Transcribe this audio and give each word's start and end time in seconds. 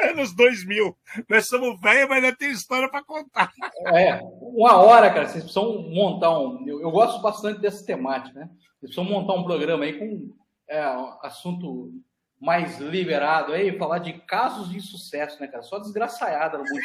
É 0.00 0.10
Anos 0.10 0.34
2000. 0.34 0.96
Nós 1.28 1.46
somos 1.46 1.80
velhos, 1.80 2.08
mas 2.08 2.24
ainda 2.24 2.36
tem 2.36 2.50
história 2.50 2.88
para 2.88 3.04
contar. 3.04 3.52
É, 3.88 4.20
uma 4.40 4.76
hora, 4.76 5.10
cara. 5.10 5.28
Vocês 5.28 5.44
precisam 5.44 5.82
montar 5.90 6.38
um. 6.38 6.66
Eu, 6.66 6.80
eu 6.80 6.90
gosto 6.90 7.20
bastante 7.20 7.60
dessa 7.60 7.84
temática, 7.84 8.38
né? 8.38 8.46
Vocês 8.46 8.94
precisam 8.94 9.04
montar 9.04 9.34
um 9.34 9.44
programa 9.44 9.84
aí 9.84 9.98
com 9.98 10.34
é, 10.68 10.80
assunto 11.22 11.92
mais 12.40 12.78
liberado 12.78 13.52
aí, 13.52 13.76
falar 13.76 13.98
de 13.98 14.14
casos 14.22 14.70
de 14.70 14.80
sucesso, 14.80 15.38
né, 15.40 15.46
cara? 15.46 15.62
Só 15.62 15.78
desgraçaiada 15.78 16.56
no 16.56 16.64
mundo. 16.64 16.80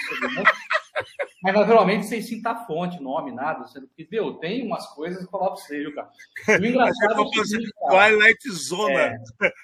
Mas, 1.43 1.53
naturalmente, 1.53 2.05
sem 2.05 2.21
citar 2.21 2.65
fonte, 2.65 3.01
nome, 3.01 3.31
nada. 3.31 3.67
Sendo 3.67 3.87
que, 3.87 4.07
meu, 4.11 4.35
tem 4.35 4.65
umas 4.65 4.87
coisas 4.93 5.19
que 5.19 5.25
eu 5.25 5.31
falar 5.31 5.47
pra 5.47 5.55
você, 5.55 5.79
viu, 5.79 5.93
cara? 5.93 6.09
O 6.59 6.65
engraçado 6.65 7.13
é 7.13 7.21
o 7.21 7.27
seguinte, 7.45 7.71
cara, 7.79 8.09
Twilight 8.09 8.51
Zona. 8.51 9.01
É, 9.01 9.17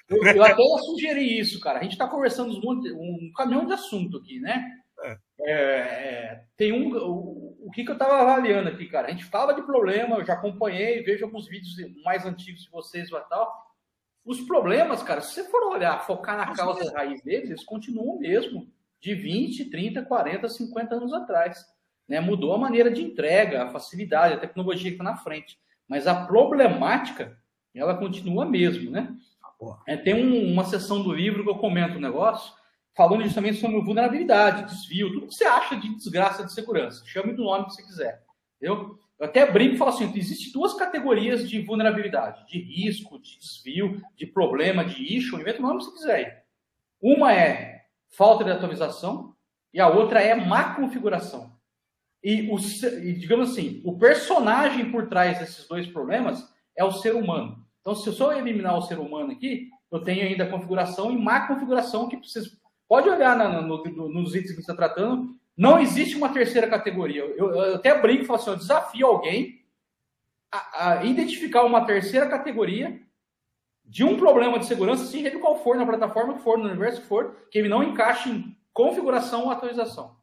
eu, 0.08 0.22
eu, 0.24 0.44
até 0.44 0.62
sugeri 0.84 1.38
isso, 1.38 1.60
cara. 1.60 1.80
A 1.80 1.82
gente 1.82 1.98
tá 1.98 2.06
conversando 2.06 2.52
um, 2.54 2.72
um 2.72 3.32
caminhão 3.36 3.66
de 3.66 3.72
assunto 3.72 4.18
aqui, 4.18 4.40
né? 4.40 4.64
É. 5.02 5.16
É, 5.40 5.54
é 5.54 6.44
tem 6.56 6.72
um... 6.72 6.96
O, 6.96 7.66
o 7.66 7.70
que, 7.70 7.84
que 7.84 7.90
eu 7.90 7.98
tava 7.98 8.20
avaliando 8.20 8.68
aqui, 8.68 8.86
cara? 8.86 9.08
A 9.08 9.10
gente 9.10 9.24
fala 9.24 9.54
de 9.54 9.62
problema, 9.62 10.16
eu 10.16 10.24
já 10.24 10.34
acompanhei, 10.34 11.02
vejo 11.02 11.24
alguns 11.24 11.48
vídeos 11.48 11.74
mais 12.04 12.26
antigos 12.26 12.62
de 12.62 12.70
vocês 12.70 13.08
e 13.08 13.28
tal. 13.28 13.50
Os 14.24 14.40
problemas, 14.40 15.02
cara, 15.02 15.20
se 15.20 15.34
você 15.34 15.44
for 15.44 15.62
olhar, 15.64 16.06
focar 16.06 16.36
na 16.36 16.54
causa 16.54 16.92
raiz 16.92 17.22
deles, 17.22 17.50
eles 17.50 17.64
continuam 17.64 18.18
mesmo 18.18 18.70
de 19.02 19.14
20, 19.14 19.64
30, 19.64 20.02
40, 20.02 20.48
50 20.48 20.94
anos 20.94 21.12
atrás. 21.12 21.66
Né? 22.08 22.20
Mudou 22.20 22.54
a 22.54 22.58
maneira 22.58 22.90
de 22.90 23.02
entrega, 23.02 23.64
a 23.64 23.70
facilidade, 23.70 24.34
a 24.34 24.38
tecnologia 24.38 24.90
que 24.90 24.94
está 24.94 25.04
na 25.04 25.16
frente. 25.16 25.58
Mas 25.88 26.06
a 26.06 26.24
problemática, 26.24 27.36
ela 27.74 27.96
continua 27.96 28.46
mesmo, 28.46 28.90
né? 28.90 29.12
É, 29.86 29.96
tem 29.96 30.14
um, 30.14 30.52
uma 30.52 30.64
seção 30.64 31.02
do 31.02 31.12
livro 31.12 31.44
que 31.44 31.50
eu 31.50 31.58
comento 31.58 31.94
o 31.94 31.98
um 31.98 32.00
negócio, 32.00 32.52
falando 32.96 33.22
justamente 33.22 33.58
sobre 33.58 33.80
vulnerabilidade, 33.80 34.64
desvio, 34.64 35.12
tudo 35.12 35.28
que 35.28 35.34
você 35.34 35.44
acha 35.44 35.76
de 35.76 35.94
desgraça 35.94 36.44
de 36.44 36.52
segurança. 36.52 37.04
Chame 37.06 37.32
do 37.32 37.44
nome 37.44 37.66
que 37.66 37.74
você 37.74 37.82
quiser. 37.82 38.24
Entendeu? 38.56 38.98
Eu 39.18 39.26
até 39.26 39.50
brinco 39.50 39.74
e 39.74 39.78
falo 39.78 39.90
assim: 39.90 40.12
existem 40.16 40.52
duas 40.52 40.74
categorias 40.74 41.48
de 41.48 41.60
vulnerabilidade, 41.60 42.44
de 42.46 42.58
risco, 42.60 43.20
de 43.20 43.38
desvio, 43.38 44.00
de 44.16 44.26
problema, 44.26 44.84
de 44.84 45.16
issue, 45.16 45.40
inventa 45.40 45.60
o 45.60 45.62
nome 45.62 45.78
que 45.78 45.84
você 45.84 45.92
quiser. 45.92 46.46
Uma 47.00 47.32
é 47.32 47.81
falta 48.12 48.44
de 48.44 48.50
atualização, 48.50 49.34
e 49.72 49.80
a 49.80 49.88
outra 49.88 50.20
é 50.20 50.34
má 50.34 50.74
configuração. 50.74 51.52
E, 52.22 52.48
o, 52.50 52.58
e, 52.58 53.12
digamos 53.14 53.50
assim, 53.50 53.82
o 53.84 53.98
personagem 53.98 54.90
por 54.92 55.08
trás 55.08 55.38
desses 55.38 55.66
dois 55.66 55.86
problemas 55.86 56.46
é 56.76 56.84
o 56.84 56.92
ser 56.92 57.14
humano. 57.14 57.64
Então, 57.80 57.94
se 57.94 58.06
eu 58.06 58.12
só 58.12 58.32
eliminar 58.32 58.78
o 58.78 58.82
ser 58.82 58.98
humano 58.98 59.32
aqui, 59.32 59.68
eu 59.90 60.00
tenho 60.00 60.24
ainda 60.24 60.48
configuração 60.48 61.10
e 61.10 61.18
má 61.18 61.48
configuração 61.48 62.08
que 62.08 62.16
vocês 62.16 62.56
pode 62.88 63.08
olhar 63.08 63.36
na, 63.36 63.60
no, 63.60 63.82
no, 63.82 64.08
nos 64.08 64.34
itens 64.34 64.52
que 64.52 64.60
está 64.60 64.74
tratando. 64.74 65.34
Não 65.56 65.80
existe 65.80 66.16
uma 66.16 66.28
terceira 66.28 66.68
categoria. 66.68 67.22
Eu, 67.22 67.50
eu 67.50 67.74
até 67.74 68.00
brinco 68.00 68.22
e 68.22 68.26
falo 68.26 68.38
assim: 68.38 68.50
eu 68.50 68.56
desafio 68.56 69.06
alguém 69.06 69.64
a, 70.50 70.90
a 70.90 71.04
identificar 71.04 71.64
uma 71.64 71.84
terceira 71.84 72.28
categoria 72.28 73.00
de 73.84 74.04
um 74.04 74.16
problema 74.16 74.58
de 74.58 74.66
segurança, 74.66 75.04
seja 75.04 75.28
ele 75.28 75.38
qual 75.38 75.62
for, 75.62 75.76
na 75.76 75.86
plataforma 75.86 76.34
que 76.34 76.42
for, 76.42 76.58
no 76.58 76.64
universo 76.64 77.00
que 77.00 77.06
for, 77.06 77.36
que 77.50 77.58
ele 77.58 77.68
não 77.68 77.82
encaixe 77.82 78.30
em 78.30 78.56
configuração 78.72 79.44
ou 79.44 79.50
atualização. 79.50 80.16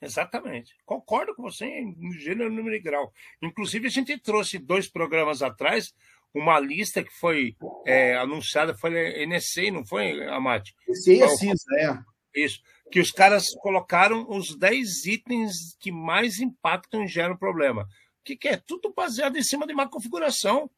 Exatamente. 0.00 0.74
Concordo 0.84 1.34
com 1.34 1.42
você 1.42 1.64
em 1.64 2.12
gênero, 2.14 2.50
número 2.50 2.74
e 2.74 2.80
grau. 2.80 3.12
Inclusive, 3.40 3.86
a 3.86 3.90
gente 3.90 4.18
trouxe 4.18 4.58
dois 4.58 4.88
programas 4.88 5.42
atrás 5.42 5.94
uma 6.34 6.58
lista 6.58 7.04
que 7.04 7.12
foi 7.12 7.54
é, 7.86 8.16
anunciada, 8.16 8.74
foi 8.74 9.22
a 9.22 9.26
NSA, 9.26 9.70
não 9.70 9.84
foi, 9.84 10.26
Amate? 10.28 10.74
NSA 10.88 11.12
é 11.12 11.28
CISA, 11.28 11.76
é. 11.78 11.98
Isso. 12.34 12.60
Que 12.90 12.98
os 13.00 13.10
caras 13.10 13.54
colocaram 13.56 14.26
os 14.28 14.56
10 14.56 15.06
itens 15.06 15.76
que 15.78 15.92
mais 15.92 16.40
impactam 16.40 17.04
e 17.04 17.08
geram 17.08 17.36
problema. 17.36 17.82
O 17.82 18.24
que, 18.24 18.36
que 18.36 18.48
é? 18.48 18.56
Tudo 18.56 18.92
baseado 18.94 19.36
em 19.36 19.42
cima 19.42 19.66
de 19.66 19.72
uma 19.72 19.88
configuração. 19.88 20.70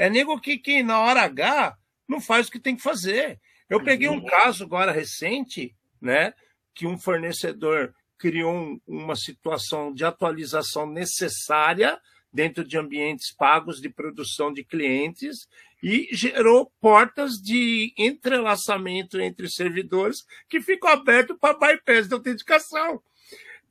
É 0.00 0.08
nego 0.08 0.40
que, 0.40 0.56
que 0.56 0.82
na 0.82 0.98
hora 0.98 1.20
H 1.24 1.76
não 2.08 2.22
faz 2.22 2.48
o 2.48 2.50
que 2.50 2.58
tem 2.58 2.74
que 2.74 2.82
fazer. 2.82 3.38
Eu 3.68 3.84
peguei 3.84 4.08
um 4.08 4.24
caso 4.24 4.64
agora 4.64 4.90
recente, 4.90 5.76
né, 6.00 6.32
que 6.74 6.86
um 6.86 6.96
fornecedor 6.96 7.92
criou 8.16 8.50
um, 8.50 8.80
uma 8.86 9.14
situação 9.14 9.92
de 9.92 10.02
atualização 10.02 10.86
necessária 10.86 12.00
dentro 12.32 12.64
de 12.64 12.78
ambientes 12.78 13.30
pagos 13.36 13.78
de 13.78 13.90
produção 13.90 14.50
de 14.50 14.64
clientes 14.64 15.46
e 15.82 16.08
gerou 16.12 16.72
portas 16.80 17.32
de 17.32 17.92
entrelaçamento 17.98 19.20
entre 19.20 19.50
servidores 19.50 20.24
que 20.48 20.62
ficam 20.62 20.88
abertos 20.88 21.36
para 21.38 21.58
bypass 21.58 22.08
de 22.08 22.14
autenticação. 22.14 23.02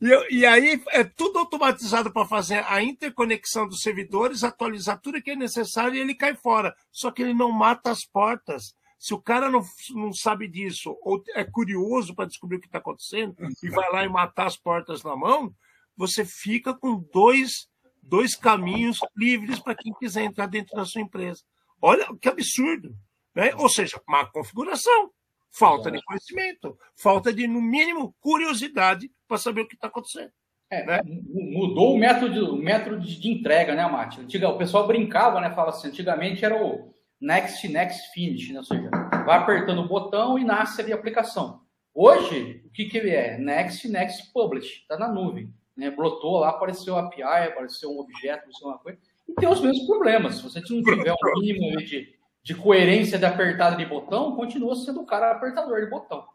E, 0.02 0.38
e, 0.38 0.46
aí 0.46 0.82
é 0.90 1.04
tudo 1.04 1.40
automatizado 1.40 2.12
para 2.12 2.26
fazer 2.26 2.64
a 2.68 2.82
interconexão 2.82 3.68
dos 3.68 3.82
servidores, 3.82 4.44
atualizar 4.44 5.00
tudo 5.02 5.22
que 5.22 5.32
é 5.32 5.36
necessário 5.36 5.96
e 5.96 6.00
ele 6.00 6.16
cai 6.16 6.36
fora. 6.36 6.74
Só 6.92 7.12
que 7.12 7.22
ele 7.22 7.34
não 7.34 7.52
mata 7.52 7.92
as 7.92 8.06
portas. 8.06 8.74
Se 8.98 9.14
o 9.14 9.22
cara 9.22 9.50
não, 9.50 9.62
não 9.92 10.14
sabe 10.14 10.48
disso, 10.48 10.98
ou 11.02 11.22
é 11.36 11.44
curioso 11.44 12.16
para 12.16 12.26
descobrir 12.26 12.58
o 12.58 12.60
que 12.60 12.68
está 12.68 12.80
acontecendo, 12.80 13.36
e 13.64 13.70
vai 13.70 13.90
lá 13.92 14.04
e 14.04 14.10
matar 14.10 14.48
as 14.48 14.58
portas 14.58 15.04
na 15.04 15.16
mão, 15.16 15.54
você 15.96 16.26
fica 16.26 16.74
com 16.74 16.98
dois, 17.12 17.70
dois 18.02 18.36
caminhos 18.36 19.00
livres 19.16 19.60
para 19.60 19.76
quem 19.76 19.94
quiser 19.94 20.24
entrar 20.24 20.48
dentro 20.48 20.76
da 20.76 20.86
sua 20.86 21.02
empresa. 21.02 21.44
Olha 21.81 22.08
que 22.22 22.28
absurdo. 22.28 22.94
Né? 23.34 23.54
Ou 23.56 23.70
seja, 23.70 24.02
má 24.08 24.26
configuração. 24.26 25.12
Falta 25.52 25.90
de 25.90 26.02
conhecimento, 26.04 26.78
falta 26.96 27.34
de, 27.34 27.48
no 27.48 27.62
mínimo, 27.62 28.16
curiosidade 28.20 29.12
para 29.28 29.38
saber 29.38 29.62
o 29.62 29.68
que 29.68 29.76
está 29.76 29.88
acontecendo. 29.88 30.32
É, 30.72 30.86
né? 30.86 31.02
Mudou 31.06 31.96
o 31.96 31.98
método, 31.98 32.54
o 32.54 32.58
método 32.58 33.00
de 33.00 33.32
entrega, 33.32 33.74
né? 33.74 33.84
Antiga, 33.84 34.50
o 34.50 34.58
pessoal 34.58 34.86
brincava, 34.86 35.42
né? 35.42 35.50
Fala 35.50 35.70
assim, 35.70 35.88
antigamente 35.88 36.46
era 36.46 36.64
o 36.64 36.94
next, 37.20 37.68
next, 37.68 38.12
finish, 38.14 38.52
né? 38.52 38.60
Ou 38.60 38.64
seja, 38.64 38.90
vai 39.26 39.40
apertando 39.40 39.82
o 39.82 39.88
botão 39.88 40.38
e 40.38 40.44
nasce 40.44 40.82
ali 40.82 40.94
a 40.94 40.96
aplicação. 40.96 41.62
Hoje, 41.94 42.62
o 42.66 42.70
que, 42.70 42.86
que 42.86 42.98
ele 42.98 43.10
é? 43.10 43.38
Next, 43.40 43.88
next, 43.90 44.31
publish. 44.31 44.81
Está 44.81 44.98
na 44.98 45.12
nuvem. 45.12 45.52
Né? 45.76 45.90
Brotou 45.90 46.40
lá, 46.40 46.50
apareceu 46.50 46.96
API, 46.96 47.24
apareceu 47.24 47.90
um 47.90 48.00
objeto, 48.00 48.40
apareceu 48.40 48.68
uma 48.68 48.78
coisa. 48.78 49.00
E 49.28 49.34
tem 49.34 49.50
os 49.50 49.62
mesmos 49.62 49.88
problemas. 49.88 50.36
Se 50.36 50.44
você 50.44 50.60
não 50.60 50.84
tiver 50.84 51.14
um 51.14 51.40
mínimo 51.40 51.78
de 51.78 52.19
de 52.44 52.56
coerência 52.56 53.18
de 53.18 53.26
apertada 53.26 53.76
de 53.76 53.86
botão, 53.86 54.36
continua 54.36 54.76
sendo 54.76 55.02
o 55.02 55.06
cara 55.06 55.32
apertador 55.32 55.82
de 55.82 55.90
botão. 55.90 56.26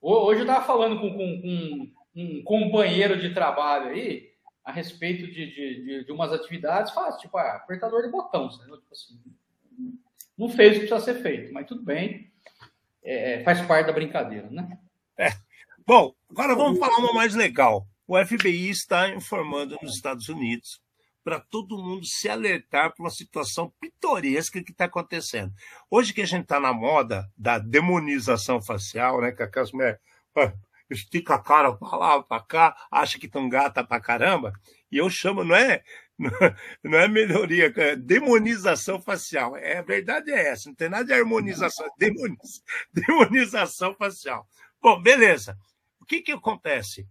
Hoje 0.00 0.40
eu 0.40 0.46
estava 0.46 0.64
falando 0.64 1.00
com, 1.00 1.10
com, 1.10 1.42
com, 1.42 1.92
um 2.16 2.42
companheiro 2.44 3.18
de 3.18 3.34
trabalho 3.34 3.88
aí 3.88 4.32
a 4.64 4.72
respeito 4.72 5.26
de, 5.26 5.46
de, 5.46 5.84
de, 5.84 6.04
de 6.04 6.12
umas 6.12 6.32
atividades, 6.32 6.92
faz 6.92 7.16
tipo, 7.16 7.36
ah, 7.36 7.56
apertador 7.56 8.02
de 8.02 8.10
botão, 8.10 8.48
Tipo 8.48 8.82
assim, 8.92 9.20
não 10.36 10.48
fez 10.48 10.76
o 10.76 10.80
que 10.80 10.86
precisa 10.86 11.00
ser 11.00 11.22
feito, 11.22 11.52
mas 11.52 11.66
tudo 11.66 11.82
bem, 11.82 12.30
é, 13.02 13.42
faz 13.44 13.60
parte 13.62 13.86
da 13.86 13.92
brincadeira, 13.92 14.48
né? 14.50 14.78
É. 15.18 15.28
Bom, 15.86 16.14
agora 16.30 16.54
vamos 16.54 16.78
falar 16.78 16.96
uma 16.98 17.12
mais 17.12 17.34
legal. 17.34 17.86
O 18.06 18.22
FBI 18.22 18.70
está 18.70 19.10
informando 19.10 19.78
nos 19.82 19.94
Estados 19.94 20.28
Unidos 20.28 20.80
para 21.24 21.40
todo 21.40 21.82
mundo 21.82 22.04
se 22.04 22.28
alertar 22.28 22.94
para 22.94 23.02
uma 23.02 23.10
situação 23.10 23.72
pitoresca 23.80 24.62
que 24.62 24.72
está 24.72 24.84
acontecendo. 24.84 25.52
Hoje 25.90 26.12
que 26.12 26.20
a 26.20 26.26
gente 26.26 26.42
está 26.42 26.60
na 26.60 26.72
moda 26.72 27.28
da 27.36 27.58
demonização 27.58 28.60
facial, 28.60 29.22
né? 29.22 29.32
Que 29.32 29.42
aquelas 29.42 29.72
mulheres 29.72 29.98
estica 30.90 31.34
a 31.34 31.42
cara 31.42 31.72
para 31.72 31.96
lá, 31.96 32.22
para 32.22 32.42
cá, 32.42 32.86
acha 32.90 33.18
que 33.18 33.26
estão 33.26 33.48
gata 33.48 33.82
para 33.82 34.00
caramba, 34.00 34.52
e 34.92 34.98
eu 34.98 35.08
chamo, 35.08 35.42
não 35.42 35.56
é, 35.56 35.82
não 36.84 36.98
é 36.98 37.08
melhoria, 37.08 37.72
é 37.74 37.96
demonização 37.96 39.00
facial. 39.00 39.56
É, 39.56 39.78
a 39.78 39.82
verdade 39.82 40.30
é 40.30 40.48
essa, 40.48 40.68
não 40.68 40.76
tem 40.76 40.88
nada 40.88 41.04
de 41.04 41.12
harmonização, 41.12 41.86
demoniz, 41.98 42.62
demonização 42.92 43.94
facial. 43.94 44.46
Bom, 44.80 45.00
beleza. 45.00 45.56
O 46.00 46.04
que, 46.04 46.20
que 46.20 46.32
acontece? 46.32 47.08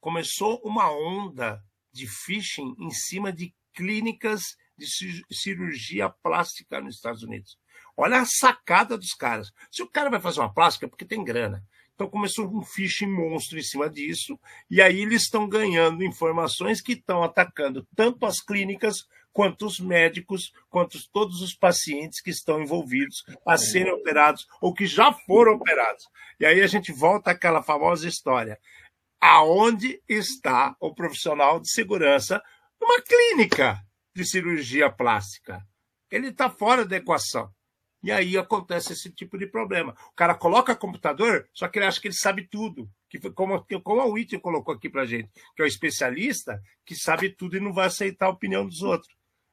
Começou 0.00 0.60
uma 0.64 0.90
onda 0.90 1.62
de 1.96 2.06
phishing 2.06 2.74
em 2.78 2.90
cima 2.90 3.32
de 3.32 3.54
clínicas 3.74 4.42
de 4.76 4.86
cirurgia 5.32 6.08
plástica 6.08 6.80
nos 6.80 6.96
Estados 6.96 7.22
Unidos. 7.22 7.58
Olha 7.96 8.20
a 8.20 8.26
sacada 8.26 8.96
dos 8.98 9.14
caras. 9.14 9.50
Se 9.70 9.82
o 9.82 9.88
cara 9.88 10.10
vai 10.10 10.20
fazer 10.20 10.40
uma 10.40 10.52
plástica, 10.52 10.84
é 10.84 10.88
porque 10.88 11.06
tem 11.06 11.24
grana. 11.24 11.64
Então 11.94 12.10
começou 12.10 12.46
um 12.46 12.62
phishing 12.62 13.06
monstro 13.06 13.58
em 13.58 13.62
cima 13.62 13.88
disso, 13.88 14.38
e 14.70 14.82
aí 14.82 15.00
eles 15.00 15.22
estão 15.22 15.48
ganhando 15.48 16.04
informações 16.04 16.82
que 16.82 16.92
estão 16.92 17.22
atacando 17.22 17.88
tanto 17.96 18.26
as 18.26 18.38
clínicas 18.38 19.06
quanto 19.32 19.64
os 19.64 19.80
médicos, 19.80 20.52
quanto 20.68 20.98
todos 21.10 21.40
os 21.40 21.54
pacientes 21.54 22.20
que 22.20 22.30
estão 22.30 22.60
envolvidos 22.60 23.24
a 23.46 23.56
serem 23.56 23.92
operados 23.92 24.46
ou 24.60 24.74
que 24.74 24.86
já 24.86 25.10
foram 25.10 25.54
operados. 25.54 26.06
E 26.38 26.44
aí 26.44 26.60
a 26.60 26.66
gente 26.66 26.92
volta 26.92 27.30
àquela 27.30 27.62
famosa 27.62 28.06
história 28.06 28.58
aonde 29.20 30.00
está 30.08 30.76
o 30.80 30.94
profissional 30.94 31.60
de 31.60 31.70
segurança 31.70 32.42
numa 32.80 33.00
clínica 33.02 33.80
de 34.14 34.24
cirurgia 34.24 34.90
plástica. 34.90 35.62
Ele 36.10 36.28
está 36.28 36.48
fora 36.48 36.84
da 36.84 36.96
equação. 36.96 37.50
E 38.02 38.12
aí 38.12 38.38
acontece 38.38 38.92
esse 38.92 39.10
tipo 39.10 39.36
de 39.36 39.46
problema. 39.46 39.92
O 40.12 40.14
cara 40.14 40.34
coloca 40.34 40.76
computador, 40.76 41.48
só 41.52 41.66
que 41.66 41.78
ele 41.78 41.86
acha 41.86 42.00
que 42.00 42.08
ele 42.08 42.14
sabe 42.14 42.46
tudo. 42.48 42.88
Que 43.08 43.18
como, 43.32 43.64
como 43.82 44.00
a 44.00 44.06
Whitney 44.06 44.40
colocou 44.40 44.74
aqui 44.74 44.88
para 44.88 45.04
gente, 45.04 45.28
que 45.54 45.62
é 45.62 45.64
o 45.64 45.66
especialista 45.66 46.62
que 46.84 46.94
sabe 46.94 47.30
tudo 47.30 47.56
e 47.56 47.60
não 47.60 47.72
vai 47.72 47.86
aceitar 47.86 48.26
a 48.26 48.30
opinião 48.30 48.64
dos 48.64 48.82
outros. 48.82 49.12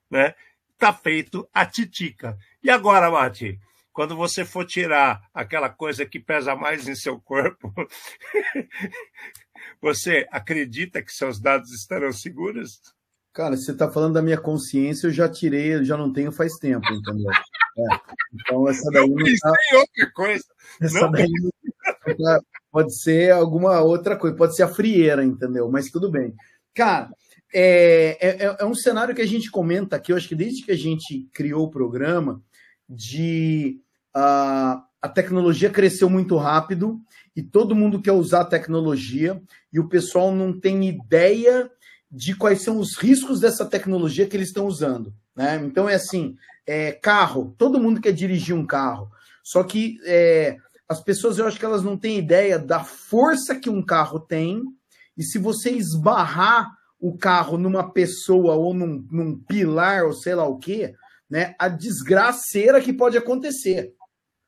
Né? 0.09 0.36
Tá 0.77 0.94
feito 0.94 1.50
a 1.54 1.66
titica. 1.66 2.38
E 2.62 2.69
agora, 2.69 3.09
Mati? 3.09 3.59
Quando 3.92 4.16
você 4.16 4.44
for 4.44 4.66
tirar 4.66 5.21
aquela 5.33 5.69
coisa 5.69 6.06
que 6.06 6.19
pesa 6.19 6.56
mais 6.56 6.88
em 6.88 6.95
seu 6.95 7.19
corpo, 7.19 7.74
você 9.83 10.25
acredita 10.31 11.01
que 11.01 11.12
seus 11.12 11.41
dados 11.41 11.69
estarão 11.74 12.13
seguros? 12.13 12.80
Cara, 13.33 13.57
você 13.57 13.74
está 13.74 13.91
falando 13.91 14.13
da 14.13 14.21
minha 14.21 14.38
consciência, 14.38 15.07
eu 15.07 15.12
já 15.12 15.27
tirei, 15.27 15.74
eu 15.74 15.83
já 15.83 15.97
não 15.97 16.13
tenho 16.13 16.31
faz 16.31 16.53
tempo, 16.53 16.88
entendeu? 16.91 17.30
É. 17.75 17.88
Então 18.35 18.69
essa 18.69 18.88
daí 18.91 19.09
não, 19.09 19.15
não 19.15 19.35
tá... 19.41 19.51
outra 19.80 20.12
coisa. 20.13 20.44
Essa 20.80 21.01
não. 21.01 21.12
daí 21.12 21.27
não 21.27 22.15
tá... 22.15 22.39
pode 22.71 22.95
ser 22.95 23.31
alguma 23.31 23.81
outra 23.81 24.15
coisa, 24.15 24.35
pode 24.35 24.56
ser 24.56 24.62
a 24.62 24.68
frieira, 24.68 25.25
entendeu? 25.25 25.68
Mas 25.71 25.89
tudo 25.89 26.07
bem. 26.07 26.35
Cara, 26.71 27.09
é, 27.51 28.19
é, 28.21 28.57
é 28.59 28.63
um 28.63 28.75
cenário 28.75 29.15
que 29.15 29.24
a 29.24 29.27
gente 29.27 29.50
comenta 29.50 29.95
aqui, 29.95 30.12
eu 30.12 30.15
acho 30.15 30.27
que 30.27 30.35
desde 30.35 30.63
que 30.63 30.71
a 30.71 30.77
gente 30.77 31.27
criou 31.33 31.63
o 31.65 31.71
programa, 31.71 32.44
de 32.88 33.81
uh, 34.15 34.80
a 35.04 35.10
tecnologia 35.10 35.70
cresceu 35.70 36.10
muito 36.10 36.38
rápido 36.38 36.98
e 37.36 37.44
todo 37.44 37.76
mundo 37.76 38.02
quer 38.02 38.14
usar 38.14 38.40
a 38.40 38.46
tecnologia 38.46 39.42
e 39.72 39.78
o 39.78 39.90
pessoal 39.90 40.34
não 40.34 40.58
tem 40.58 40.88
ideia 40.88 41.70
de 42.10 42.34
quais 42.34 42.62
são 42.62 42.80
os 42.80 42.96
riscos 42.96 43.42
dessa 43.42 43.66
tecnologia 43.66 44.26
que 44.26 44.38
eles 44.38 44.48
estão 44.48 44.66
usando. 44.66 45.14
Né? 45.36 45.62
Então 45.66 45.90
é 45.90 45.96
assim, 45.96 46.38
é, 46.66 46.94
carro, 46.94 47.54
todo 47.58 47.82
mundo 47.82 48.00
quer 48.00 48.14
dirigir 48.14 48.56
um 48.56 48.66
carro, 48.66 49.12
só 49.44 49.62
que 49.62 49.98
é, 50.06 50.56
as 50.88 51.04
pessoas 51.04 51.38
eu 51.38 51.46
acho 51.48 51.60
que 51.60 51.66
elas 51.66 51.84
não 51.84 51.98
têm 51.98 52.18
ideia 52.18 52.58
da 52.58 52.82
força 52.82 53.60
que 53.60 53.70
um 53.70 53.84
carro 53.84 54.22
tem 54.22 54.64
e 55.18 55.24
se 55.24 55.38
você 55.38 55.72
esbarrar 55.72 56.72
o 56.98 57.18
carro 57.18 57.58
numa 57.58 57.92
pessoa 57.92 58.56
ou 58.56 58.74
num, 58.74 59.06
num 59.12 59.38
pilar 59.38 60.06
ou 60.06 60.14
sei 60.14 60.34
lá 60.34 60.48
o 60.48 60.58
que, 60.58 60.94
né, 61.30 61.56
a 61.60 61.68
desgraceira 61.68 62.80
que 62.80 62.94
pode 62.94 63.18
acontecer. 63.18 63.94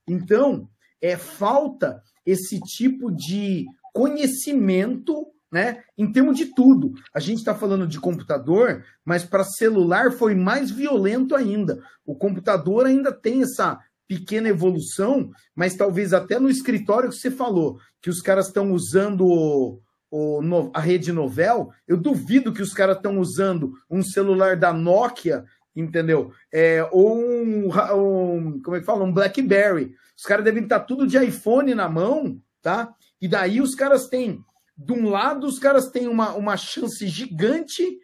Então, 0.08 0.70
é 1.02 1.18
falta 1.18 2.02
esse 2.26 2.60
tipo 2.60 3.12
de 3.12 3.66
conhecimento 3.94 5.28
né? 5.56 5.84
Em 5.98 6.12
termos 6.12 6.36
de 6.36 6.48
tudo. 6.48 6.96
A 7.14 7.20
gente 7.22 7.38
está 7.38 7.56
falando 7.56 7.88
de 7.88 7.98
computador, 7.98 8.84
mas 9.06 9.24
para 9.24 9.46
celular 9.46 10.12
foi 10.12 10.36
mais 10.36 10.70
violento 10.70 11.34
ainda. 11.34 11.82
O 12.06 12.14
computador 12.14 12.86
ainda 12.86 13.10
tem 13.10 13.42
essa 13.42 13.80
pequena 14.06 14.50
evolução, 14.50 15.32
mas 15.56 15.76
talvez 15.76 16.14
até 16.14 16.40
no 16.40 16.50
escritório 16.50 17.10
que 17.10 17.16
você 17.16 17.32
falou, 17.32 17.80
que 18.02 18.10
os 18.10 18.22
caras 18.22 18.48
estão 18.48 18.74
usando 18.74 19.26
o, 19.26 19.80
o, 20.12 20.72
a 20.74 20.80
rede 20.82 21.14
Novel, 21.14 21.70
eu 21.88 21.96
duvido 21.96 22.54
que 22.54 22.62
os 22.62 22.74
caras 22.74 22.98
estão 22.98 23.18
usando 23.18 23.72
um 23.90 24.04
celular 24.04 24.58
da 24.58 24.74
Nokia, 24.74 25.46
entendeu? 25.76 26.32
É, 26.52 26.88
ou 26.92 27.18
um, 27.18 27.68
um, 27.68 28.62
como 28.62 28.78
é 28.78 28.80
que 28.80 28.86
fala? 28.86 29.04
Um 29.04 29.12
BlackBerry. 29.12 29.94
Os 30.18 30.24
caras 30.24 30.46
devem 30.46 30.64
estar 30.64 30.80
tá 30.80 30.86
tudo 30.86 31.06
de 31.06 31.18
iPhone 31.18 31.76
na 31.76 31.90
mão, 31.90 32.42
tá? 32.62 32.94
E 33.22 33.28
daí 33.28 33.60
os 33.60 33.76
caras 33.76 34.08
têm 34.08 34.44
de 34.78 34.94
um 34.94 35.10
lado, 35.10 35.48
os 35.48 35.60
caras 35.60 35.90
têm 35.90 36.08
uma, 36.08 36.34
uma 36.34 36.58
chance 36.58 37.08
gigante 37.08 38.00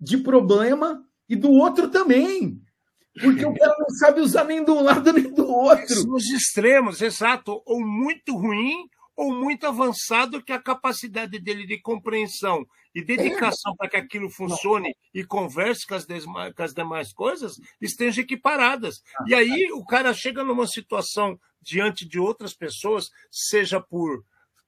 de 0.00 0.18
problema, 0.18 1.04
e 1.30 1.36
do 1.36 1.52
outro 1.52 1.88
também. 1.88 2.60
Porque 3.20 3.46
o 3.46 3.54
cara 3.54 3.74
não 3.78 3.90
sabe 3.90 4.20
usar 4.20 4.44
nem 4.44 4.64
de 4.64 4.70
um 4.72 4.82
lado 4.82 5.12
nem 5.12 5.32
do 5.32 5.46
outro. 5.48 6.04
Nos 6.08 6.28
extremos, 6.28 7.00
exato. 7.00 7.62
Ou 7.64 7.80
muito 7.80 8.36
ruim, 8.36 8.88
ou 9.16 9.32
muito 9.32 9.64
avançado, 9.64 10.42
que 10.42 10.52
a 10.52 10.60
capacidade 10.60 11.38
dele 11.38 11.66
de 11.66 11.80
compreensão 11.80 12.66
e 12.94 13.04
dedicação 13.04 13.72
é. 13.72 13.76
para 13.76 13.88
que 13.88 13.96
aquilo 13.96 14.30
funcione 14.30 14.94
e 15.14 15.24
converse 15.24 15.86
com 15.86 15.94
as, 15.94 16.06
demais, 16.06 16.54
com 16.54 16.62
as 16.62 16.74
demais 16.74 17.12
coisas 17.12 17.54
estejam 17.80 18.24
equiparadas. 18.24 19.02
E 19.26 19.34
aí 19.34 19.70
o 19.72 19.84
cara 19.84 20.12
chega 20.12 20.42
numa 20.44 20.66
situação 20.66 21.38
diante 21.60 22.06
de 22.06 22.18
outras 22.18 22.54
pessoas, 22.54 23.10
seja 23.30 23.80
por 23.80 24.24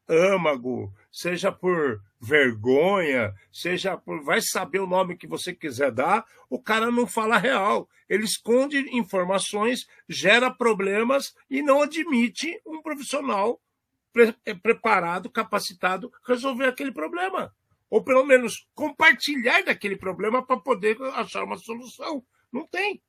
âmago, 0.08 0.92
seja 1.10 1.50
por 1.50 2.00
vergonha, 2.20 3.32
seja 3.52 3.96
por. 3.96 4.22
Vai 4.22 4.40
saber 4.40 4.80
o 4.80 4.86
nome 4.86 5.16
que 5.16 5.26
você 5.26 5.54
quiser 5.54 5.90
dar, 5.90 6.24
o 6.48 6.60
cara 6.60 6.90
não 6.90 7.06
fala 7.06 7.38
real. 7.38 7.88
Ele 8.08 8.24
esconde 8.24 8.78
informações, 8.96 9.86
gera 10.08 10.50
problemas 10.50 11.34
e 11.48 11.62
não 11.62 11.82
admite 11.82 12.60
um 12.66 12.82
profissional 12.82 13.60
pre 14.12 14.32
preparado, 14.62 15.30
capacitado, 15.30 16.12
resolver 16.26 16.66
aquele 16.66 16.92
problema. 16.92 17.52
Ou 17.92 18.02
pelo 18.02 18.24
menos 18.24 18.66
compartilhar 18.74 19.64
daquele 19.64 19.98
problema 19.98 20.42
para 20.42 20.56
poder 20.56 20.96
achar 21.14 21.44
uma 21.44 21.58
solução. 21.58 22.24
Não 22.50 22.66
tem. 22.66 23.02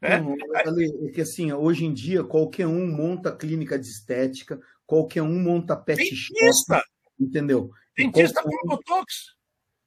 É, 0.00 0.14
é 0.14 1.10
que 1.12 1.20
assim, 1.20 1.52
hoje 1.52 1.84
em 1.84 1.94
dia 1.94 2.24
qualquer 2.24 2.66
um 2.66 2.84
monta 2.84 3.30
clínica 3.30 3.78
de 3.78 3.86
estética, 3.86 4.60
qualquer 4.84 5.22
um 5.22 5.40
monta 5.40 5.76
pet 5.76 5.98
Dentista. 5.98 6.78
shop, 6.78 6.84
entendeu? 7.20 7.70
Dentista 7.96 8.42
com 8.42 8.50
botox. 8.66 9.36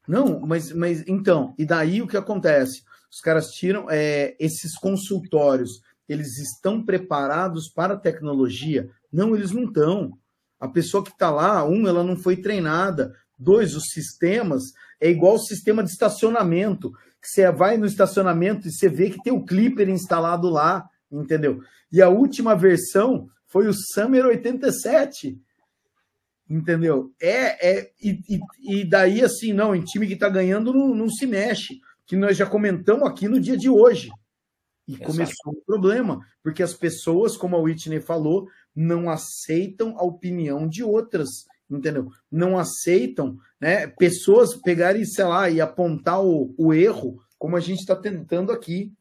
Não, 0.08 0.40
mas, 0.40 0.72
mas 0.72 1.06
então, 1.06 1.54
e 1.60 1.66
daí 1.66 2.02
o 2.02 2.08
que 2.08 2.16
acontece? 2.16 2.86
Os 3.12 3.20
caras 3.20 3.52
tiram 3.52 3.88
é, 3.90 4.34
esses 4.40 4.78
consultórios, 4.78 5.82
eles 6.08 6.38
estão 6.38 6.82
preparados 6.82 7.68
para 7.68 7.96
a 7.96 8.00
tecnologia? 8.00 8.90
Não, 9.12 9.36
eles 9.36 9.52
não 9.52 9.66
estão. 9.66 10.18
A 10.58 10.70
pessoa 10.70 11.04
que 11.04 11.12
está 11.12 11.30
lá, 11.30 11.68
um, 11.68 11.86
ela 11.86 12.02
não 12.02 12.16
foi 12.16 12.38
treinada. 12.38 13.14
Dois, 13.38 13.76
os 13.76 13.90
sistemas 13.90 14.64
é 15.00 15.10
igual 15.10 15.36
o 15.36 15.40
sistema 15.40 15.84
de 15.84 15.90
estacionamento. 15.90 16.92
Que 17.22 17.30
você 17.30 17.52
vai 17.52 17.78
no 17.78 17.86
estacionamento 17.86 18.68
e 18.68 18.72
você 18.72 18.88
vê 18.88 19.10
que 19.10 19.22
tem 19.24 19.34
o 19.34 19.44
clipper 19.44 19.90
instalado 19.90 20.50
lá, 20.50 20.88
entendeu? 21.12 21.60
E 21.92 22.02
a 22.02 22.10
última 22.10 22.56
versão 22.56 23.28
foi 23.48 23.68
o 23.68 23.74
Summer 23.74 24.26
87. 24.26 25.40
Entendeu? 26.48 27.12
É, 27.20 27.70
é 27.70 27.92
e, 28.02 28.20
e, 28.30 28.82
e 28.82 28.86
daí 28.86 29.24
assim, 29.24 29.52
não, 29.52 29.76
em 29.76 29.84
time 29.84 30.06
que 30.06 30.14
está 30.14 30.30
ganhando 30.30 30.72
não, 30.72 30.94
não, 30.94 31.10
se 31.10 31.26
mexe, 31.26 31.80
que 32.06 32.16
nós 32.16 32.38
já 32.38 32.46
comentamos 32.46 33.08
aqui 33.08 33.28
no 33.28 33.40
dia 33.40 33.58
de 33.58 33.70
hoje. 33.70 34.10
E 34.88 34.94
Exato. 34.94 35.12
começou 35.12 35.54
o 35.54 35.66
problema, 35.66 36.20
porque 36.44 36.62
as 36.62 36.74
pessoas, 36.74 37.36
como 37.36 37.56
a 37.56 37.60
Whitney 37.60 38.00
falou, 38.00 38.48
não 38.76 39.10
aceitam 39.10 39.98
a 39.98 40.04
opinião 40.04 40.68
de 40.68 40.84
outras, 40.84 41.30
entendeu? 41.70 42.10
Não 42.32 42.58
aceitam, 42.58 43.38
né? 43.60 43.88
Pessoas 43.88 44.56
pegarem, 44.56 45.06
sei 45.06 45.26
lá, 45.26 45.50
e 45.50 45.60
apontar 45.62 46.24
o, 46.24 46.54
o 46.58 46.74
erro, 46.74 47.18
como 47.38 47.56
a 47.56 47.60
gente 47.60 47.80
está 47.80 47.96
tentando 47.96 48.52
aqui. 48.52 48.94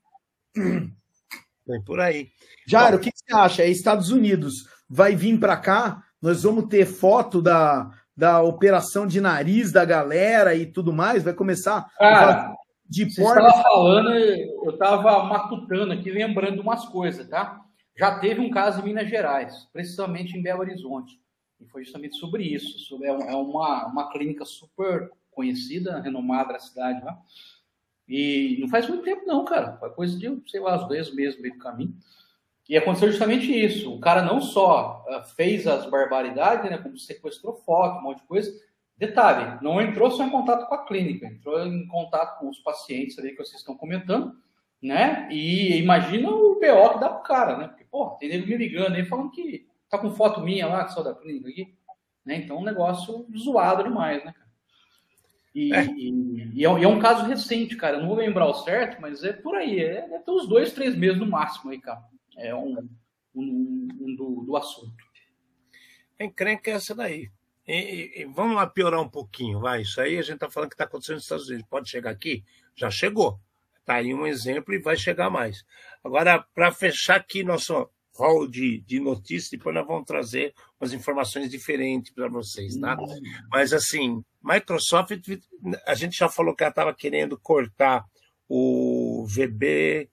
Bem, 1.67 1.83
por 1.85 2.01
aí. 2.01 2.29
Jairo, 2.67 2.99
o 2.99 3.01
que 3.01 3.11
você 3.15 3.35
acha? 3.35 3.63
É 3.63 3.69
Estados 3.69 4.11
Unidos 4.11 4.67
vai 4.89 5.17
vir 5.17 5.39
para 5.39 5.57
cá? 5.57 6.03
Nós 6.21 6.43
vamos 6.43 6.67
ter 6.69 6.87
foto 6.87 7.43
da, 7.43 7.91
da 8.17 8.43
operação 8.43 9.07
de 9.07 9.21
nariz 9.21 9.73
da 9.73 9.85
galera 9.85 10.55
e 10.55 10.67
tudo 10.67 10.93
mais? 10.93 11.23
Vai 11.23 11.35
começar 11.35 11.87
Cara, 11.99 12.55
de 12.87 13.05
você 13.05 13.23
estava 13.23 13.63
falando, 13.63 14.11
eu 14.15 14.71
estava 14.71 15.25
matutando 15.25 15.93
aqui, 15.93 16.11
lembrando 16.11 16.61
umas 16.61 16.85
coisas, 16.87 17.29
tá? 17.29 17.61
Já 17.97 18.19
teve 18.19 18.41
um 18.41 18.51
caso 18.51 18.81
em 18.81 18.85
Minas 18.85 19.09
Gerais, 19.09 19.69
precisamente 19.73 20.37
em 20.37 20.43
Belo 20.43 20.61
Horizonte, 20.61 21.19
e 21.65 21.69
foi 21.71 21.85
justamente 21.85 22.17
sobre 22.17 22.45
isso. 22.45 23.03
É, 23.03 23.09
é 23.09 23.35
uma, 23.35 23.87
uma 23.87 24.11
clínica 24.11 24.45
super 24.45 25.11
conhecida, 25.31 26.01
renomada 26.01 26.53
da 26.53 26.59
cidade 26.59 27.05
lá. 27.05 27.19
E 28.07 28.59
não 28.61 28.69
faz 28.69 28.89
muito 28.89 29.03
tempo, 29.03 29.27
não, 29.27 29.45
cara. 29.45 29.77
Foi 29.79 29.91
coisa 29.91 30.19
de, 30.19 30.43
sei 30.51 30.61
lá, 30.61 30.77
uns 30.77 30.89
dois 30.89 31.15
meses 31.15 31.41
meio 31.41 31.55
do 31.55 31.61
caminho. 31.61 31.95
E 32.69 32.77
aconteceu 32.77 33.11
justamente 33.11 33.53
isso. 33.53 33.95
O 33.95 34.01
cara 34.01 34.23
não 34.23 34.41
só 34.41 35.05
ah, 35.09 35.23
fez 35.23 35.67
as 35.67 35.89
barbaridades, 35.91 36.71
né, 36.71 36.79
como 36.79 36.97
sequestrou 36.97 37.55
foto, 37.55 37.99
um 37.99 38.03
monte 38.03 38.21
de 38.21 38.27
coisa. 38.27 38.53
Detalhe, 38.97 39.59
não 39.63 39.81
entrou 39.81 40.11
só 40.11 40.25
em 40.25 40.31
contato 40.31 40.67
com 40.69 40.75
a 40.75 40.85
clínica, 40.87 41.27
entrou 41.27 41.67
em 41.67 41.87
contato 41.89 42.39
com 42.39 42.49
os 42.49 42.59
pacientes 42.61 43.19
ali 43.19 43.31
que 43.31 43.39
vocês 43.39 43.59
estão 43.59 43.77
comentando, 43.77 44.37
né? 44.81 45.29
E 45.33 45.77
imagina 45.79 46.31
o 46.31 46.55
BO 46.55 46.91
que 46.93 47.01
dá 47.01 47.09
pro 47.09 47.25
cara, 47.25 47.57
né? 47.57 47.67
Porque, 47.67 47.85
porra, 47.85 48.17
tem 48.19 48.31
ele 48.31 48.47
me 48.47 48.57
ligando 48.57 48.95
aí 48.95 49.05
falando 49.05 49.33
que 49.33 49.67
tá 49.97 50.03
com 50.03 50.15
foto 50.15 50.41
minha 50.41 50.67
lá, 50.67 50.89
só 50.89 51.03
da 51.03 51.15
clínica 51.15 51.49
aqui. 51.49 51.75
Né? 52.25 52.37
Então, 52.37 52.59
um 52.59 52.65
negócio 52.65 53.27
zoado 53.37 53.85
demais, 53.85 54.25
né, 54.25 54.33
cara? 54.33 54.45
E 55.55 55.73
é. 55.73 55.85
E, 55.87 56.11
e, 56.55 56.65
é, 56.65 56.79
e, 56.79 56.85
é, 56.85 56.89
um 56.89 56.99
caso 56.99 57.27
recente, 57.27 57.77
cara. 57.77 57.97
Eu 57.97 58.01
não 58.01 58.09
vou 58.09 58.17
lembrar 58.17 58.47
o 58.47 58.55
certo, 58.55 59.01
mas 59.01 59.23
é 59.23 59.33
por 59.33 59.55
aí. 59.55 59.79
É, 59.79 60.09
é 60.11 60.31
uns 60.31 60.49
dois, 60.49 60.73
três 60.73 60.97
meses 60.97 61.19
no 61.19 61.27
máximo 61.27 61.71
aí, 61.71 61.81
cara 61.81 62.03
é 62.37 62.55
um, 62.55 62.89
um, 63.35 63.89
um 64.01 64.17
do, 64.17 64.45
do, 64.47 64.57
assunto. 64.57 65.05
Encrenca 66.19 66.71
é 66.71 66.75
essa 66.75 66.95
daí. 66.95 67.31
E, 67.67 68.23
e, 68.23 68.25
vamos 68.27 68.57
lá 68.57 68.67
piorar 68.67 69.01
um 69.01 69.09
pouquinho, 69.09 69.61
vai. 69.61 69.83
Isso 69.83 70.01
aí 70.01 70.19
a 70.19 70.23
gente 70.23 70.35
está 70.35 70.51
falando 70.51 70.71
que 70.71 70.75
está 70.75 70.85
acontecendo 70.85 71.17
nos 71.17 71.25
Estados 71.25 71.49
Unidos. 71.49 71.67
Pode 71.69 71.89
chegar 71.89 72.11
aqui? 72.11 72.45
Já 72.75 72.91
chegou. 72.91 73.41
Tá 73.85 73.95
aí 73.97 74.15
um 74.15 74.27
exemplo 74.27 74.75
e 74.75 74.79
vai 74.79 74.97
chegar 74.97 75.31
mais. 75.31 75.65
Agora, 76.03 76.45
para 76.55 76.73
fechar 76.73 77.17
aqui 77.17 77.43
nosso 77.43 77.89
hall 78.17 78.47
de, 78.47 78.81
de 78.81 79.01
notícias, 79.01 79.51
depois 79.51 79.75
nós 79.75 79.87
vamos 79.87 80.05
trazer 80.05 80.55
umas 80.81 80.93
informações 80.93 81.51
diferentes 81.51 82.13
para 82.13 82.29
vocês, 82.29 82.77
tá? 82.77 82.97
Uhum. 82.99 83.21
Mas 83.51 83.73
assim, 83.73 84.23
Microsoft, 84.43 85.13
a 85.87 85.95
gente 85.95 86.17
já 86.17 86.29
falou 86.29 86.55
que 86.55 86.63
ela 86.63 86.71
estava 86.71 86.95
querendo 86.95 87.39
cortar 87.39 88.05
o 88.49 89.27
VB. 89.27 90.09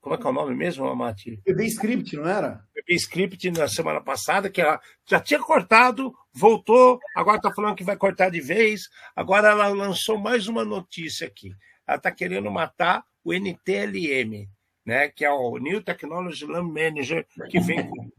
Como 0.00 0.14
é 0.14 0.18
que 0.18 0.26
é 0.26 0.30
o 0.30 0.32
nome 0.32 0.54
mesmo, 0.54 0.86
Amati? 0.86 1.42
VB 1.46 1.66
Script, 1.66 2.16
não 2.16 2.28
era? 2.28 2.64
VB 2.74 2.94
Script 2.94 3.50
na 3.50 3.68
semana 3.68 4.00
passada, 4.00 4.48
que 4.48 4.60
ela 4.60 4.80
já 5.08 5.18
tinha 5.18 5.40
cortado, 5.40 6.14
voltou, 6.32 7.00
agora 7.16 7.38
está 7.38 7.52
falando 7.52 7.74
que 7.74 7.84
vai 7.84 7.96
cortar 7.96 8.30
de 8.30 8.40
vez. 8.40 8.82
Agora 9.16 9.48
ela 9.48 9.68
lançou 9.68 10.18
mais 10.18 10.46
uma 10.46 10.64
notícia 10.64 11.26
aqui. 11.26 11.52
Ela 11.86 11.96
está 11.96 12.10
querendo 12.12 12.50
matar 12.50 13.04
o 13.24 13.32
NTLM, 13.34 14.48
né? 14.84 15.08
Que 15.08 15.24
é 15.24 15.30
o 15.30 15.56
New 15.58 15.82
Technology 15.82 16.46
Land 16.46 16.72
Manager, 16.72 17.26
que 17.48 17.60
vem 17.60 17.88
com 17.88 18.10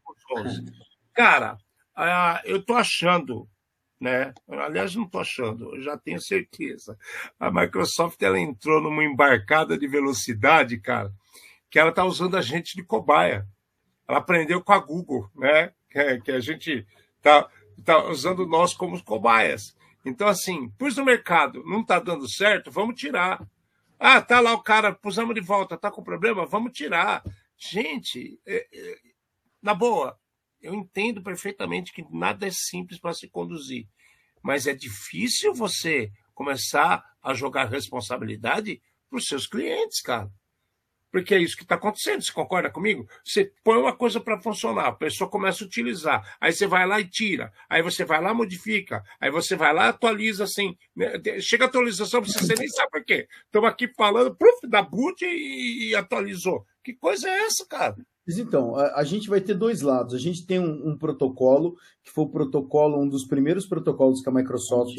os 0.41 0.61
Cara, 1.13 1.57
eu 2.45 2.57
estou 2.57 2.75
achando 2.75 3.47
né? 4.01 4.33
Aliás, 4.49 4.95
não 4.95 5.03
estou 5.03 5.21
achando, 5.21 5.75
eu 5.75 5.81
já 5.81 5.95
tenho 5.95 6.19
certeza. 6.19 6.97
A 7.39 7.51
Microsoft 7.51 8.19
ela 8.23 8.39
entrou 8.39 8.81
numa 8.81 9.03
embarcada 9.03 9.77
de 9.77 9.87
velocidade, 9.87 10.79
cara, 10.79 11.13
que 11.69 11.77
ela 11.77 11.91
está 11.91 12.03
usando 12.03 12.35
a 12.35 12.41
gente 12.41 12.75
de 12.75 12.83
cobaia. 12.83 13.47
Ela 14.07 14.17
aprendeu 14.17 14.59
com 14.63 14.73
a 14.73 14.79
Google, 14.79 15.29
né? 15.35 15.71
Que, 15.87 16.19
que 16.21 16.31
a 16.31 16.39
gente 16.39 16.85
está 17.17 17.47
tá 17.85 18.03
usando 18.05 18.47
nós 18.47 18.73
como 18.73 19.01
cobaias. 19.03 19.77
Então, 20.03 20.27
assim, 20.27 20.67
pus 20.79 20.97
no 20.97 21.05
mercado, 21.05 21.63
não 21.63 21.81
está 21.81 21.99
dando 21.99 22.27
certo, 22.27 22.71
vamos 22.71 22.99
tirar. 22.99 23.39
Ah, 24.03 24.19
tá 24.19 24.39
lá 24.39 24.51
o 24.53 24.63
cara, 24.63 24.95
pusamos 24.95 25.35
de 25.35 25.41
volta, 25.41 25.77
tá 25.77 25.91
com 25.91 26.01
problema, 26.03 26.43
vamos 26.43 26.71
tirar. 26.71 27.23
Gente, 27.55 28.41
é, 28.47 28.67
é, 28.73 28.97
na 29.61 29.75
boa, 29.75 30.19
eu 30.59 30.73
entendo 30.73 31.21
perfeitamente 31.21 31.93
que 31.93 32.03
nada 32.09 32.47
é 32.47 32.51
simples 32.51 32.99
para 32.99 33.13
se 33.13 33.29
conduzir, 33.29 33.87
mas 34.41 34.65
é 34.65 34.73
difícil 34.73 35.53
você 35.53 36.11
começar 36.33 37.05
a 37.21 37.35
jogar 37.35 37.65
responsabilidade 37.65 38.81
para 39.07 39.19
os 39.19 39.27
seus 39.27 39.45
clientes, 39.45 40.01
cara. 40.01 40.31
Porque 41.11 41.35
é 41.35 41.39
isso 41.39 41.57
que 41.57 41.63
está 41.63 41.75
acontecendo. 41.75 42.21
Você 42.21 42.31
concorda 42.31 42.69
comigo? 42.69 43.07
Você 43.23 43.51
põe 43.63 43.77
uma 43.77 43.93
coisa 43.93 44.19
para 44.19 44.39
funcionar, 44.39 44.87
a 44.87 44.91
pessoa 44.93 45.29
começa 45.29 45.63
a 45.63 45.67
utilizar, 45.67 46.37
aí 46.39 46.53
você 46.53 46.65
vai 46.65 46.87
lá 46.87 46.99
e 47.01 47.07
tira, 47.07 47.51
aí 47.69 47.81
você 47.81 48.05
vai 48.05 48.21
lá 48.21 48.33
modifica, 48.33 49.03
aí 49.19 49.29
você 49.29 49.55
vai 49.55 49.73
lá 49.73 49.87
e 49.87 49.89
atualiza 49.89 50.45
assim. 50.45 50.75
Né? 50.95 51.11
Chega 51.41 51.65
a 51.65 51.67
atualização, 51.67 52.23
você 52.23 52.55
nem 52.55 52.69
sabe 52.69 52.91
por 52.91 53.03
quê. 53.03 53.27
Estamos 53.45 53.69
aqui 53.69 53.87
falando, 53.89 54.35
proof 54.35 54.61
da 54.69 54.81
boot 54.81 55.23
e, 55.25 55.89
e 55.89 55.95
atualizou. 55.95 56.65
Que 56.83 56.93
coisa 56.93 57.29
é 57.29 57.41
essa, 57.41 57.65
cara? 57.67 57.95
Mas 58.25 58.37
então, 58.37 58.75
a, 58.75 58.99
a, 58.99 59.03
gente 59.03 59.29
vai 59.29 59.41
ter 59.41 59.53
dois 59.53 59.81
lados. 59.81 60.13
A 60.13 60.17
gente 60.17 60.45
tem 60.45 60.59
um, 60.59 60.91
um, 60.91 60.97
protocolo, 60.97 61.75
que 62.03 62.11
foi 62.11 62.23
o 62.23 62.29
protocolo, 62.29 63.01
um 63.01 63.07
dos 63.07 63.25
primeiros 63.25 63.65
protocolos 63.65 64.21
que 64.21 64.29
a 64.29 64.31
Microsoft 64.31 64.95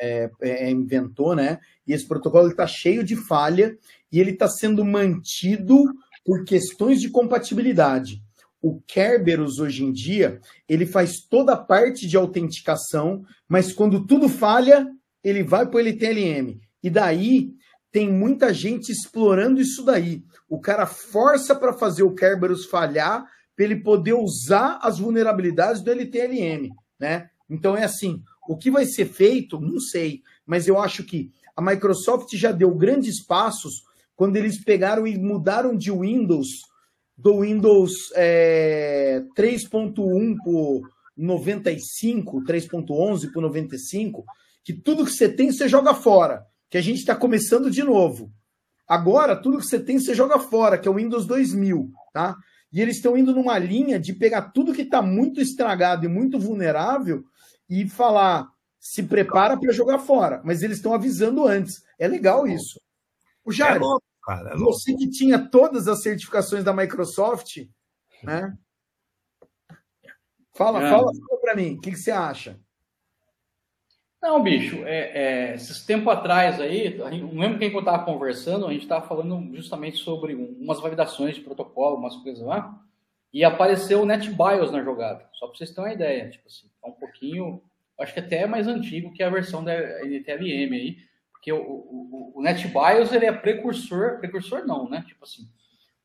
é, 0.00 0.30
é, 0.40 0.70
inventou, 0.70 1.34
né? 1.34 1.58
E 1.86 1.92
esse 1.92 2.06
protocolo 2.06 2.48
está 2.48 2.66
cheio 2.66 3.04
de 3.04 3.16
falha 3.16 3.76
e 4.12 4.20
ele 4.20 4.30
está 4.30 4.48
sendo 4.48 4.84
mantido 4.84 5.84
por 6.24 6.44
questões 6.44 7.00
de 7.00 7.10
compatibilidade. 7.10 8.22
O 8.60 8.80
Kerberos, 8.80 9.58
hoje 9.60 9.84
em 9.84 9.92
dia, 9.92 10.40
ele 10.68 10.84
faz 10.84 11.20
toda 11.20 11.52
a 11.52 11.56
parte 11.56 12.06
de 12.06 12.16
autenticação, 12.16 13.24
mas 13.48 13.72
quando 13.72 14.04
tudo 14.04 14.28
falha, 14.28 14.86
ele 15.22 15.42
vai 15.42 15.66
para 15.66 15.76
o 15.76 15.80
LTLM. 15.80 16.58
E 16.82 16.90
daí 16.90 17.52
tem 17.90 18.12
muita 18.12 18.52
gente 18.52 18.90
explorando 18.90 19.60
isso 19.60 19.84
daí. 19.84 20.22
O 20.48 20.60
cara 20.60 20.86
força 20.86 21.54
para 21.54 21.72
fazer 21.72 22.02
o 22.02 22.14
Kerberos 22.14 22.66
falhar 22.66 23.24
para 23.56 23.64
ele 23.64 23.76
poder 23.76 24.12
usar 24.12 24.78
as 24.82 24.98
vulnerabilidades 24.98 25.82
do 25.82 25.90
LTLM, 25.90 26.70
né? 26.98 27.28
Então 27.50 27.76
é 27.76 27.84
assim, 27.84 28.22
o 28.48 28.56
que 28.56 28.70
vai 28.70 28.84
ser 28.84 29.06
feito, 29.06 29.60
não 29.60 29.80
sei, 29.80 30.22
mas 30.46 30.68
eu 30.68 30.80
acho 30.80 31.02
que 31.02 31.32
a 31.56 31.62
Microsoft 31.62 32.28
já 32.34 32.52
deu 32.52 32.72
grandes 32.74 33.24
passos 33.24 33.82
quando 34.18 34.34
eles 34.34 34.58
pegaram 34.60 35.06
e 35.06 35.16
mudaram 35.16 35.76
de 35.76 35.92
Windows 35.92 36.48
do 37.16 37.42
Windows 37.42 37.92
é, 38.16 39.22
3.1 39.36 40.34
por 40.44 40.82
95, 41.16 42.42
3.11 42.44 43.32
por 43.32 43.40
95, 43.42 44.24
que 44.64 44.72
tudo 44.72 45.04
que 45.04 45.12
você 45.12 45.28
tem 45.28 45.52
você 45.52 45.68
joga 45.68 45.94
fora 45.94 46.44
que 46.68 46.76
a 46.76 46.80
gente 46.80 46.98
está 46.98 47.14
começando 47.14 47.70
de 47.70 47.84
novo. 47.84 48.32
Agora, 48.88 49.36
tudo 49.36 49.58
que 49.58 49.66
você 49.66 49.78
tem, 49.78 50.00
você 50.00 50.12
joga 50.14 50.40
fora, 50.40 50.76
que 50.76 50.88
é 50.88 50.90
o 50.90 50.94
Windows 50.94 51.24
2000, 51.24 51.88
tá? 52.12 52.34
E 52.72 52.80
eles 52.80 52.96
estão 52.96 53.16
indo 53.16 53.32
numa 53.32 53.56
linha 53.56 54.00
de 54.00 54.12
pegar 54.12 54.50
tudo 54.50 54.74
que 54.74 54.82
está 54.82 55.00
muito 55.00 55.40
estragado 55.40 56.04
e 56.04 56.08
muito 56.08 56.40
vulnerável 56.40 57.22
e 57.70 57.88
falar, 57.88 58.48
se 58.80 59.04
prepara 59.04 59.56
para 59.56 59.72
jogar 59.72 60.00
fora. 60.00 60.42
Mas 60.44 60.62
eles 60.62 60.78
estão 60.78 60.92
avisando 60.92 61.46
antes. 61.46 61.82
É 62.00 62.08
legal 62.08 62.48
isso. 62.48 62.80
O 63.44 63.52
Jair, 63.52 63.76
é 63.76 64.07
cara, 64.28 64.54
louco. 64.54 64.74
você 64.74 64.94
que 64.94 65.08
tinha 65.08 65.38
todas 65.38 65.88
as 65.88 66.02
certificações 66.02 66.62
da 66.62 66.72
Microsoft, 66.72 67.66
né? 68.22 68.54
Fala, 70.54 70.84
é. 70.84 70.90
fala, 70.90 71.12
fala 71.14 71.40
para 71.40 71.56
mim, 71.56 71.76
o 71.76 71.80
que, 71.80 71.92
que 71.92 71.96
você 71.96 72.10
acha? 72.10 72.60
Não, 74.20 74.42
bicho, 74.42 74.84
é, 74.84 75.52
é, 75.52 75.54
esses 75.54 75.86
tempo 75.86 76.10
atrás 76.10 76.60
aí, 76.60 76.98
não 76.98 77.38
lembro 77.38 77.58
quem 77.58 77.70
que 77.70 77.76
eu 77.76 77.80
estava 77.80 78.04
conversando, 78.04 78.66
a 78.66 78.72
gente 78.72 78.82
estava 78.82 79.06
falando 79.06 79.54
justamente 79.54 79.98
sobre 79.98 80.34
umas 80.34 80.80
validações 80.80 81.36
de 81.36 81.40
protocolo, 81.40 81.96
umas 81.96 82.16
coisas 82.16 82.44
lá, 82.44 82.82
e 83.32 83.44
apareceu 83.44 84.02
o 84.02 84.06
NetBIOS 84.06 84.72
na 84.72 84.82
jogada, 84.82 85.28
só 85.34 85.46
para 85.46 85.56
vocês 85.56 85.70
terem 85.70 85.84
uma 85.84 85.94
ideia, 85.94 86.28
tipo 86.28 86.48
assim, 86.48 86.68
é 86.84 86.88
um 86.88 86.92
pouquinho, 86.92 87.62
acho 88.00 88.12
que 88.12 88.20
até 88.20 88.42
é 88.42 88.46
mais 88.46 88.66
antigo 88.66 89.12
que 89.12 89.22
a 89.22 89.30
versão 89.30 89.62
da 89.62 89.72
NTLM 90.04 90.74
aí, 90.74 90.96
porque 91.38 91.52
o, 91.52 91.62
o, 91.62 92.32
o 92.34 92.42
NetBIOS 92.42 93.12
ele 93.12 93.26
é 93.26 93.32
precursor, 93.32 94.18
precursor 94.18 94.66
não, 94.66 94.90
né, 94.90 95.04
tipo 95.06 95.24
assim, 95.24 95.48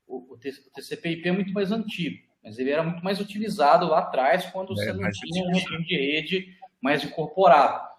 o, 0.06 0.34
o 0.34 0.38
TCP/IP 0.38 1.28
é 1.28 1.32
muito 1.32 1.52
mais 1.52 1.72
antigo, 1.72 2.22
mas 2.42 2.58
ele 2.58 2.70
era 2.70 2.84
muito 2.84 3.04
mais 3.04 3.20
utilizado 3.20 3.86
lá 3.86 3.98
atrás, 3.98 4.46
quando 4.46 4.72
é, 4.72 4.76
você 4.76 4.92
não 4.92 5.10
tinha 5.10 5.44
um 5.44 5.82
de 5.82 5.96
rede 5.96 6.56
mais 6.80 7.04
incorporado 7.04 7.94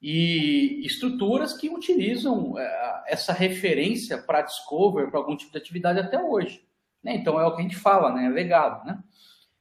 e 0.00 0.80
estruturas 0.84 1.54
que 1.54 1.68
utilizam 1.68 2.56
é, 2.58 3.04
essa 3.08 3.32
referência 3.32 4.18
para 4.18 4.42
Discover, 4.42 5.10
para 5.10 5.18
algum 5.18 5.36
tipo 5.36 5.50
de 5.50 5.58
atividade 5.58 5.98
até 5.98 6.22
hoje. 6.22 6.64
Né? 7.02 7.16
Então 7.16 7.40
é 7.40 7.46
o 7.46 7.54
que 7.54 7.60
a 7.60 7.62
gente 7.62 7.76
fala, 7.76 8.12
né? 8.12 8.26
É 8.26 8.28
legado, 8.28 8.86
né? 8.86 9.02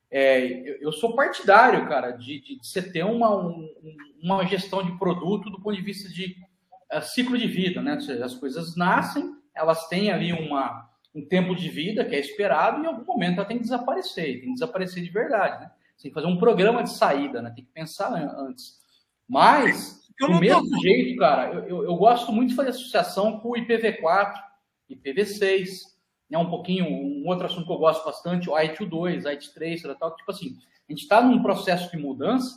É, 0.10 0.78
eu 0.84 0.92
sou 0.92 1.16
partidário, 1.16 1.88
cara, 1.88 2.12
de, 2.12 2.40
de, 2.40 2.60
de 2.60 2.68
você 2.68 2.82
ter 2.82 3.04
uma, 3.04 3.36
um, 3.36 3.68
uma 4.24 4.46
gestão 4.46 4.84
de 4.84 4.98
produto 4.98 5.50
do 5.50 5.60
ponto 5.60 5.76
de 5.76 5.82
vista 5.82 6.08
de 6.08 6.38
uh, 6.94 7.01
ciclo 7.01 7.38
de 7.38 7.48
vida, 7.48 7.82
né? 7.82 8.00
Seja, 8.00 8.25
as 8.25 8.36
coisas 8.36 8.75
nascem, 8.75 9.36
elas 9.56 9.88
têm 9.88 10.12
ali 10.12 10.34
uma, 10.34 10.89
um 11.13 11.25
tempo 11.25 11.56
de 11.56 11.70
vida 11.70 12.06
que 12.06 12.15
é 12.15 12.20
esperado 12.20 12.79
e 12.79 12.84
em 12.84 12.88
algum 12.88 13.06
momento 13.06 13.38
ela 13.38 13.46
tem 13.46 13.58
que 13.58 13.63
desaparecer, 13.63 14.39
tem 14.39 14.50
que 14.50 14.53
desaparecer 14.53 15.03
de 15.03 15.10
verdade, 15.10 15.62
né? 15.62 15.72
Você 15.96 16.03
tem 16.03 16.12
que 16.12 16.15
fazer 16.15 16.27
um 16.27 16.38
programa 16.38 16.84
de 16.84 16.91
saída, 16.91 17.41
né? 17.41 17.51
Tem 17.56 17.65
que 17.65 17.72
pensar 17.72 18.13
antes. 18.13 18.79
Mas 19.27 20.08
do 20.20 20.39
mesmo 20.39 20.70
tô... 20.70 20.79
jeito, 20.79 21.17
cara, 21.20 21.53
eu, 21.53 21.67
eu, 21.67 21.84
eu, 21.84 21.96
gosto 21.96 22.32
muito 22.32 22.50
de 22.50 22.56
fazer 22.56 22.70
associação 22.70 23.39
com 23.39 23.50
o 23.50 23.56
IPv4, 23.56 24.34
IPv6, 24.89 25.82
né, 26.29 26.38
um 26.38 26.50
pouquinho, 26.50 26.86
um 26.86 27.27
outro 27.27 27.46
assunto 27.46 27.65
que 27.65 27.72
eu 27.72 27.77
gosto 27.77 28.03
bastante, 28.03 28.50
o 28.50 28.53
IT2, 28.53 29.24
IT3, 29.24 29.96
tal, 29.98 30.15
tipo 30.15 30.32
assim, 30.32 30.58
a 30.88 30.91
gente 30.91 31.03
está 31.03 31.22
num 31.22 31.41
processo 31.44 31.91
de 31.91 31.98
mudança, 31.98 32.56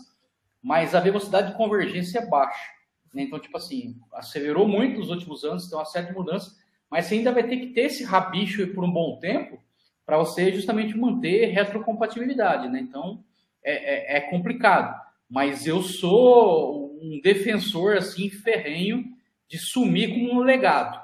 mas 0.63 0.95
a 0.95 1.01
velocidade 1.01 1.51
de 1.51 1.57
convergência 1.57 2.21
é 2.21 2.27
baixa. 2.27 2.80
Né? 3.13 3.23
Então, 3.23 3.39
tipo 3.39 3.57
assim, 3.57 3.97
acelerou 4.15 4.67
muito 4.67 4.99
nos 4.99 5.11
últimos 5.11 5.45
anos, 5.45 5.69
tem 5.69 5.79
uma 5.79 5.85
série 5.85 6.07
de 6.07 6.13
mudanças, 6.13 6.59
mas 6.91 7.07
você 7.07 7.15
ainda 7.15 7.33
vai 7.33 7.45
ter 7.45 7.57
que 7.57 7.69
ter 7.69 7.83
esse 7.83 8.05
rabicho 8.05 8.67
por 8.69 8.85
um 8.85 8.91
bom 8.91 9.19
tempo 9.19 9.59
para 10.05 10.19
você 10.19 10.53
justamente 10.53 10.97
manter 10.97 11.47
retrocompatibilidade, 11.47 12.69
né? 12.69 12.81
Então, 12.81 13.23
é, 13.63 14.17
é, 14.17 14.19
é 14.19 14.21
complicado. 14.21 15.01
Mas 15.29 15.67
eu 15.67 15.83
sou 15.83 16.99
um 17.01 17.21
defensor 17.23 17.97
assim 17.97 18.29
ferrenho 18.29 19.05
de 19.49 19.59
sumir 19.59 20.09
com 20.11 20.35
um 20.35 20.41
legado. 20.41 21.01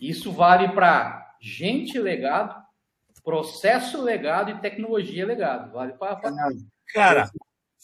Isso 0.00 0.32
vale 0.32 0.68
para 0.68 1.36
gente 1.40 1.98
legado, 1.98 2.60
processo 3.28 4.00
legado 4.02 4.50
e 4.50 4.58
tecnologia 4.58 5.26
legado. 5.26 5.70
Vale 5.72 5.92
para. 5.92 6.18
Cara, 6.94 7.30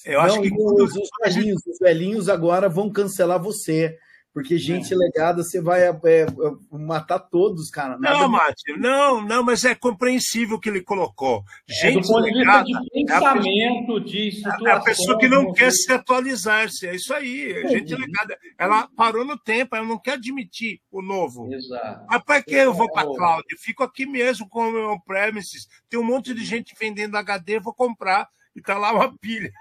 eu 0.04 0.20
acho 0.20 0.36
Não, 0.36 0.42
que. 0.42 0.52
Os, 0.52 0.96
os, 0.96 1.08
velhinhos, 1.22 1.62
os 1.66 1.78
velhinhos 1.78 2.28
agora 2.28 2.68
vão 2.68 2.90
cancelar 2.90 3.42
você. 3.42 3.98
Porque 4.34 4.58
gente 4.58 4.92
é. 4.92 4.96
legada, 4.96 5.44
você 5.44 5.60
vai 5.60 5.82
é, 5.82 5.90
é, 5.90 6.26
matar 6.72 7.20
todos, 7.20 7.70
cara. 7.70 7.96
Nada 7.96 8.18
não, 8.18 8.28
Mate, 8.28 8.76
não, 8.76 9.20
não, 9.22 9.44
mas 9.44 9.64
é 9.64 9.76
compreensível 9.76 10.56
o 10.56 10.60
que 10.60 10.68
ele 10.68 10.82
colocou. 10.82 11.44
Gente 11.68 11.98
é, 11.98 12.00
do 12.00 12.08
ponto 12.08 12.24
legada, 12.24 12.64
de 12.64 12.90
pensamento, 12.90 14.00
de. 14.00 14.42
É 14.66 14.70
a 14.72 14.80
pessoa 14.80 15.16
que 15.16 15.28
não 15.28 15.52
quer 15.52 15.70
se 15.70 15.92
atualizar-se, 15.92 16.84
é 16.88 16.96
isso 16.96 17.14
aí. 17.14 17.52
É 17.52 17.68
gente 17.68 17.94
legada. 17.94 18.36
Ela 18.58 18.88
parou 18.96 19.24
no 19.24 19.38
tempo, 19.38 19.76
ela 19.76 19.86
não 19.86 20.00
quer 20.00 20.14
admitir 20.14 20.80
o 20.90 21.00
novo. 21.00 21.48
Exato. 21.54 22.04
Mas 22.10 22.24
para 22.24 22.42
que 22.42 22.56
eu 22.56 22.74
vou 22.74 22.90
para 22.90 23.02
a 23.02 23.14
cloud? 23.14 23.44
Eu 23.48 23.58
fico 23.58 23.84
aqui 23.84 24.04
mesmo 24.04 24.48
com 24.48 24.68
o 24.68 24.72
meu 24.72 25.00
premises. 25.06 25.68
Tem 25.88 26.00
um 26.00 26.04
monte 26.04 26.34
de 26.34 26.44
gente 26.44 26.74
vendendo 26.76 27.16
HD, 27.16 27.60
vou 27.60 27.72
comprar 27.72 28.28
e 28.56 28.60
tá 28.60 28.76
lá 28.76 28.92
uma 28.92 29.16
pilha. 29.16 29.52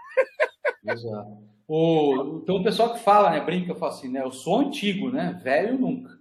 Exato. 0.85 1.43
O, 1.67 2.41
tem 2.45 2.55
um 2.55 2.63
pessoal 2.63 2.93
que 2.93 2.99
fala, 2.99 3.31
né? 3.31 3.39
Brinca, 3.39 3.73
fala 3.75 3.91
assim, 3.91 4.09
né? 4.09 4.21
Eu 4.21 4.31
sou 4.31 4.59
antigo, 4.59 5.09
né? 5.09 5.39
Velho 5.43 5.77
nunca. 5.77 6.19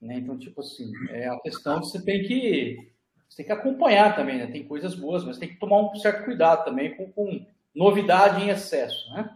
Né? 0.00 0.16
Então, 0.18 0.38
tipo 0.38 0.60
assim, 0.60 0.90
é 1.10 1.28
a 1.28 1.38
questão 1.40 1.80
que 1.80 1.86
você 1.86 2.02
tem 2.02 2.22
que 2.22 2.76
você 3.28 3.38
tem 3.38 3.46
que 3.46 3.52
acompanhar 3.52 4.16
também, 4.16 4.38
né? 4.38 4.46
Tem 4.46 4.64
coisas 4.64 4.94
boas, 4.94 5.24
mas 5.24 5.36
tem 5.38 5.48
que 5.48 5.58
tomar 5.58 5.80
um 5.82 5.94
certo 5.96 6.24
cuidado 6.24 6.64
também 6.64 6.96
com, 6.96 7.12
com 7.12 7.44
novidade 7.74 8.42
em 8.42 8.48
excesso, 8.48 9.12
né? 9.12 9.30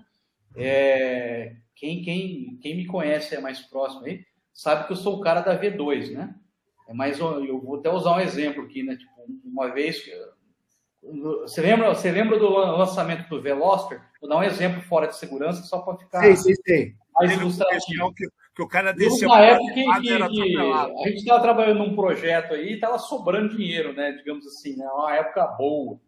É, 0.56 1.56
quem, 1.74 2.02
quem, 2.02 2.58
quem 2.60 2.76
me 2.76 2.86
conhece 2.86 3.34
é 3.34 3.40
mais 3.40 3.60
próximo 3.60 4.04
aí, 4.04 4.24
sabe 4.52 4.86
que 4.86 4.92
eu 4.92 4.96
sou 4.96 5.16
o 5.16 5.20
cara 5.20 5.40
da 5.42 5.58
V2, 5.58 6.12
né? 6.12 6.34
É 6.88 6.94
mais, 6.94 7.18
eu 7.18 7.60
vou 7.60 7.78
até 7.78 7.90
usar 7.90 8.16
um 8.16 8.20
exemplo 8.20 8.64
aqui, 8.64 8.82
né? 8.82 8.96
Tipo, 8.96 9.12
uma 9.44 9.72
vez 9.72 10.02
você 11.02 11.60
lembra, 11.60 11.88
você 11.88 12.10
lembra 12.12 12.38
do 12.38 12.48
lançamento 12.48 13.28
do 13.28 13.42
Veloster? 13.42 14.00
Vou 14.20 14.30
dar 14.30 14.38
um 14.38 14.42
exemplo 14.42 14.80
fora 14.82 15.08
de 15.08 15.16
segurança, 15.16 15.62
só 15.64 15.80
para 15.80 15.98
ficar 15.98 16.22
sim, 16.22 16.36
sim, 16.36 16.54
sim. 16.64 16.94
mais 17.14 17.32
ilustrativo. 17.32 18.14
Que, 18.14 18.28
que 18.54 18.62
o 18.62 18.68
cara 18.68 18.92
desceu. 18.92 19.28
Uma 19.28 19.40
época 19.40 19.72
que, 19.74 19.84
que, 19.84 20.00
que 20.00 20.12
a 20.12 21.08
gente 21.08 21.16
estava 21.16 21.42
trabalhando 21.42 21.78
num 21.78 21.96
projeto 21.96 22.54
aí 22.54 22.70
e 22.70 22.74
estava 22.74 22.98
sobrando 22.98 23.56
dinheiro, 23.56 23.92
né? 23.92 24.12
Digamos 24.12 24.46
assim, 24.46 24.76
né? 24.76 24.86
Uma 24.86 25.16
época 25.16 25.44
boa. 25.58 25.98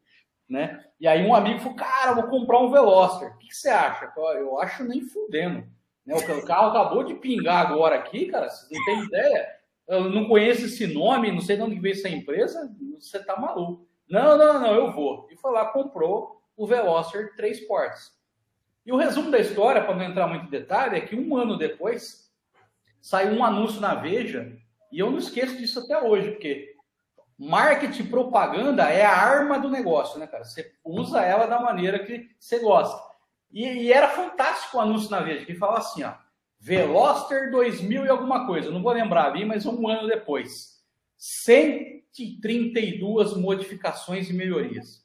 Né? 0.48 0.84
E 1.00 1.08
aí 1.08 1.26
um 1.26 1.34
amigo 1.34 1.58
falou, 1.58 1.74
cara, 1.74 2.12
vou 2.12 2.24
comprar 2.24 2.60
um 2.60 2.70
Veloster. 2.70 3.28
O 3.28 3.38
que, 3.38 3.48
que 3.48 3.56
você 3.56 3.70
acha? 3.70 4.12
Eu 4.36 4.60
acho 4.60 4.84
nem 4.84 5.00
fudendo. 5.00 5.66
Né? 6.06 6.14
O 6.14 6.46
carro 6.46 6.68
acabou 6.68 7.02
de 7.02 7.14
pingar 7.14 7.66
agora 7.66 7.96
aqui, 7.96 8.26
cara, 8.26 8.48
você 8.48 8.72
não 8.72 8.84
tem 8.84 9.04
ideia. 9.04 9.48
Eu 9.88 10.10
não 10.10 10.28
conheço 10.28 10.66
esse 10.66 10.86
nome, 10.86 11.32
não 11.32 11.40
sei 11.40 11.56
de 11.56 11.62
onde 11.62 11.80
veio 11.80 11.94
essa 11.94 12.08
empresa, 12.08 12.70
você 13.00 13.24
tá 13.24 13.40
maluco. 13.40 13.88
Não, 14.08 14.36
não, 14.36 14.60
não, 14.60 14.74
eu 14.74 14.92
vou. 14.92 15.28
E 15.30 15.36
foi 15.36 15.52
lá, 15.52 15.66
comprou 15.66 16.42
o 16.56 16.66
Veloster 16.66 17.34
3 17.36 17.66
portas. 17.66 18.12
E 18.84 18.92
o 18.92 18.96
resumo 18.96 19.30
da 19.30 19.38
história, 19.38 19.82
para 19.82 19.94
não 19.94 20.04
entrar 20.04 20.26
muito 20.26 20.46
em 20.46 20.50
detalhe, 20.50 20.96
é 20.96 21.00
que 21.00 21.16
um 21.16 21.36
ano 21.36 21.56
depois 21.56 22.30
saiu 23.00 23.32
um 23.32 23.44
anúncio 23.44 23.80
na 23.80 23.94
Veja, 23.94 24.52
e 24.92 24.98
eu 24.98 25.10
não 25.10 25.18
esqueço 25.18 25.56
disso 25.56 25.80
até 25.80 26.00
hoje, 26.00 26.32
porque 26.32 26.74
marketing 27.38 28.06
propaganda 28.06 28.90
é 28.90 29.04
a 29.04 29.16
arma 29.16 29.58
do 29.58 29.68
negócio, 29.68 30.18
né, 30.18 30.26
cara? 30.26 30.44
Você 30.44 30.72
usa 30.84 31.22
ela 31.22 31.46
da 31.46 31.60
maneira 31.60 31.98
que 31.98 32.28
você 32.38 32.58
gosta. 32.60 33.02
E, 33.50 33.64
e 33.64 33.92
era 33.92 34.08
fantástico 34.08 34.76
o 34.76 34.80
anúncio 34.80 35.10
na 35.10 35.20
Veja, 35.20 35.46
que 35.46 35.54
falava 35.54 35.78
assim, 35.78 36.02
ó, 36.02 36.12
Veloster 36.60 37.50
2000 37.50 38.04
e 38.04 38.08
alguma 38.08 38.46
coisa, 38.46 38.70
não 38.70 38.82
vou 38.82 38.92
lembrar 38.92 39.26
ali, 39.26 39.44
mas 39.44 39.66
um 39.66 39.88
ano 39.88 40.08
depois. 40.08 40.73
132 41.16 43.36
modificações 43.36 44.30
e 44.30 44.32
melhorias. 44.32 45.04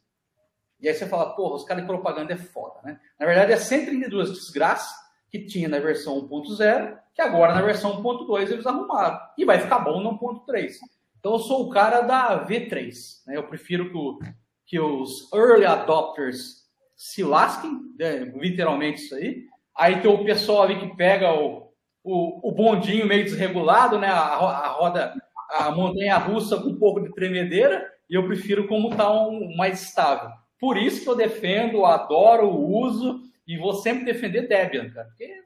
E 0.80 0.88
aí 0.88 0.94
você 0.94 1.08
fala, 1.08 1.36
porra, 1.36 1.56
os 1.56 1.66
caras 1.66 1.84
de 1.84 1.88
propaganda 1.88 2.34
é 2.34 2.38
foda, 2.38 2.80
né? 2.84 3.00
Na 3.20 3.26
verdade, 3.26 3.52
é 3.52 3.58
132 3.58 4.32
desgraças 4.32 5.10
que 5.30 5.46
tinha 5.46 5.68
na 5.68 5.80
versão 5.80 6.28
1.0, 6.28 6.98
que 7.14 7.22
agora 7.22 7.54
na 7.54 7.62
versão 7.62 8.02
1.2 8.02 8.52
eles 8.52 8.66
arrumaram. 8.66 9.20
E 9.38 9.46
vai 9.46 9.60
ficar 9.60 9.80
bom 9.80 10.02
no 10.02 10.18
1.3. 10.18 10.76
Então 11.20 11.34
eu 11.34 11.40
sou 11.40 11.66
o 11.66 11.70
cara 11.70 12.02
da 12.02 12.46
V3. 12.48 12.94
Né? 13.28 13.38
Eu 13.38 13.48
prefiro 13.48 13.90
que, 13.90 13.98
o, 13.98 14.20
que 14.66 14.80
os 14.80 15.32
early 15.34 15.66
adopters 15.66 16.68
se 16.96 17.24
lasquem, 17.24 17.72
né? 17.98 18.32
literalmente 18.36 19.04
isso 19.04 19.16
aí. 19.16 19.44
Aí 19.78 20.02
tem 20.02 20.12
o 20.12 20.26
pessoal 20.26 20.64
ali 20.64 20.80
que 20.80 20.96
pega 20.96 21.34
o, 21.34 21.72
o, 22.04 22.50
o 22.50 22.52
bondinho 22.52 23.06
meio 23.06 23.24
desregulado, 23.24 24.00
né? 24.00 24.08
a, 24.08 24.24
a 24.24 24.68
roda 24.70 25.14
a 25.50 25.72
montanha 25.72 26.18
russa 26.18 26.58
com 26.58 26.70
um 26.70 26.78
pouco 26.78 27.02
de 27.02 27.14
tremedeira 27.14 27.86
e 28.10 28.16
eu 28.16 28.26
prefiro 28.26 28.68
como 28.68 28.90
está 28.90 29.12
um, 29.12 29.56
mais 29.56 29.82
estável. 29.82 30.32
Por 30.60 30.78
isso 30.78 31.04
que 31.04 31.10
eu 31.10 31.16
defendo, 31.16 31.86
adoro, 31.86 32.50
uso 32.50 33.22
e 33.48 33.58
vou 33.58 33.74
sempre 33.74 34.06
defender 34.06 34.48
Debian, 34.48 34.90
cara, 34.92 35.08
porque 35.08 35.44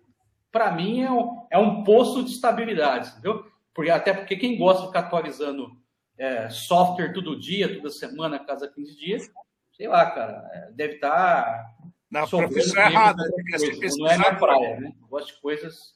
para 0.52 0.72
mim 0.72 1.02
é 1.02 1.12
um, 1.12 1.48
é 1.52 1.58
um 1.58 1.84
poço 1.84 2.24
de 2.24 2.32
estabilidade, 2.32 3.10
entendeu? 3.10 3.46
Porque, 3.74 3.90
até 3.90 4.14
porque 4.14 4.36
quem 4.36 4.58
gosta 4.58 4.82
de 4.82 4.88
ficar 4.88 5.00
atualizando 5.00 5.72
é, 6.18 6.50
software 6.50 7.14
todo 7.14 7.40
dia, 7.40 7.76
toda 7.76 7.90
semana, 7.90 8.38
cada 8.38 8.68
15 8.68 8.96
dias, 8.96 9.32
sei 9.72 9.88
lá, 9.88 10.10
cara, 10.12 10.48
é, 10.54 10.72
deve 10.72 10.96
estar. 10.96 11.74
Na 12.10 12.28
profissão 12.28 12.84
errada, 12.84 13.24
não 13.98 14.08
é 14.08 14.18
minha 14.18 14.36
praia, 14.36 14.80
né? 14.80 14.94
Eu 15.02 15.08
gosto 15.08 15.34
de 15.34 15.42
coisas 15.42 15.96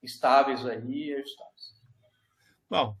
estáveis 0.00 0.64
aí, 0.64 1.14
ajustadas. 1.14 1.82
Bom, 2.70 2.96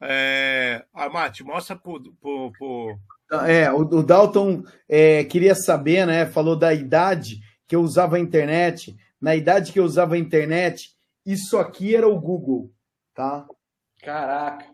é, 0.00 0.84
ah, 0.94 1.08
Mate, 1.08 1.42
mostra 1.42 1.74
por. 1.76 2.00
por, 2.20 2.52
por... 2.52 2.98
É, 3.46 3.70
o, 3.70 3.80
o 3.80 4.02
Dalton 4.02 4.62
é, 4.88 5.24
queria 5.24 5.54
saber, 5.54 6.06
né? 6.06 6.26
Falou 6.26 6.56
da 6.56 6.72
idade 6.72 7.40
que 7.66 7.74
eu 7.74 7.82
usava 7.82 8.16
a 8.16 8.20
internet. 8.20 8.96
Na 9.20 9.34
idade 9.34 9.72
que 9.72 9.80
eu 9.80 9.84
usava 9.84 10.14
a 10.14 10.18
internet, 10.18 10.96
isso 11.26 11.58
aqui 11.58 11.94
era 11.94 12.08
o 12.08 12.18
Google, 12.18 12.72
tá? 13.12 13.46
Caraca. 14.00 14.64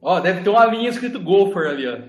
Ó, 0.00 0.18
deve 0.18 0.42
ter 0.42 0.48
uma 0.48 0.64
linha 0.64 0.88
escrito 0.88 1.20
Gopher 1.20 1.68
ali, 1.68 1.86
ó. 1.86 2.00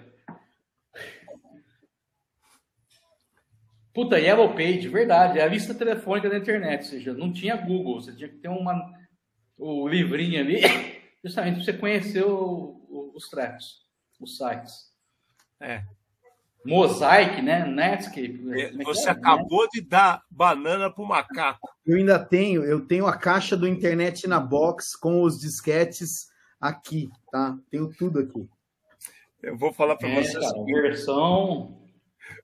Puta, 3.93 4.17
Yellow 4.17 4.53
Page, 4.55 4.87
verdade. 4.87 5.37
É 5.37 5.43
a 5.43 5.47
lista 5.47 5.73
telefônica 5.73 6.29
da 6.29 6.37
internet, 6.37 6.83
ou 6.85 6.89
seja, 6.89 7.13
não 7.13 7.33
tinha 7.33 7.57
Google, 7.57 8.01
você 8.01 8.15
tinha 8.15 8.29
que 8.29 8.37
ter 8.37 8.47
uma, 8.47 8.89
o 9.57 9.85
livrinho 9.85 10.39
ali 10.39 10.61
justamente 11.23 11.55
para 11.55 11.63
você 11.63 11.73
conhecer 11.73 12.25
o, 12.25 12.81
o, 12.89 13.11
os 13.15 13.29
tracks, 13.29 13.81
os 14.19 14.37
sites. 14.37 14.91
É. 15.59 15.83
Mosaic, 16.65 17.41
né? 17.41 17.65
Netscape. 17.65 18.39
É, 18.53 18.61
é 18.65 18.83
você 18.83 19.09
é? 19.09 19.11
acabou 19.11 19.67
de 19.69 19.81
dar 19.81 20.21
banana 20.29 20.91
para 20.91 21.03
o 21.03 21.07
macaco. 21.07 21.69
Eu 21.85 21.97
ainda 21.97 22.23
tenho, 22.23 22.63
eu 22.63 22.85
tenho 22.85 23.07
a 23.07 23.17
caixa 23.17 23.57
do 23.57 23.67
internet 23.67 24.27
na 24.27 24.39
box 24.39 24.95
com 24.95 25.23
os 25.23 25.39
disquetes 25.39 26.27
aqui, 26.59 27.09
tá? 27.31 27.57
Tenho 27.69 27.91
tudo 27.93 28.19
aqui. 28.19 28.47
Eu 29.41 29.57
vou 29.57 29.73
falar 29.73 29.95
para 29.95 30.09
é, 30.09 30.23
você. 30.23 30.39
Cara, 30.39 30.63
versão. 30.63 31.81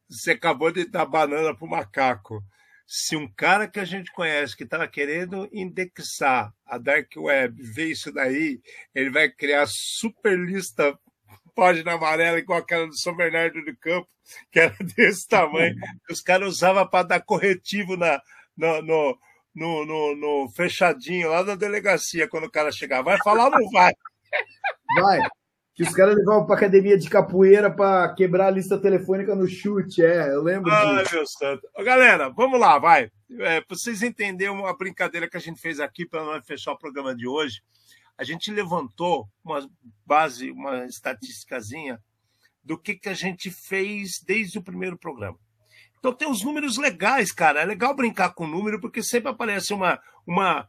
Você 0.10 0.32
acabou 0.32 0.72
de 0.72 0.90
dar 0.90 1.06
banana 1.06 1.56
para 1.56 1.66
o 1.66 1.70
macaco 1.70 2.44
se 2.88 3.18
um 3.18 3.28
cara 3.28 3.68
que 3.68 3.82
a 3.82 3.86
gente 3.86 4.10
conhece 4.14 4.56
que 4.56 4.64
estava 4.64 4.88
querendo 4.88 5.50
indexar 5.52 6.54
a 6.66 6.78
Dark 6.78 7.12
Web 7.18 7.62
vê 7.62 7.88
isso 7.88 8.14
daí, 8.14 8.62
ele 8.96 9.10
vai 9.10 9.30
criar 9.30 9.68
super 9.68 10.40
lista 10.40 10.98
página 11.54 11.94
amarela 11.94 12.40
igual 12.40 12.60
aquela 12.60 12.88
do 12.88 12.98
São 12.98 13.16
Bernardo 13.16 13.62
do 13.66 13.76
Campo, 13.78 14.08
que 14.52 14.60
era 14.60 14.76
desse 14.96 15.28
tamanho, 15.28 15.76
que 16.06 16.14
os 16.14 16.22
caras 16.22 16.48
usavam 16.48 16.88
para 16.88 17.08
dar 17.08 17.22
corretivo 17.22 17.98
na, 17.98 18.22
no, 18.56 18.82
no, 18.82 19.20
no, 19.54 19.86
no, 19.86 20.16
no 20.16 20.50
fechadinho 20.52 21.30
lá 21.30 21.44
da 21.44 21.56
delegacia 21.56 22.28
quando 22.28 22.46
o 22.46 22.52
cara 22.52 22.72
chegava. 22.72 23.04
Vai 23.04 23.18
falar 23.18 23.46
ou 23.46 23.52
não 23.52 23.70
vai? 23.72 23.92
Vai 25.02 25.20
que 25.78 25.84
os 25.84 25.94
caras 25.94 26.16
levavam 26.16 26.44
para 26.44 26.56
academia 26.56 26.98
de 26.98 27.08
capoeira 27.08 27.70
para 27.70 28.12
quebrar 28.16 28.48
a 28.48 28.52
lista 28.52 28.80
telefônica 28.80 29.36
no 29.36 29.48
chute, 29.48 30.04
é, 30.04 30.34
eu 30.34 30.42
lembro 30.42 30.72
Ai, 30.72 31.04
disso. 31.04 31.16
meu 31.16 31.28
santo. 31.28 31.68
Galera, 31.86 32.30
vamos 32.30 32.60
lá, 32.60 32.80
vai. 32.80 33.12
É, 33.40 33.62
para 33.62 33.78
vocês 33.78 34.02
entenderem 34.02 34.66
a 34.66 34.74
brincadeira 34.74 35.30
que 35.30 35.38
a 35.38 35.40
gente 35.40 35.62
fez 35.62 35.80
aqui 35.80 36.04
para 36.04 36.26
não 36.26 36.42
fechar 36.42 36.72
o 36.72 36.78
programa 36.80 37.16
de 37.16 37.28
hoje, 37.28 37.62
a 38.18 38.24
gente 38.24 38.52
levantou 38.52 39.30
uma 39.46 39.70
base, 40.04 40.50
uma 40.50 40.84
estatísticazinha 40.86 42.02
do 42.64 42.76
que, 42.76 42.96
que 42.96 43.10
a 43.10 43.14
gente 43.14 43.52
fez 43.52 44.20
desde 44.26 44.58
o 44.58 44.64
primeiro 44.64 44.98
programa. 44.98 45.38
Então 46.00 46.12
tem 46.12 46.28
os 46.28 46.44
números 46.44 46.78
legais, 46.78 47.32
cara. 47.32 47.62
É 47.62 47.66
legal 47.66 47.96
brincar 47.96 48.34
com 48.34 48.48
número, 48.48 48.82
porque 48.82 49.04
sempre 49.04 49.30
aparece 49.30 49.76
uma, 49.76 50.02
uma, 50.26 50.68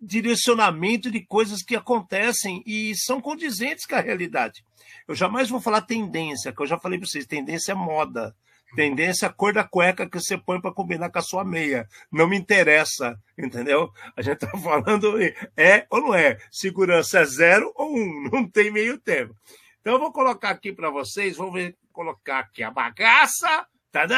direcionamento 0.00 1.10
de 1.10 1.24
coisas 1.24 1.62
que 1.62 1.76
acontecem 1.76 2.62
e 2.66 2.94
são 2.96 3.20
condizentes 3.20 3.86
com 3.86 3.94
a 3.94 4.00
realidade. 4.00 4.64
Eu 5.06 5.14
jamais 5.14 5.48
vou 5.48 5.60
falar 5.60 5.82
tendência, 5.82 6.52
que 6.52 6.62
eu 6.62 6.66
já 6.66 6.78
falei 6.78 6.98
para 6.98 7.08
vocês, 7.08 7.26
tendência 7.26 7.72
é 7.72 7.74
moda. 7.74 8.34
Tendência 8.74 9.26
é 9.26 9.28
a 9.28 9.32
cor 9.32 9.52
da 9.52 9.62
cueca 9.62 10.08
que 10.08 10.18
você 10.18 10.36
põe 10.36 10.60
para 10.60 10.72
combinar 10.72 11.10
com 11.10 11.18
a 11.18 11.22
sua 11.22 11.44
meia. 11.44 11.88
Não 12.10 12.26
me 12.26 12.36
interessa, 12.36 13.16
entendeu? 13.38 13.92
A 14.16 14.22
gente 14.22 14.44
está 14.44 14.50
falando 14.58 15.16
é 15.56 15.86
ou 15.88 16.00
não 16.00 16.14
é. 16.14 16.38
Segurança 16.50 17.20
é 17.20 17.24
zero 17.24 17.72
ou 17.76 17.96
um, 17.96 18.28
não 18.32 18.48
tem 18.48 18.70
meio 18.70 18.98
termo. 18.98 19.34
Então 19.80 19.94
eu 19.94 20.00
vou 20.00 20.12
colocar 20.12 20.50
aqui 20.50 20.72
para 20.72 20.90
vocês, 20.90 21.36
vou 21.36 21.52
ver, 21.52 21.76
colocar 21.92 22.40
aqui 22.40 22.62
a 22.62 22.70
bagaça. 22.70 23.66
Tadã! 23.92 24.16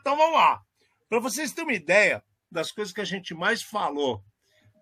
Então 0.00 0.16
vamos 0.16 0.34
lá. 0.34 0.62
Para 1.08 1.18
vocês 1.18 1.52
terem 1.52 1.68
uma 1.68 1.76
ideia, 1.76 2.22
das 2.52 2.70
coisas 2.70 2.92
que 2.92 3.00
a 3.00 3.04
gente 3.04 3.34
mais 3.34 3.62
falou, 3.62 4.22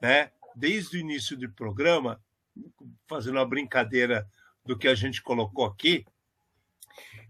né, 0.01 0.31
desde 0.55 0.97
o 0.97 1.01
início 1.01 1.37
do 1.37 1.51
programa, 1.53 2.23
fazendo 3.07 3.37
uma 3.37 3.47
brincadeira 3.47 4.27
do 4.65 4.77
que 4.77 4.89
a 4.89 4.95
gente 4.95 5.23
colocou 5.23 5.65
aqui. 5.65 6.05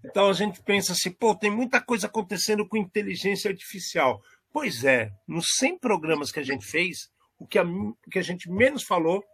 Então 0.05 0.29
a 0.29 0.33
gente 0.33 0.63
pensa 0.63 0.93
assim, 0.93 1.11
pô, 1.11 1.35
tem 1.35 1.51
muita 1.51 1.81
coisa 1.81 2.07
acontecendo 2.07 2.67
com 2.67 2.77
inteligência 2.77 3.51
artificial. 3.51 4.23
Pois 4.53 4.85
é, 4.85 5.13
nos 5.29 5.55
100 5.57 5.79
programas 5.79 6.33
que 6.33 6.41
a 6.41 6.45
gente 6.45 6.65
fez, 6.65 7.11
o 7.39 7.47
que 7.47 7.59
a, 7.59 7.63
o 7.63 7.97
que 8.11 8.19
a 8.19 8.23
gente 8.23 8.51
menos 8.51 8.83
falou 8.83 9.25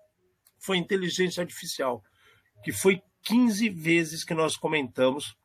foi 0.59 0.77
inteligência 0.77 1.41
artificial, 1.41 2.03
que 2.63 2.73
foi 2.73 3.01
15 3.23 3.69
vezes 3.71 4.25
que 4.25 4.35
nós 4.35 4.57
comentamos 4.57 5.37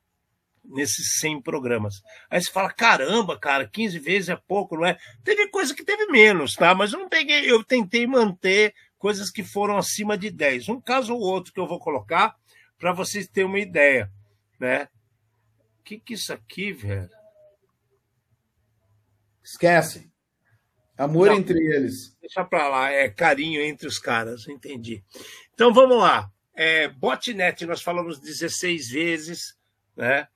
nesses 0.63 1.19
100 1.19 1.41
programas. 1.41 2.01
Aí 2.29 2.41
você 2.41 2.51
fala, 2.51 2.71
caramba, 2.71 3.37
cara, 3.37 3.67
15 3.67 3.99
vezes 3.99 4.29
é 4.29 4.35
pouco, 4.35 4.77
não 4.77 4.85
é? 4.85 4.97
Teve 5.23 5.47
coisa 5.47 5.73
que 5.73 5.83
teve 5.83 6.05
menos, 6.07 6.55
tá? 6.55 6.73
Mas 6.73 6.93
eu 6.93 6.99
não 6.99 7.09
peguei, 7.09 7.49
eu 7.49 7.63
tentei 7.63 8.05
manter 8.05 8.73
coisas 8.97 9.31
que 9.31 9.43
foram 9.43 9.77
acima 9.77 10.17
de 10.17 10.29
10. 10.29 10.69
Um 10.69 10.79
caso 10.79 11.13
ou 11.13 11.19
outro 11.19 11.51
que 11.51 11.59
eu 11.59 11.67
vou 11.67 11.79
colocar 11.79 12.35
para 12.77 12.93
vocês 12.93 13.27
terem 13.27 13.49
uma 13.49 13.59
ideia, 13.59 14.11
né? 14.59 14.87
O 15.79 15.83
que 15.83 15.99
que 15.99 16.13
é 16.13 16.15
isso 16.15 16.31
aqui, 16.31 16.71
velho? 16.71 17.09
Esquece. 19.43 20.09
Amor 20.97 21.27
não, 21.27 21.37
entre 21.37 21.57
eles. 21.57 22.15
Deixa 22.21 22.45
para 22.45 22.67
lá, 22.69 22.91
é 22.91 23.09
carinho 23.09 23.59
entre 23.61 23.87
os 23.87 23.97
caras, 23.97 24.47
entendi. 24.47 25.03
Então 25.53 25.73
vamos 25.73 25.97
lá. 25.97 26.31
É, 26.53 26.87
botnet, 26.87 27.65
nós 27.65 27.81
falamos 27.81 28.19
16 28.19 28.89
vezes, 28.89 29.57
né? 29.95 30.27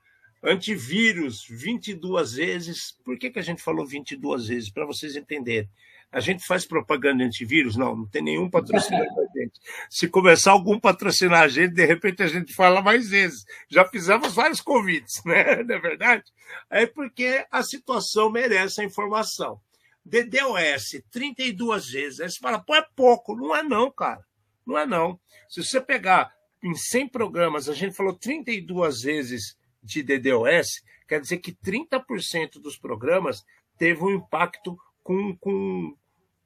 Antivírus, 0.46 1.46
22 1.50 2.34
vezes. 2.34 2.92
Por 3.04 3.18
que, 3.18 3.32
que 3.32 3.40
a 3.40 3.42
gente 3.42 3.64
falou 3.64 3.86
22 3.86 4.48
vezes? 4.48 4.70
Para 4.70 4.86
vocês 4.86 5.16
entenderem. 5.16 5.70
A 6.12 6.20
gente 6.20 6.46
faz 6.46 6.66
propaganda 6.66 7.24
antivírus? 7.24 7.76
Não, 7.76 7.96
não 7.96 8.08
tem 8.08 8.22
nenhum 8.22 8.50
patrocinador 8.50 9.08
a 9.08 9.40
gente. 9.40 9.60
Se 9.90 10.08
começar 10.08 10.52
algum 10.52 10.80
patrocinar 10.80 11.42
a 11.42 11.48
gente, 11.48 11.74
de 11.74 11.84
repente 11.84 12.22
a 12.22 12.28
gente 12.28 12.54
fala 12.54 12.82
mais 12.82 13.10
vezes. 13.10 13.44
Já 13.68 13.84
fizemos 13.90 14.34
vários 14.34 14.62
convites, 14.62 15.22
né? 15.26 15.62
Não 15.64 15.76
é 15.76 15.80
verdade? 15.80 16.24
É 16.70 16.86
porque 16.86 17.46
a 17.52 17.64
situação 17.64 18.30
merece 18.30 18.82
a 18.82 18.86
informação. 18.86 19.60
DDoS, 20.06 21.04
32 21.12 21.90
vezes. 21.90 22.20
Aí 22.20 22.30
você 22.30 22.40
fala, 22.40 22.60
pô, 22.60 22.76
é 22.76 22.86
pouco. 22.96 23.36
Não 23.36 23.56
é 23.56 23.64
não, 23.64 23.92
cara. 23.92 24.24
Não 24.66 24.78
é 24.78 24.86
não. 24.86 25.20
Se 25.50 25.64
você 25.64 25.82
pegar 25.82 26.32
em 26.64 26.76
100 26.76 27.10
programas, 27.10 27.68
a 27.68 27.74
gente 27.74 27.96
falou 27.96 28.14
32 28.14 29.02
vezes 29.02 29.58
de 29.86 30.04
DDoS, 30.04 30.82
quer 31.08 31.22
dizer 31.22 31.38
que 31.38 31.54
30% 31.54 32.60
dos 32.62 32.78
programas 32.78 33.46
teve 33.78 34.04
um 34.04 34.12
impacto 34.12 34.78
com, 35.04 35.36
com 35.38 35.96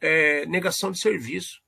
é, 0.01 0.45
negação 0.45 0.91
de 0.91 0.99
serviço. 0.99 1.61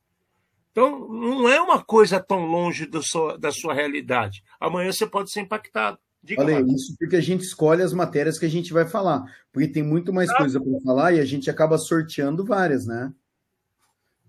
Então, 0.70 1.08
não 1.08 1.48
é 1.48 1.60
uma 1.60 1.82
coisa 1.82 2.18
tão 2.18 2.46
longe 2.46 2.86
da 2.86 3.52
sua 3.52 3.74
realidade. 3.74 4.42
Amanhã 4.58 4.90
você 4.90 5.06
pode 5.06 5.30
ser 5.30 5.40
impactado. 5.40 5.98
Diga 6.22 6.42
Olha, 6.42 6.60
isso 6.60 6.94
porque 6.98 7.16
a 7.16 7.20
gente 7.20 7.42
escolhe 7.42 7.82
as 7.82 7.92
matérias 7.92 8.38
que 8.38 8.46
a 8.46 8.50
gente 8.50 8.72
vai 8.72 8.86
falar. 8.86 9.24
Porque 9.52 9.68
tem 9.68 9.82
muito 9.82 10.12
mais 10.12 10.30
ah. 10.30 10.36
coisa 10.36 10.60
para 10.60 10.80
falar 10.80 11.12
e 11.12 11.20
a 11.20 11.24
gente 11.24 11.50
acaba 11.50 11.76
sorteando 11.76 12.44
várias, 12.44 12.86
né? 12.86 13.12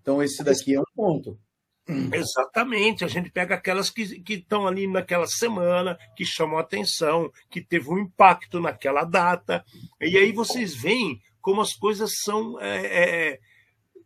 Então, 0.01 0.21
esse 0.21 0.43
daqui 0.43 0.73
é 0.73 0.81
um 0.81 0.83
ponto. 0.95 1.39
Exatamente, 1.87 3.03
a 3.03 3.07
gente 3.07 3.29
pega 3.29 3.55
aquelas 3.55 3.89
que 3.89 4.03
estão 4.29 4.65
ali 4.65 4.87
naquela 4.87 5.27
semana, 5.27 5.97
que 6.15 6.25
chamam 6.25 6.57
atenção, 6.57 7.29
que 7.49 7.61
teve 7.61 7.89
um 7.89 7.99
impacto 7.99 8.59
naquela 8.59 9.03
data, 9.03 9.63
e 9.99 10.17
aí 10.17 10.31
vocês 10.31 10.73
veem 10.73 11.19
como 11.41 11.61
as 11.61 11.73
coisas 11.73 12.19
são. 12.23 12.59
É, 12.61 13.31
é, 13.31 13.39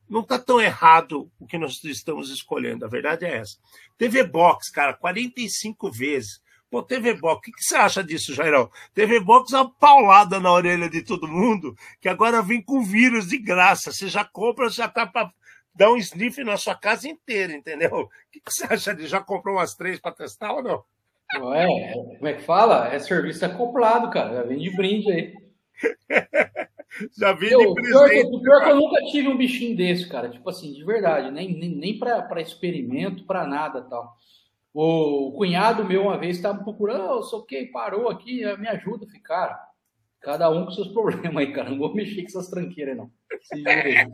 não 0.10 0.22
está 0.22 0.40
tão 0.40 0.60
errado 0.60 1.30
o 1.40 1.46
que 1.46 1.58
nós 1.58 1.84
estamos 1.84 2.32
escolhendo, 2.32 2.86
a 2.86 2.90
verdade 2.90 3.26
é 3.26 3.38
essa. 3.38 3.58
TV 3.98 4.24
Box, 4.24 4.72
cara, 4.72 4.94
45 4.94 5.92
vezes. 5.92 6.42
Pô, 6.70 6.84
TV 6.84 7.14
Box, 7.14 7.38
o 7.38 7.42
que, 7.42 7.52
que, 7.52 7.64
você 7.64 7.76
acha 7.76 8.04
disso, 8.04 8.34
Jairão? 8.34 8.70
TV 8.94 9.20
Box 9.20 9.54
é 9.54 9.58
uma 9.58 9.72
paulada 9.72 10.40
na 10.40 10.52
orelha 10.52 10.90
de 10.90 11.02
todo 11.02 11.28
mundo, 11.28 11.76
que 12.02 12.10
agora 12.10 12.42
vem 12.42 12.62
com 12.62 12.84
vírus 12.84 13.28
de 13.28 13.38
graça. 13.38 13.92
Você 13.92 14.08
já 14.10 14.26
compra, 14.26 14.70
já 14.70 14.88
tá 14.88 15.06
para 15.06 15.32
dar 15.78 15.92
um 15.92 15.98
sniff 15.98 16.44
na 16.44 16.58
sua 16.58 16.76
casa 16.76 17.08
inteira, 17.08 17.54
entendeu? 17.54 17.92
O 18.02 18.10
que, 18.32 18.42
que 18.42 18.52
você 18.52 18.66
acha 18.66 18.96
de 18.96 19.06
já 19.06 19.22
comprou 19.22 19.56
umas 19.56 19.76
três 19.76 20.00
para 20.00 20.12
testar 20.12 20.54
ou 20.54 20.64
não? 20.64 20.84
Não 21.36 21.54
é, 21.54 21.94
como 21.94 22.28
é 22.28 22.34
que 22.34 22.42
fala? 22.42 22.88
É 22.88 22.98
serviço 23.00 23.46
acoplado, 23.46 24.10
cara. 24.10 24.34
Já 24.34 24.44
vem 24.44 24.58
de 24.58 24.76
brinde 24.76 25.12
aí. 25.12 25.34
Já 27.16 27.32
vem 27.34 27.52
eu, 27.52 27.60
de 27.60 27.74
presente. 27.76 28.36
O 28.36 28.42
pior, 28.42 28.64
que 28.64 28.70
eu 28.70 28.76
nunca 28.76 29.04
tive 29.04 29.28
um 29.28 29.38
bichinho 29.38 29.78
desse, 29.78 30.10
cara. 30.10 30.30
Tipo 30.30 30.50
assim, 30.50 30.74
de 30.74 30.84
verdade. 30.84 31.30
Nem, 31.30 31.54
nem, 31.54 31.70
nem 31.70 32.00
para 32.00 32.42
experimento, 32.42 33.26
para 33.26 33.46
nada 33.46 33.82
tal. 33.84 34.16
O 34.74 35.32
cunhado 35.34 35.86
meu 35.86 36.04
uma 36.04 36.18
vez 36.18 36.38
estava 36.38 36.64
procurando, 36.64 37.04
oh, 37.04 37.24
sou 37.24 37.44
que 37.44 37.66
parou 37.66 38.10
aqui, 38.10 38.42
me 38.58 38.68
ajuda. 38.68 39.06
Falei, 39.06 39.22
cara, 39.22 39.67
cada 40.22 40.50
um 40.50 40.66
com 40.66 40.72
seus 40.72 40.88
problemas 40.94 41.38
aí, 41.38 41.54
cara. 41.54 41.70
Não 41.70 41.78
vou 41.78 41.94
mexer 41.94 42.22
com 42.22 42.28
essas 42.28 42.50
tranqueiras, 42.50 42.98
não. 42.98 43.12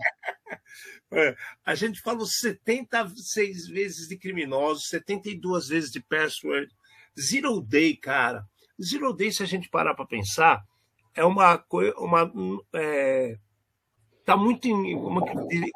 É, 1.12 1.36
a 1.64 1.76
gente 1.76 2.02
falou 2.02 2.26
76 2.26 3.68
vezes 3.68 4.08
de 4.08 4.18
criminosos, 4.18 4.88
72 4.88 5.68
vezes 5.68 5.92
de 5.92 6.02
password. 6.02 6.68
Zero 7.20 7.62
Day, 7.62 7.96
cara. 7.96 8.44
Zero 8.82 9.14
Day, 9.14 9.32
se 9.32 9.44
a 9.44 9.46
gente 9.46 9.70
parar 9.70 9.94
para 9.94 10.08
pensar, 10.08 10.64
é 11.16 11.24
uma 11.24 11.60
coisa. 11.60 11.94
Uma, 11.98 12.32
é, 12.74 13.38
tá 14.26 14.36
muito 14.36 14.68
em, 14.68 15.00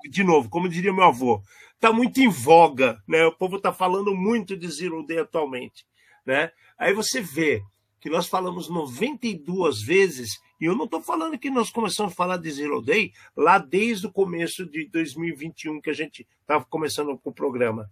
de 0.10 0.24
novo, 0.24 0.50
como 0.50 0.70
diria 0.70 0.94
meu 0.94 1.04
avô, 1.04 1.42
tá 1.80 1.94
muito 1.94 2.20
em 2.20 2.30
voga, 2.30 3.02
né? 3.08 3.26
O 3.26 3.32
povo 3.32 3.60
tá 3.60 3.72
falando 3.72 4.16
muito 4.16 4.58
de 4.58 4.68
Zero 4.70 5.06
Day 5.06 5.20
atualmente, 5.20 5.86
né? 6.26 6.52
Aí 6.78 6.94
você 6.94 7.22
vê 7.22 7.62
que 8.08 8.14
nós 8.14 8.30
falamos 8.30 8.70
92 8.70 9.82
vezes, 9.82 10.40
e 10.62 10.64
eu 10.64 10.74
não 10.78 10.86
estou 10.86 11.02
falando 11.02 11.38
que 11.38 11.50
nós 11.50 11.70
começamos 11.70 12.14
a 12.14 12.16
falar 12.16 12.38
de 12.38 12.50
Zero 12.50 12.82
Day 12.82 13.12
lá 13.36 13.58
desde 13.58 14.08
o 14.08 14.12
começo 14.14 14.66
de 14.66 14.88
2021, 14.88 15.82
que 15.82 15.90
a 15.90 15.94
gente 15.94 16.26
estava 16.40 16.64
começando 16.64 17.18
com 17.18 17.32
o 17.32 17.34
programa. 17.34 17.92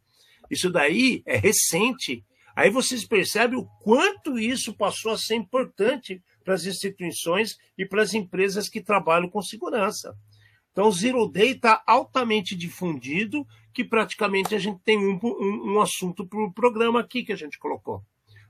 Isso 0.49 0.69
daí 0.69 1.21
é 1.25 1.35
recente. 1.35 2.23
Aí 2.55 2.69
vocês 2.69 3.05
percebem 3.05 3.59
o 3.59 3.65
quanto 3.83 4.39
isso 4.39 4.73
passou 4.73 5.11
a 5.11 5.17
ser 5.17 5.35
importante 5.35 6.23
para 6.45 6.53
as 6.53 6.65
instituições 6.65 7.57
e 7.77 7.85
para 7.85 8.01
as 8.01 8.13
empresas 8.13 8.69
que 8.69 8.79
trabalham 8.79 9.29
com 9.29 9.41
segurança. 9.41 10.17
Então, 10.71 10.87
o 10.87 10.93
Zero 10.93 11.27
Day 11.27 11.51
está 11.51 11.83
altamente 11.85 12.55
difundido, 12.55 13.45
que 13.73 13.83
praticamente 13.83 14.55
a 14.55 14.59
gente 14.59 14.79
tem 14.81 14.97
um, 14.97 15.19
um, 15.21 15.73
um 15.73 15.81
assunto 15.81 16.25
para 16.25 16.41
o 16.41 16.53
programa 16.53 17.01
aqui 17.01 17.21
que 17.21 17.33
a 17.33 17.37
gente 17.37 17.59
colocou. 17.59 18.01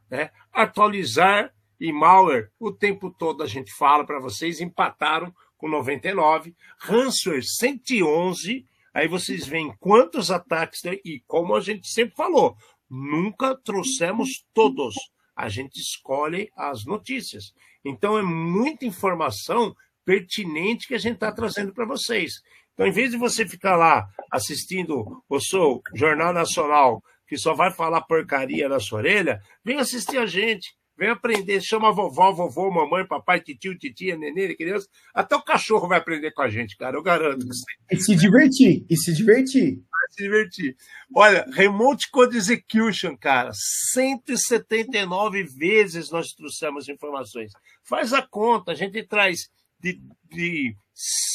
Né? 0.10 0.30
Atualizar 0.52 1.54
e 1.80 1.92
malware, 1.92 2.50
o 2.60 2.72
tempo 2.72 3.10
todo 3.12 3.44
a 3.44 3.48
gente 3.48 3.72
fala 3.74 4.06
para 4.06 4.20
vocês, 4.20 4.62
empataram 4.62 5.34
com 5.58 5.68
99, 5.68 6.56
ransomware 6.80 7.44
111, 7.44 8.66
aí 8.94 9.08
vocês 9.08 9.46
veem 9.46 9.76
quantos 9.80 10.32
ataques 10.32 10.82
tem, 10.82 11.00
e 11.04 11.22
como 11.28 11.56
a 11.56 11.60
gente 11.60 11.88
sempre 11.88 12.16
falou, 12.16 12.56
nunca 12.90 13.56
trouxemos 13.56 14.46
todos, 14.54 14.96
a 15.36 15.50
gente 15.50 15.80
escolhe 15.80 16.50
as 16.56 16.86
notícias. 16.86 17.54
Então 17.84 18.18
é 18.18 18.22
muita 18.22 18.86
informação 18.86 19.76
pertinente 20.06 20.88
que 20.88 20.96
a 20.96 21.00
gente 21.00 21.16
está 21.16 21.32
trazendo 21.32 21.74
para 21.74 21.86
vocês. 21.86 22.42
Então, 22.74 22.86
em 22.86 22.92
vez 22.92 23.12
de 23.12 23.18
você 23.18 23.48
ficar 23.48 23.76
lá 23.76 24.08
assistindo 24.32 25.24
o 25.30 25.40
seu 25.40 25.82
Jornal 25.94 26.34
Nacional 26.34 27.02
que 27.28 27.38
só 27.38 27.54
vai 27.54 27.72
falar 27.72 28.02
porcaria 28.02 28.70
na 28.70 28.80
sua 28.80 29.00
orelha, 29.00 29.40
vem 29.64 29.78
assistir 29.78 30.18
a 30.18 30.26
gente. 30.26 30.76
Vem 30.98 31.10
aprender, 31.10 31.62
chama 31.62 31.92
vovó, 31.92 32.32
vovô, 32.32 32.72
mamãe, 32.72 33.06
papai, 33.06 33.42
titio, 33.42 33.78
titia, 33.78 34.18
nenê, 34.18 34.56
criança. 34.56 34.88
Até 35.14 35.36
o 35.36 35.42
cachorro 35.42 35.90
vai 35.90 35.98
aprender 35.98 36.32
com 36.32 36.42
a 36.42 36.50
gente, 36.50 36.78
cara, 36.78 36.96
eu 36.96 37.04
garanto. 37.04 37.46
E 37.92 37.98
se 37.98 38.16
divertir, 38.16 38.86
e 38.90 38.96
se 38.96 39.14
divertir. 39.14 39.76
Vai 39.92 40.12
se 40.12 40.24
divertir. 40.24 40.78
Olha, 41.14 41.46
Remote 41.52 42.10
Code 42.10 42.38
Execution, 42.38 43.18
cara, 43.18 43.52
179 43.92 45.44
vezes 45.44 46.10
nós 46.10 46.32
trouxemos 46.32 46.88
informações. 46.88 47.52
Faz 47.84 48.14
a 48.14 48.22
conta, 48.22 48.72
a 48.72 48.76
gente 48.76 49.04
traz 49.04 49.50
de, 49.78 50.02
de 50.32 50.78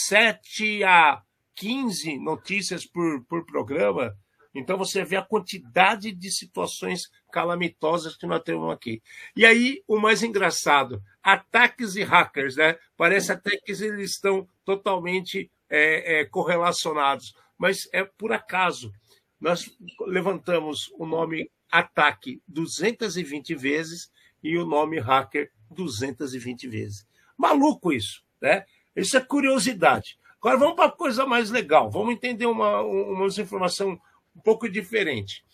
7 0.08 0.82
a 0.84 1.20
15 1.56 2.18
notícias 2.18 2.86
por, 2.86 3.22
por 3.26 3.44
programa. 3.44 4.14
Então 4.54 4.76
você 4.76 5.04
vê 5.04 5.16
a 5.16 5.22
quantidade 5.22 6.12
de 6.12 6.30
situações 6.30 7.10
calamitosas 7.30 8.16
que 8.16 8.26
nós 8.26 8.42
temos 8.42 8.72
aqui. 8.72 9.00
E 9.36 9.46
aí, 9.46 9.82
o 9.86 9.98
mais 9.98 10.22
engraçado, 10.22 11.02
ataques 11.22 11.94
e 11.94 12.02
hackers, 12.02 12.56
né? 12.56 12.76
Parece 12.96 13.32
até 13.32 13.56
que 13.56 13.70
eles 13.70 14.12
estão 14.12 14.48
totalmente 14.64 15.50
é, 15.68 16.20
é, 16.20 16.24
correlacionados, 16.24 17.32
mas 17.56 17.88
é 17.92 18.04
por 18.04 18.32
acaso. 18.32 18.92
Nós 19.40 19.70
levantamos 20.06 20.92
o 20.98 21.06
nome 21.06 21.50
ataque 21.70 22.42
220 22.48 23.54
vezes 23.54 24.10
e 24.42 24.58
o 24.58 24.66
nome 24.66 24.98
hacker 24.98 25.50
220 25.70 26.68
vezes. 26.68 27.06
Maluco 27.38 27.92
isso, 27.92 28.22
né? 28.40 28.64
Isso 28.94 29.16
é 29.16 29.20
curiosidade. 29.20 30.18
Agora 30.38 30.56
vamos 30.56 30.74
para 30.74 30.90
coisa 30.90 31.24
mais 31.24 31.50
legal. 31.50 31.90
Vamos 31.90 32.14
entender 32.14 32.46
uma, 32.46 32.82
uma 32.82 33.26
informação 33.26 34.00
um 34.34 34.40
pouco 34.40 34.68
diferente. 34.68 35.44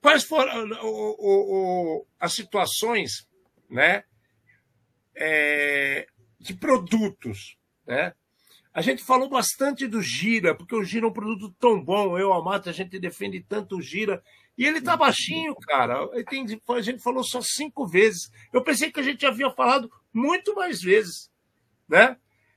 Quais 0.00 0.24
foram 0.24 0.68
o, 0.82 1.16
o, 1.18 1.98
o, 1.98 2.06
as 2.20 2.34
situações 2.34 3.26
né, 3.70 4.04
é, 5.16 6.06
de 6.38 6.54
produtos? 6.54 7.56
Né? 7.86 8.12
A 8.72 8.82
gente 8.82 9.02
falou 9.04 9.28
bastante 9.28 9.86
do 9.86 10.02
Gira, 10.02 10.54
porque 10.54 10.74
o 10.74 10.84
Gira 10.84 11.06
é 11.06 11.08
um 11.08 11.12
produto 11.12 11.54
tão 11.58 11.82
bom. 11.82 12.18
Eu, 12.18 12.32
a 12.32 12.42
Mata, 12.42 12.70
a 12.70 12.72
gente 12.72 12.98
defende 12.98 13.40
tanto 13.40 13.76
o 13.76 13.82
Gira. 13.82 14.22
E 14.58 14.66
ele 14.66 14.80
tá 14.80 14.96
baixinho, 14.96 15.54
cara. 15.54 16.06
Tem, 16.24 16.44
a 16.68 16.80
gente 16.80 17.02
falou 17.02 17.24
só 17.24 17.40
cinco 17.40 17.86
vezes. 17.86 18.30
Eu 18.52 18.62
pensei 18.62 18.90
que 18.90 19.00
a 19.00 19.02
gente 19.02 19.24
havia 19.24 19.50
falado 19.50 19.90
muito 20.12 20.54
mais 20.54 20.82
vezes. 20.82 21.30
Né? 21.88 22.16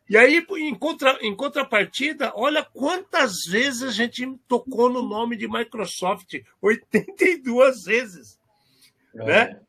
E 0.09 0.17
aí, 0.17 0.45
em, 0.57 0.73
contra, 0.73 1.17
em 1.21 1.35
contrapartida, 1.35 2.31
olha 2.35 2.63
quantas 2.63 3.43
vezes 3.49 3.83
a 3.83 3.91
gente 3.91 4.25
tocou 4.47 4.89
no 4.89 5.01
nome 5.01 5.35
de 5.35 5.47
Microsoft 5.47 6.35
82 6.61 7.83
vezes. 7.83 8.39
É. 9.15 9.25
Né? 9.25 9.61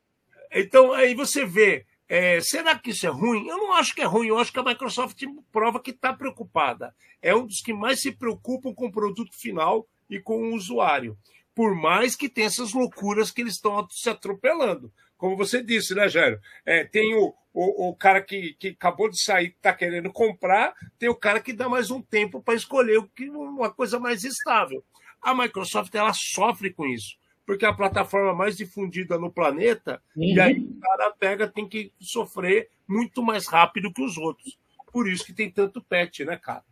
Então, 0.53 0.93
aí 0.93 1.15
você 1.15 1.45
vê, 1.45 1.85
é, 2.09 2.41
será 2.41 2.79
que 2.79 2.91
isso 2.91 3.07
é 3.07 3.11
ruim? 3.11 3.49
Eu 3.49 3.59
não 3.59 3.75
acho 3.75 3.95
que 3.95 4.01
é 4.01 4.05
ruim, 4.05 4.29
eu 4.29 4.39
acho 4.39 4.53
que 4.53 4.59
a 4.59 4.65
Microsoft 4.65 5.23
prova 5.53 5.81
que 5.81 5.91
está 5.91 6.13
preocupada. 6.13 6.95
É 7.21 7.35
um 7.35 7.47
dos 7.47 7.61
que 7.61 7.73
mais 7.73 8.01
se 8.01 8.13
preocupam 8.13 8.73
com 8.73 8.87
o 8.87 8.93
produto 8.93 9.37
final 9.37 9.87
e 10.09 10.21
com 10.21 10.39
o 10.39 10.55
usuário. 10.55 11.19
Por 11.55 11.75
mais 11.75 12.15
que 12.15 12.29
tenha 12.29 12.47
essas 12.47 12.73
loucuras 12.73 13.33
que 13.33 13.41
eles 13.41 13.55
estão 13.55 13.87
se 13.91 14.09
atropelando. 14.09 14.93
Como 15.17 15.37
você 15.37 15.61
disse, 15.61 15.95
né, 15.95 16.09
Jairo? 16.09 16.41
É, 16.65 16.85
tem 16.85 17.15
o, 17.17 17.35
o, 17.59 17.89
o 17.89 17.95
cara 17.95 18.23
que, 18.23 18.55
que 18.55 18.69
acabou 18.69 19.11
de 19.11 19.21
sair, 19.21 19.51
que 19.51 19.57
está 19.57 19.73
querendo 19.73 20.13
comprar, 20.13 20.73
tem 20.97 21.09
o 21.09 21.15
cara 21.15 21.41
que 21.41 21.53
dá 21.53 21.69
mais 21.69 21.91
um 21.91 22.01
tempo 22.01 22.41
para 22.41 22.55
escolher 22.55 23.05
uma 23.33 23.69
coisa 23.69 23.99
mais 23.99 24.23
estável. 24.23 24.85
A 25.21 25.35
Microsoft 25.35 25.93
ela 25.93 26.13
sofre 26.15 26.73
com 26.73 26.87
isso, 26.87 27.17
porque 27.45 27.67
é 27.67 27.69
a 27.69 27.75
plataforma 27.75 28.33
mais 28.33 28.57
difundida 28.57 29.19
no 29.19 29.33
planeta, 29.33 30.01
uhum. 30.17 30.23
e 30.23 30.41
aí 30.41 30.61
o 30.61 30.81
cara 30.81 31.11
pega, 31.19 31.49
tem 31.49 31.69
que 31.69 31.93
sofrer 32.01 32.71
muito 32.87 33.25
mais 33.25 33.49
rápido 33.49 33.93
que 33.93 34.05
os 34.05 34.17
outros. 34.17 34.57
Por 34.93 35.09
isso 35.09 35.27
que 35.27 35.33
tem 35.33 35.51
tanto 35.51 35.83
patch, 35.83 36.21
né, 36.21 36.37
cara? 36.37 36.63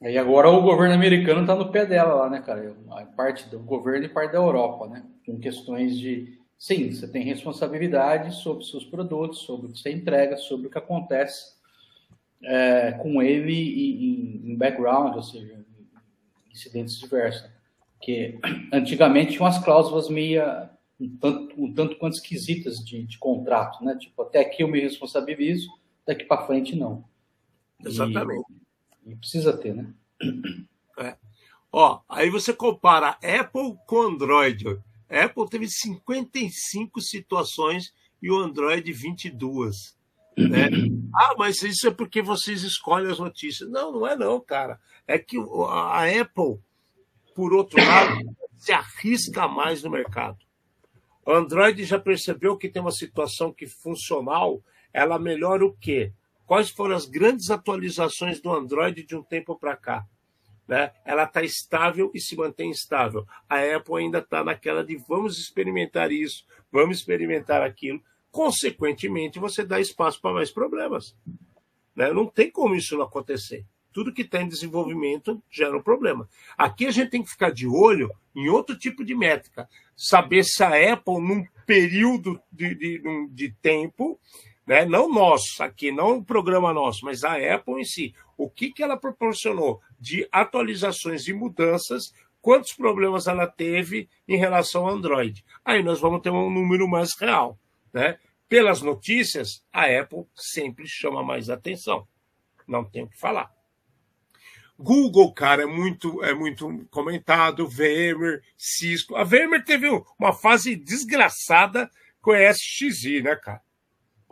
E 0.00 0.16
agora 0.16 0.48
o 0.48 0.62
governo 0.62 0.94
americano 0.94 1.42
está 1.42 1.54
no 1.54 1.70
pé 1.70 1.84
dela 1.84 2.14
lá, 2.14 2.30
né, 2.30 2.40
cara? 2.40 2.74
A 2.92 3.04
parte 3.04 3.50
do 3.50 3.58
governo 3.58 4.06
e 4.06 4.08
parte 4.08 4.32
da 4.32 4.38
Europa, 4.38 4.86
né? 4.86 5.04
Com 5.26 5.38
questões 5.38 5.98
de 5.98 6.42
sim, 6.58 6.90
você 6.90 7.08
tem 7.08 7.24
responsabilidade 7.24 8.34
sobre 8.34 8.64
seus 8.64 8.84
produtos, 8.84 9.40
sobre 9.40 9.66
o 9.66 9.72
que 9.72 9.78
você 9.78 9.92
entrega, 9.92 10.36
sobre 10.36 10.66
o 10.66 10.70
que 10.70 10.78
acontece 10.78 11.54
é, 12.42 12.92
com 12.92 13.22
ele 13.22 13.54
em, 13.54 14.50
em, 14.50 14.56
background, 14.56 15.16
ou 15.16 15.22
seja, 15.22 15.52
em 15.54 16.52
incidentes 16.52 16.98
diversos. 16.98 17.50
Que 18.00 18.38
antigamente 18.72 19.32
tinha 19.32 19.42
umas 19.42 19.58
cláusulas 19.58 20.08
meio 20.08 20.42
um 21.00 21.16
tanto, 21.16 21.62
um 21.62 21.72
tanto 21.72 21.96
quanto 21.96 22.14
esquisitas 22.14 22.78
de, 22.78 23.04
de 23.04 23.18
contrato, 23.18 23.84
né? 23.84 23.96
Tipo, 23.98 24.22
até 24.22 24.40
aqui 24.40 24.62
eu 24.62 24.68
me 24.68 24.80
responsabilizo, 24.80 25.68
daqui 26.06 26.24
para 26.24 26.46
frente 26.46 26.76
não. 26.76 27.04
Exatamente. 27.84 28.44
E, 29.04 29.12
e 29.12 29.16
precisa 29.16 29.56
ter, 29.56 29.74
né? 29.74 29.92
É. 30.98 31.16
Ó, 31.72 32.00
aí 32.08 32.30
você 32.30 32.52
compara 32.52 33.18
Apple 33.20 33.76
com 33.86 34.02
Android. 34.02 34.64
Apple 35.22 35.48
teve 35.48 35.68
55 35.68 37.00
situações 37.00 37.92
e 38.20 38.30
o 38.30 38.38
Android 38.38 38.90
22. 38.92 39.96
Né? 40.36 40.68
Ah, 41.14 41.34
mas 41.38 41.62
isso 41.62 41.86
é 41.86 41.90
porque 41.90 42.20
vocês 42.20 42.62
escolhem 42.62 43.10
as 43.10 43.18
notícias. 43.18 43.70
Não, 43.70 43.92
não 43.92 44.06
é 44.06 44.16
não, 44.16 44.40
cara. 44.40 44.80
É 45.06 45.18
que 45.18 45.36
a 45.68 46.20
Apple, 46.20 46.58
por 47.34 47.52
outro 47.52 47.78
lado, 47.84 48.18
se 48.56 48.72
arrisca 48.72 49.46
mais 49.46 49.82
no 49.82 49.90
mercado. 49.90 50.38
O 51.26 51.32
Android 51.32 51.84
já 51.84 51.98
percebeu 51.98 52.56
que 52.56 52.68
tem 52.68 52.82
uma 52.82 52.90
situação 52.90 53.52
que 53.52 53.66
funcional, 53.66 54.62
ela 54.92 55.18
melhora 55.18 55.64
o 55.64 55.72
quê? 55.72 56.12
Quais 56.46 56.68
foram 56.68 56.94
as 56.94 57.06
grandes 57.06 57.50
atualizações 57.50 58.40
do 58.40 58.52
Android 58.52 59.04
de 59.04 59.16
um 59.16 59.22
tempo 59.22 59.56
para 59.56 59.76
cá? 59.76 60.06
Né? 60.66 60.92
ela 61.04 61.24
está 61.24 61.42
estável 61.42 62.10
e 62.14 62.20
se 62.20 62.36
mantém 62.36 62.70
estável. 62.70 63.26
A 63.48 63.60
Apple 63.60 63.96
ainda 63.96 64.18
está 64.18 64.42
naquela 64.42 64.84
de 64.84 64.96
vamos 64.96 65.38
experimentar 65.38 66.10
isso, 66.10 66.44
vamos 66.70 66.98
experimentar 66.98 67.62
aquilo. 67.62 68.02
Consequentemente, 68.30 69.38
você 69.38 69.64
dá 69.64 69.80
espaço 69.80 70.20
para 70.20 70.34
mais 70.34 70.50
problemas. 70.50 71.16
Né? 71.94 72.12
Não 72.12 72.26
tem 72.26 72.50
como 72.50 72.74
isso 72.74 72.96
não 72.96 73.04
acontecer. 73.04 73.64
Tudo 73.92 74.12
que 74.12 74.22
está 74.22 74.42
em 74.42 74.48
desenvolvimento 74.48 75.40
gera 75.48 75.76
um 75.76 75.82
problema. 75.82 76.28
Aqui 76.58 76.86
a 76.86 76.90
gente 76.90 77.10
tem 77.10 77.22
que 77.22 77.30
ficar 77.30 77.52
de 77.52 77.66
olho 77.68 78.10
em 78.34 78.48
outro 78.48 78.76
tipo 78.76 79.04
de 79.04 79.14
métrica. 79.14 79.68
Saber 79.96 80.42
se 80.42 80.64
a 80.64 80.92
Apple, 80.92 81.20
num 81.20 81.46
período 81.64 82.40
de, 82.50 82.74
de, 82.74 83.28
de 83.30 83.52
tempo, 83.62 84.18
né? 84.66 84.84
não 84.84 85.12
nosso 85.12 85.62
aqui, 85.62 85.92
não 85.92 86.18
o 86.18 86.24
programa 86.24 86.72
nosso, 86.72 87.04
mas 87.04 87.24
a 87.24 87.34
Apple 87.34 87.80
em 87.80 87.84
si, 87.84 88.14
o 88.36 88.48
que, 88.48 88.70
que 88.70 88.82
ela 88.82 88.96
proporcionou 88.96 89.80
de 89.98 90.26
atualizações 90.32 91.28
e 91.28 91.32
mudanças, 91.32 92.12
quantos 92.40 92.72
problemas 92.72 93.26
ela 93.26 93.46
teve 93.46 94.08
em 94.28 94.36
relação 94.36 94.86
ao 94.86 94.94
Android. 94.94 95.44
Aí 95.64 95.82
nós 95.82 96.00
vamos 96.00 96.20
ter 96.20 96.30
um 96.30 96.50
número 96.50 96.86
mais 96.88 97.14
real. 97.14 97.58
Né? 97.92 98.18
Pelas 98.48 98.82
notícias, 98.82 99.64
a 99.72 99.84
Apple 99.84 100.26
sempre 100.34 100.86
chama 100.86 101.22
mais 101.22 101.48
atenção. 101.48 102.06
Não 102.66 102.84
tem 102.84 103.02
o 103.02 103.08
que 103.08 103.18
falar. 103.18 103.50
Google, 104.78 105.32
cara, 105.32 105.62
é 105.62 105.66
muito, 105.66 106.22
é 106.24 106.34
muito 106.34 106.84
comentado, 106.90 107.68
VMware, 107.68 108.42
Cisco. 108.56 109.14
A 109.14 109.22
VMware 109.22 109.64
teve 109.64 109.88
uma 110.18 110.32
fase 110.32 110.74
desgraçada 110.74 111.88
com 112.20 112.32
a 112.32 112.50
SXI, 112.50 113.22
né, 113.22 113.36
cara? 113.36 113.62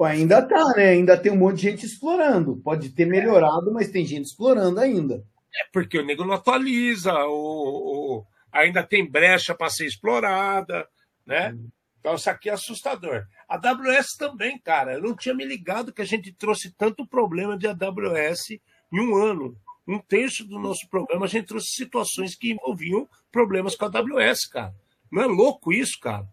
Ainda 0.05 0.43
tá, 0.43 0.73
né? 0.77 0.91
Ainda 0.91 1.17
tem 1.17 1.33
um 1.33 1.37
monte 1.37 1.57
de 1.57 1.71
gente 1.71 1.87
explorando. 1.87 2.57
Pode 2.57 2.91
ter 2.91 3.07
melhorado, 3.07 3.73
mas 3.73 3.91
tem 3.91 4.05
gente 4.05 4.27
explorando 4.27 4.81
ainda. 4.81 5.25
É 5.55 5.65
porque 5.73 5.99
o 5.99 6.05
nego 6.05 6.25
não 6.25 6.35
atualiza, 6.35 7.13
o, 7.27 8.25
ainda 8.51 8.83
tem 8.83 9.09
brecha 9.09 9.55
para 9.55 9.71
ser 9.71 9.87
explorada, 9.87 10.89
né? 11.27 11.53
Hum. 11.53 11.69
Então 12.01 12.15
isso 12.15 12.29
aqui 12.29 12.51
é 12.51 12.53
assustador. 12.53 13.25
A 13.49 13.57
AWS 13.57 14.17
também, 14.19 14.59
cara. 14.59 14.95
Eu 14.95 15.03
não 15.03 15.15
tinha 15.15 15.35
me 15.35 15.45
ligado 15.45 15.93
que 15.93 16.03
a 16.03 16.07
gente 16.07 16.33
trouxe 16.33 16.75
tanto 16.77 17.07
problema 17.07 17.57
de 17.57 17.69
AWS 17.69 18.51
em 18.93 19.01
um 19.01 19.15
ano. 19.15 19.57
Um 19.87 19.99
terço 19.99 20.45
do 20.45 20.59
nosso 20.59 20.89
programa 20.89 21.27
a 21.27 21.29
gente 21.29 21.47
trouxe 21.47 21.69
situações 21.75 22.35
que 22.35 22.53
envolviam 22.53 23.09
problemas 23.31 23.77
com 23.77 23.85
a 23.85 23.89
AWS, 23.89 24.49
cara. 24.49 24.75
Não 25.11 25.23
é 25.23 25.27
louco 25.27 25.73
isso, 25.73 25.99
cara? 26.01 26.27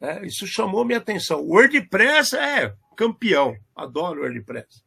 É, 0.00 0.24
isso 0.24 0.46
chamou 0.46 0.84
minha 0.84 0.98
atenção. 0.98 1.42
WordPress 1.42 2.36
é 2.36 2.74
campeão. 2.96 3.56
Adoro 3.76 4.22
WordPress. 4.22 4.82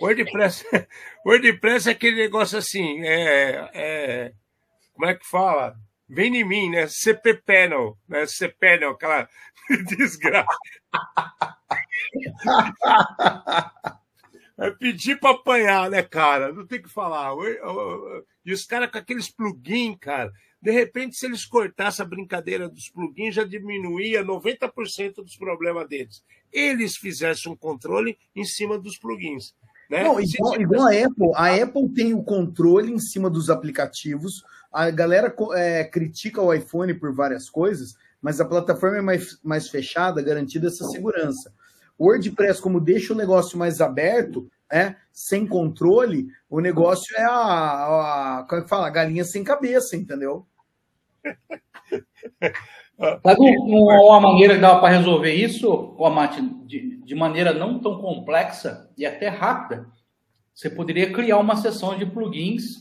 WordPress, 0.00 0.64
WordPress 1.24 1.88
é 1.88 1.92
aquele 1.92 2.16
negócio 2.16 2.58
assim, 2.58 3.02
é, 3.02 3.70
é, 3.72 4.32
como 4.92 5.06
é 5.06 5.14
que 5.14 5.26
fala? 5.26 5.76
Vem 6.08 6.36
em 6.36 6.44
mim, 6.44 6.70
né? 6.70 6.86
CP 6.88 7.34
Panel, 7.34 7.96
né? 8.06 8.26
CP 8.26 8.56
Panel, 8.60 8.90
aquela 8.90 9.28
desgraça. 9.96 10.46
É 14.58 14.70
pedir 14.72 15.18
para 15.18 15.30
apanhar, 15.30 15.90
né, 15.90 16.02
cara? 16.02 16.52
Não 16.52 16.66
tem 16.66 16.82
que 16.82 16.88
falar. 16.88 17.32
E 18.44 18.52
os 18.52 18.64
caras 18.66 18.90
com 18.90 18.98
aqueles 18.98 19.30
plugins, 19.30 19.96
cara. 19.98 20.30
De 20.62 20.70
repente, 20.70 21.16
se 21.16 21.26
eles 21.26 21.44
cortassem 21.44 22.06
a 22.06 22.08
brincadeira 22.08 22.68
dos 22.68 22.88
plugins, 22.88 23.34
já 23.34 23.42
diminuía 23.42 24.24
90% 24.24 25.16
dos 25.16 25.36
problemas 25.36 25.88
deles. 25.88 26.22
Eles 26.52 26.96
fizessem 26.96 27.50
um 27.50 27.56
controle 27.56 28.16
em 28.34 28.44
cima 28.44 28.78
dos 28.78 28.96
plugins. 28.96 29.54
Né? 29.90 30.04
Não, 30.04 30.20
igual, 30.20 30.60
igual, 30.60 30.86
a 30.86 30.92
Apple, 30.92 31.30
a 31.34 31.62
Apple 31.64 31.88
tem 31.92 32.14
o 32.14 32.22
controle 32.22 32.92
em 32.92 33.00
cima 33.00 33.28
dos 33.28 33.50
aplicativos. 33.50 34.44
A 34.72 34.88
galera 34.88 35.34
é, 35.54 35.82
critica 35.82 36.40
o 36.40 36.54
iPhone 36.54 36.94
por 36.94 37.12
várias 37.12 37.50
coisas, 37.50 37.96
mas 38.20 38.40
a 38.40 38.44
plataforma 38.44 38.98
é 38.98 39.02
mais, 39.02 39.38
mais 39.42 39.68
fechada, 39.68 40.22
garantida 40.22 40.68
essa 40.68 40.84
segurança. 40.84 41.52
O 41.98 42.06
WordPress, 42.06 42.62
como 42.62 42.80
deixa 42.80 43.12
o 43.12 43.16
negócio 43.16 43.58
mais 43.58 43.80
aberto, 43.80 44.48
é, 44.70 44.94
sem 45.12 45.44
controle, 45.44 46.28
o 46.48 46.60
negócio 46.60 47.14
é 47.16 47.24
a, 47.24 48.38
a 48.38 48.46
como 48.48 48.60
é 48.60 48.64
que 48.64 48.70
fala? 48.70 48.86
A 48.86 48.90
galinha 48.90 49.24
sem 49.24 49.42
cabeça, 49.42 49.96
entendeu? 49.96 50.46
Sabe 53.22 53.40
uma 53.58 54.20
maneira 54.20 54.54
que 54.54 54.60
dava 54.60 54.80
para 54.80 54.96
resolver 54.96 55.34
isso, 55.34 55.96
Amate, 56.04 56.40
de, 56.66 56.96
de 57.02 57.14
maneira 57.14 57.52
não 57.52 57.78
tão 57.80 58.00
complexa 58.00 58.90
e 58.96 59.04
até 59.04 59.28
rápida? 59.28 59.86
Você 60.54 60.70
poderia 60.70 61.12
criar 61.12 61.38
uma 61.38 61.56
seção 61.56 61.96
de 61.96 62.06
plugins 62.06 62.76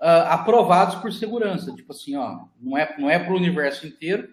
uh, 0.00 0.28
aprovados 0.28 0.96
por 0.96 1.12
segurança. 1.12 1.72
Tipo 1.72 1.92
assim, 1.92 2.16
ó, 2.16 2.44
não 2.60 2.76
é, 2.76 2.94
não 2.98 3.08
é 3.08 3.18
para 3.18 3.32
o 3.32 3.36
universo 3.36 3.86
inteiro, 3.86 4.28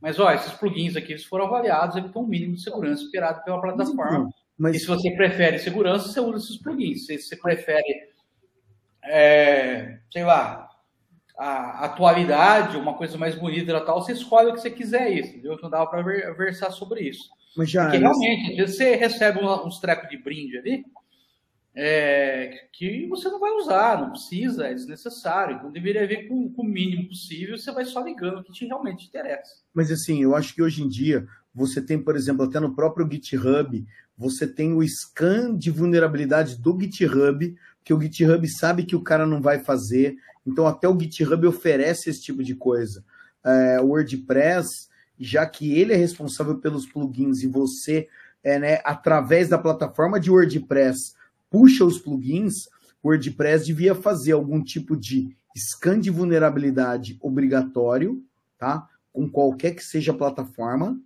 mas 0.00 0.18
ó, 0.18 0.30
esses 0.32 0.52
plugins 0.52 0.96
aqui 0.96 1.12
eles 1.12 1.24
foram 1.24 1.46
avaliados, 1.46 1.96
eles 1.96 2.10
têm 2.10 2.20
um 2.20 2.26
mínimo 2.26 2.54
de 2.54 2.62
segurança 2.62 3.02
esperado 3.02 3.42
pela 3.44 3.60
plataforma. 3.60 4.30
Mas... 4.58 4.76
E 4.76 4.80
se 4.80 4.86
você 4.86 5.10
prefere 5.12 5.58
segurança, 5.58 6.08
você 6.08 6.20
usa 6.20 6.44
esses 6.44 6.56
plugins. 6.58 7.06
Se 7.06 7.18
você 7.18 7.36
prefere, 7.36 8.10
é, 9.02 9.98
sei 10.12 10.24
lá, 10.24 10.68
a 11.36 11.84
atualidade, 11.84 12.76
uma 12.76 12.94
coisa 12.94 13.18
mais 13.18 13.34
bonita 13.34 13.72
e 13.72 13.80
tal, 13.80 14.02
você 14.02 14.12
escolhe 14.12 14.50
o 14.50 14.54
que 14.54 14.60
você 14.60 14.70
quiser 14.70 15.10
isso, 15.10 15.30
entendeu? 15.30 15.54
Então 15.54 15.68
dava 15.68 15.86
para 15.86 16.02
versar 16.32 16.70
sobre 16.70 17.02
isso. 17.02 17.28
Mas 17.56 17.70
já, 17.70 17.84
Porque 17.84 17.98
realmente, 17.98 18.50
às 18.52 18.56
vezes 18.56 18.76
você 18.76 18.94
recebe 18.94 19.40
uns 19.40 19.78
trecos 19.78 20.08
de 20.08 20.16
brinde 20.16 20.58
ali, 20.58 20.84
é, 21.76 22.68
que 22.72 23.06
você 23.08 23.28
não 23.28 23.40
vai 23.40 23.50
usar, 23.52 24.00
não 24.00 24.10
precisa, 24.10 24.66
é 24.66 24.74
desnecessário. 24.74 25.56
Então 25.56 25.72
deveria 25.72 26.06
vir 26.06 26.28
com, 26.28 26.48
com, 26.52 26.62
o 26.62 26.64
mínimo 26.64 27.08
possível, 27.08 27.58
você 27.58 27.72
vai 27.72 27.84
só 27.84 28.00
ligando 28.00 28.38
o 28.38 28.44
que 28.44 28.52
te 28.52 28.66
realmente 28.66 29.06
interessa. 29.06 29.56
Mas 29.72 29.90
assim, 29.90 30.22
eu 30.22 30.36
acho 30.36 30.54
que 30.54 30.62
hoje 30.62 30.82
em 30.82 30.88
dia 30.88 31.26
você 31.52 31.80
tem, 31.80 32.00
por 32.00 32.16
exemplo, 32.16 32.44
até 32.44 32.60
no 32.60 32.74
próprio 32.74 33.08
GitHub, 33.10 33.84
você 34.16 34.46
tem 34.46 34.72
o 34.72 34.82
scan 34.82 35.56
de 35.56 35.70
vulnerabilidade 35.70 36.56
do 36.56 36.78
GitHub, 36.80 37.56
que 37.84 37.92
o 37.92 38.00
GitHub 38.00 38.48
sabe 38.48 38.84
que 38.84 38.96
o 38.96 39.02
cara 39.02 39.26
não 39.26 39.42
vai 39.42 39.58
fazer, 39.58 40.16
então 40.46 40.66
até 40.66 40.88
o 40.88 40.98
GitHub 40.98 41.46
oferece 41.46 42.10
esse 42.10 42.22
tipo 42.22 42.42
de 42.42 42.54
coisa. 42.54 43.04
É, 43.44 43.80
o 43.80 43.88
WordPress, 43.88 44.88
já 45.18 45.46
que 45.46 45.78
ele 45.78 45.92
é 45.92 45.96
responsável 45.96 46.58
pelos 46.58 46.86
plugins 46.86 47.42
e 47.42 47.46
você, 47.46 48.08
é, 48.42 48.58
né, 48.58 48.80
através 48.84 49.48
da 49.48 49.58
plataforma 49.58 50.20
de 50.20 50.30
WordPress, 50.30 51.14
puxa 51.50 51.84
os 51.84 51.98
plugins, 51.98 52.66
o 53.02 53.08
WordPress 53.08 53.66
devia 53.66 53.94
fazer 53.94 54.32
algum 54.32 54.62
tipo 54.62 54.96
de 54.96 55.36
scan 55.56 56.00
de 56.00 56.10
vulnerabilidade 56.10 57.16
obrigatório, 57.20 58.22
tá? 58.58 58.88
Com 59.12 59.28
qualquer 59.28 59.74
que 59.74 59.84
seja 59.84 60.12
a 60.12 60.16
plataforma, 60.16 60.98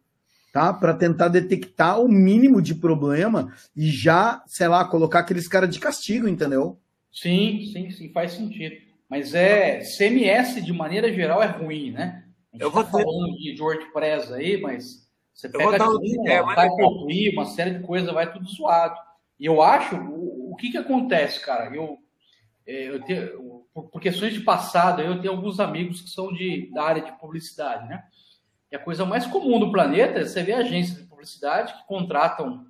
tá? 0.52 0.72
Para 0.72 0.94
tentar 0.94 1.28
detectar 1.28 2.00
o 2.00 2.08
mínimo 2.08 2.62
de 2.62 2.74
problema 2.74 3.52
e 3.76 3.90
já, 3.90 4.42
sei 4.46 4.68
lá, 4.68 4.84
colocar 4.84 5.20
aqueles 5.20 5.46
caras 5.46 5.70
de 5.70 5.78
castigo, 5.78 6.26
entendeu? 6.26 6.78
Sim, 7.12 7.68
sim, 7.72 7.90
sim, 7.90 8.10
faz 8.12 8.32
sentido. 8.32 8.87
Mas 9.08 9.34
é 9.34 9.80
CMS 9.80 10.62
de 10.62 10.72
maneira 10.72 11.12
geral 11.12 11.42
é 11.42 11.46
ruim, 11.46 11.90
né? 11.92 12.24
A 12.52 12.56
gente 12.56 12.62
eu 12.62 12.70
tá 12.70 12.82
vou 12.82 12.84
falando 12.86 13.36
ter... 13.36 13.54
de 13.54 13.62
WordPress 13.62 14.32
aí, 14.32 14.60
mas 14.60 15.08
você 15.32 15.48
pega 15.48 15.76
é, 16.26 16.42
vai 16.42 16.68
uma 17.32 17.44
série 17.46 17.78
de 17.78 17.80
coisas, 17.80 18.12
vai 18.12 18.30
tudo 18.30 18.48
zoado. 18.48 18.98
E 19.38 19.46
eu 19.46 19.62
acho, 19.62 19.96
o, 19.96 20.52
o 20.52 20.56
que 20.56 20.70
que 20.70 20.78
acontece, 20.78 21.40
cara? 21.40 21.74
Eu, 21.74 21.96
é, 22.66 22.88
eu 22.88 23.02
tenho, 23.02 23.64
por 23.72 24.00
questões 24.00 24.34
de 24.34 24.40
passado, 24.40 25.00
eu 25.00 25.20
tenho 25.20 25.32
alguns 25.32 25.60
amigos 25.60 26.00
que 26.02 26.10
são 26.10 26.32
de, 26.32 26.70
da 26.72 26.82
área 26.82 27.02
de 27.02 27.12
publicidade, 27.18 27.88
né? 27.88 28.02
E 28.70 28.76
a 28.76 28.78
coisa 28.78 29.06
mais 29.06 29.26
comum 29.26 29.58
do 29.58 29.72
planeta 29.72 30.18
é 30.18 30.26
você 30.26 30.42
ver 30.42 30.54
agências 30.54 30.98
de 30.98 31.04
publicidade 31.08 31.72
que 31.72 31.86
contratam 31.86 32.66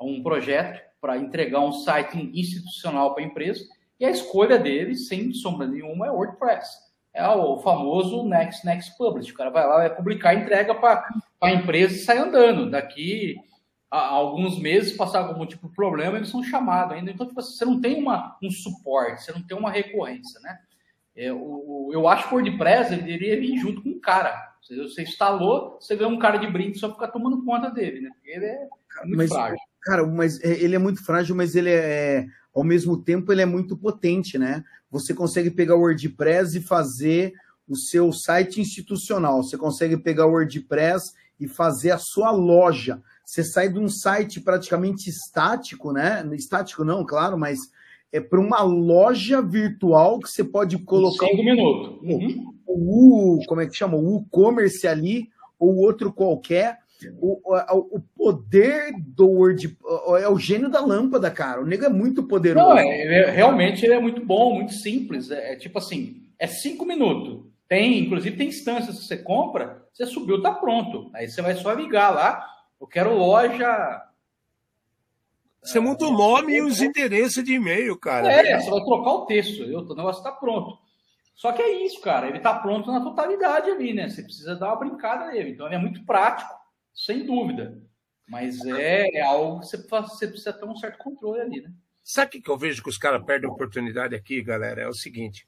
um 0.00 0.22
projeto 0.22 0.82
para 1.00 1.18
entregar 1.18 1.60
um 1.60 1.72
site 1.72 2.18
institucional 2.34 3.14
para 3.14 3.22
a 3.22 3.26
empresa 3.26 3.64
e 3.98 4.04
a 4.04 4.10
escolha 4.10 4.58
deles, 4.58 5.08
sem 5.08 5.32
sombra 5.32 5.66
nenhuma, 5.66 6.06
é 6.06 6.10
WordPress. 6.10 6.86
É 7.14 7.26
o 7.26 7.58
famoso 7.58 8.28
Next 8.28 8.64
Next 8.66 8.96
Publish. 8.98 9.32
O 9.32 9.34
cara 9.34 9.48
vai 9.48 9.66
lá, 9.66 9.76
vai 9.76 9.94
publicar, 9.94 10.34
entrega 10.34 10.74
para 10.74 11.08
a 11.40 11.50
empresa 11.50 11.94
e 11.94 11.98
sai 11.98 12.18
andando. 12.18 12.70
Daqui 12.70 13.36
há 13.90 14.06
alguns 14.08 14.58
meses, 14.58 14.96
passar 14.96 15.20
algum 15.20 15.46
tipo 15.46 15.68
de 15.68 15.74
problema, 15.74 16.18
eles 16.18 16.28
são 16.28 16.42
chamados 16.44 16.94
ainda. 16.94 17.10
Então, 17.10 17.26
tipo, 17.26 17.40
você 17.40 17.64
não 17.64 17.80
tem 17.80 18.02
uma, 18.02 18.36
um 18.42 18.50
suporte, 18.50 19.22
você 19.22 19.32
não 19.32 19.42
tem 19.42 19.56
uma 19.56 19.70
recorrência, 19.70 20.38
né? 20.40 20.58
É, 21.16 21.32
o, 21.32 21.88
eu 21.92 22.06
acho 22.06 22.28
que 22.28 22.34
o 22.34 22.36
WordPress 22.36 22.92
ele 22.92 23.02
deveria 23.02 23.40
vir 23.40 23.56
junto 23.56 23.82
com 23.82 23.88
um 23.88 24.00
cara. 24.00 24.54
Você, 24.60 24.76
você 24.76 25.02
instalou, 25.02 25.78
você 25.80 25.96
vê 25.96 26.04
um 26.04 26.18
cara 26.18 26.36
de 26.36 26.46
brinde 26.46 26.78
só 26.78 26.92
ficar 26.92 27.08
tomando 27.08 27.42
conta 27.44 27.70
dele, 27.70 28.00
né? 28.00 28.10
Porque 28.14 28.30
ele 28.30 28.44
é 28.44 28.68
muito 29.04 29.16
mas, 29.16 29.30
frágil. 29.30 29.56
Cara, 29.82 30.06
mas 30.06 30.40
é, 30.42 30.50
ele 30.62 30.74
é 30.74 30.78
muito 30.78 31.02
frágil, 31.02 31.34
mas 31.34 31.54
ele 31.54 31.70
é, 31.70 32.26
ao 32.56 32.64
mesmo 32.64 32.96
tempo, 32.96 33.30
ele 33.30 33.42
é 33.42 33.46
muito 33.46 33.76
potente, 33.76 34.38
né? 34.38 34.64
Você 34.90 35.12
consegue 35.12 35.50
pegar 35.50 35.76
o 35.76 35.80
WordPress 35.80 36.56
e 36.56 36.62
fazer 36.62 37.34
o 37.68 37.76
seu 37.76 38.10
site 38.14 38.62
institucional. 38.62 39.42
Você 39.42 39.58
consegue 39.58 39.98
pegar 39.98 40.26
o 40.26 40.30
WordPress 40.30 41.12
e 41.38 41.46
fazer 41.46 41.90
a 41.90 41.98
sua 41.98 42.30
loja. 42.30 43.02
Você 43.26 43.44
sai 43.44 43.68
de 43.68 43.78
um 43.78 43.90
site 43.90 44.40
praticamente 44.40 45.10
estático, 45.10 45.92
né? 45.92 46.26
Estático 46.32 46.82
não, 46.82 47.04
claro, 47.04 47.36
mas 47.36 47.58
é 48.10 48.20
para 48.22 48.40
uma 48.40 48.62
loja 48.62 49.42
virtual 49.42 50.18
que 50.18 50.30
você 50.30 50.42
pode 50.42 50.78
colocar. 50.78 51.26
Cinco 51.26 51.44
minutos. 51.44 51.98
Uhum. 52.02 52.54
O, 52.66 53.38
como 53.46 53.60
é 53.60 53.66
que 53.66 53.76
chama? 53.76 53.98
O 53.98 54.22
e-commerce 54.22 54.88
ali, 54.88 55.28
ou 55.58 55.76
outro 55.76 56.10
qualquer. 56.10 56.78
O, 57.20 57.38
o, 57.44 57.96
o, 57.96 58.00
poder 58.16 58.94
do 58.98 59.28
Word 59.28 59.76
é 60.14 60.28
o 60.28 60.38
gênio 60.38 60.68
da 60.68 60.80
lâmpada, 60.80 61.30
cara. 61.30 61.60
O 61.60 61.66
nego 61.66 61.84
é 61.84 61.88
muito 61.88 62.22
poderoso. 62.22 62.68
Não, 62.68 62.78
é, 62.78 63.22
é, 63.22 63.30
realmente 63.30 63.84
ele 63.84 63.94
é 63.94 64.00
muito 64.00 64.24
bom, 64.24 64.54
muito 64.54 64.74
simples. 64.74 65.30
É, 65.30 65.54
é, 65.54 65.56
tipo 65.56 65.78
assim, 65.78 66.22
é 66.38 66.46
cinco 66.46 66.84
minutos. 66.84 67.44
Tem, 67.68 67.98
inclusive, 67.98 68.36
tem 68.36 68.48
instâncias 68.48 68.98
que 68.98 69.04
você 69.04 69.16
compra, 69.16 69.84
você 69.92 70.06
subiu, 70.06 70.42
tá 70.42 70.52
pronto. 70.52 71.10
Aí 71.14 71.28
você 71.28 71.42
vai 71.42 71.54
só 71.54 71.72
ligar 71.72 72.10
lá. 72.14 72.46
Eu 72.80 72.86
quero 72.86 73.16
loja. 73.16 74.02
Você 75.62 75.80
muda 75.80 76.06
o 76.06 76.12
nome 76.12 76.54
e 76.54 76.62
os 76.62 76.80
endereços 76.80 77.42
de 77.42 77.54
e-mail, 77.54 77.98
cara. 77.98 78.30
É, 78.30 78.60
você 78.60 78.70
vai 78.70 78.84
trocar 78.84 79.10
o 79.10 79.26
texto. 79.26 79.62
O 79.62 79.94
negócio 79.94 80.20
está 80.20 80.30
pronto. 80.30 80.78
Só 81.34 81.52
que 81.52 81.60
é 81.60 81.84
isso, 81.84 82.00
cara. 82.00 82.28
Ele 82.28 82.38
está 82.38 82.54
pronto 82.54 82.90
na 82.90 83.00
totalidade 83.00 83.70
ali, 83.70 83.92
né? 83.92 84.08
Você 84.08 84.22
precisa 84.22 84.54
dar 84.54 84.68
uma 84.68 84.76
brincada 84.76 85.26
nele. 85.26 85.50
Então 85.50 85.66
ele 85.66 85.74
é 85.74 85.78
muito 85.78 86.04
prático, 86.04 86.50
sem 86.94 87.26
dúvida. 87.26 87.78
Mas 88.28 88.64
é, 88.64 89.08
é 89.18 89.20
algo 89.22 89.60
que 89.60 89.66
você, 89.66 89.76
você, 89.76 90.26
precisa 90.26 90.52
ter 90.52 90.64
um 90.64 90.76
certo 90.76 90.98
controle 90.98 91.40
ali, 91.40 91.60
né? 91.60 91.72
Sabe 92.02 92.38
o 92.38 92.42
que 92.42 92.50
eu 92.50 92.58
vejo 92.58 92.82
que 92.82 92.88
os 92.88 92.98
caras 92.98 93.24
perdem 93.24 93.48
oportunidade 93.48 94.14
aqui, 94.14 94.42
galera? 94.42 94.82
É 94.82 94.88
o 94.88 94.94
seguinte. 94.94 95.46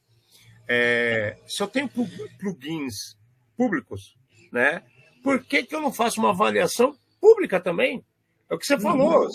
É, 0.67 1.37
se 1.47 1.63
eu 1.63 1.67
tenho 1.67 1.89
plugins 1.89 3.17
públicos, 3.57 4.17
né? 4.53 4.83
Por 5.23 5.43
que, 5.45 5.65
que 5.65 5.75
eu 5.75 5.81
não 5.81 5.93
faço 5.93 6.21
uma 6.21 6.31
avaliação 6.31 6.97
pública 7.21 7.61
também? 7.61 8.05
É 8.49 8.55
o 8.55 8.59
que 8.59 8.67
você 8.67 8.79
falou. 8.79 9.25
Uhum. 9.25 9.31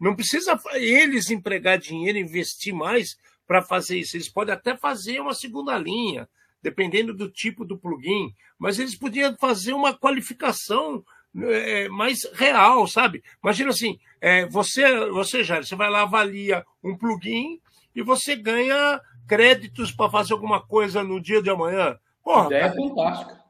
Não 0.00 0.16
precisa 0.16 0.60
eles 0.74 1.30
empregar 1.30 1.78
dinheiro, 1.78 2.18
investir 2.18 2.72
mais 2.72 3.18
para 3.46 3.62
fazer 3.62 3.98
isso. 3.98 4.16
Eles 4.16 4.28
podem 4.28 4.54
até 4.54 4.76
fazer 4.76 5.20
uma 5.20 5.34
segunda 5.34 5.76
linha, 5.78 6.28
dependendo 6.62 7.12
do 7.12 7.30
tipo 7.30 7.64
do 7.64 7.76
plugin, 7.76 8.34
mas 8.58 8.78
eles 8.78 8.94
podiam 8.94 9.36
fazer 9.36 9.74
uma 9.74 9.92
qualificação 9.92 11.04
é, 11.42 11.88
mais 11.88 12.24
real, 12.34 12.86
sabe? 12.86 13.22
Imagina 13.42 13.70
assim, 13.70 13.98
é, 14.20 14.46
você, 14.46 15.06
você 15.10 15.42
já, 15.42 15.62
você 15.62 15.74
vai 15.74 15.90
lá 15.90 16.02
avalia 16.02 16.64
um 16.82 16.96
plugin 16.96 17.60
e 17.94 18.02
você 18.02 18.36
ganha 18.36 19.00
créditos 19.26 19.92
para 19.92 20.10
fazer 20.10 20.32
alguma 20.32 20.60
coisa 20.60 21.02
no 21.02 21.20
dia 21.20 21.42
de 21.42 21.50
amanhã. 21.50 21.98
Porra, 22.22 22.46
ideia 22.46 22.68
cara, 22.68 22.74
fantástica. 22.74 23.40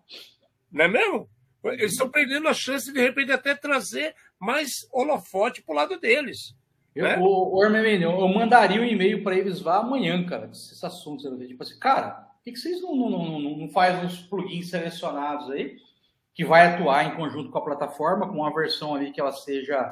Não 0.70 0.84
é 0.84 0.88
mesmo? 0.88 1.28
Eles 1.64 1.92
estão 1.92 2.10
perdendo 2.10 2.48
a 2.48 2.54
chance 2.54 2.86
de, 2.86 2.92
de 2.92 3.00
repente, 3.00 3.32
até 3.32 3.54
trazer 3.54 4.14
mais 4.38 4.86
holofote 4.92 5.62
para 5.62 5.72
o 5.72 5.76
lado 5.76 5.98
deles. 5.98 6.54
Eu, 6.94 7.04
né? 7.04 7.18
o, 7.18 7.56
o 7.56 7.64
eu 7.64 8.28
mandaria 8.28 8.80
um 8.80 8.84
e-mail 8.84 9.22
para 9.24 9.36
eles 9.36 9.60
lá 9.62 9.78
amanhã, 9.78 10.24
cara, 10.24 10.48
esse 10.52 10.84
assunto. 10.84 11.22
Tipo 11.46 11.62
assim, 11.62 11.78
cara, 11.78 12.10
por 12.10 12.44
que, 12.44 12.52
que 12.52 12.58
vocês 12.58 12.80
não, 12.82 12.94
não, 12.94 13.40
não, 13.40 13.56
não 13.56 13.68
fazem 13.70 14.04
os 14.04 14.18
plugins 14.18 14.68
selecionados 14.68 15.50
aí, 15.50 15.76
que 16.34 16.44
vai 16.44 16.66
atuar 16.66 17.04
em 17.06 17.16
conjunto 17.16 17.50
com 17.50 17.58
a 17.58 17.64
plataforma, 17.64 18.26
com 18.26 18.38
uma 18.38 18.54
versão 18.54 18.94
ali 18.94 19.12
que 19.12 19.20
ela 19.20 19.32
seja 19.32 19.88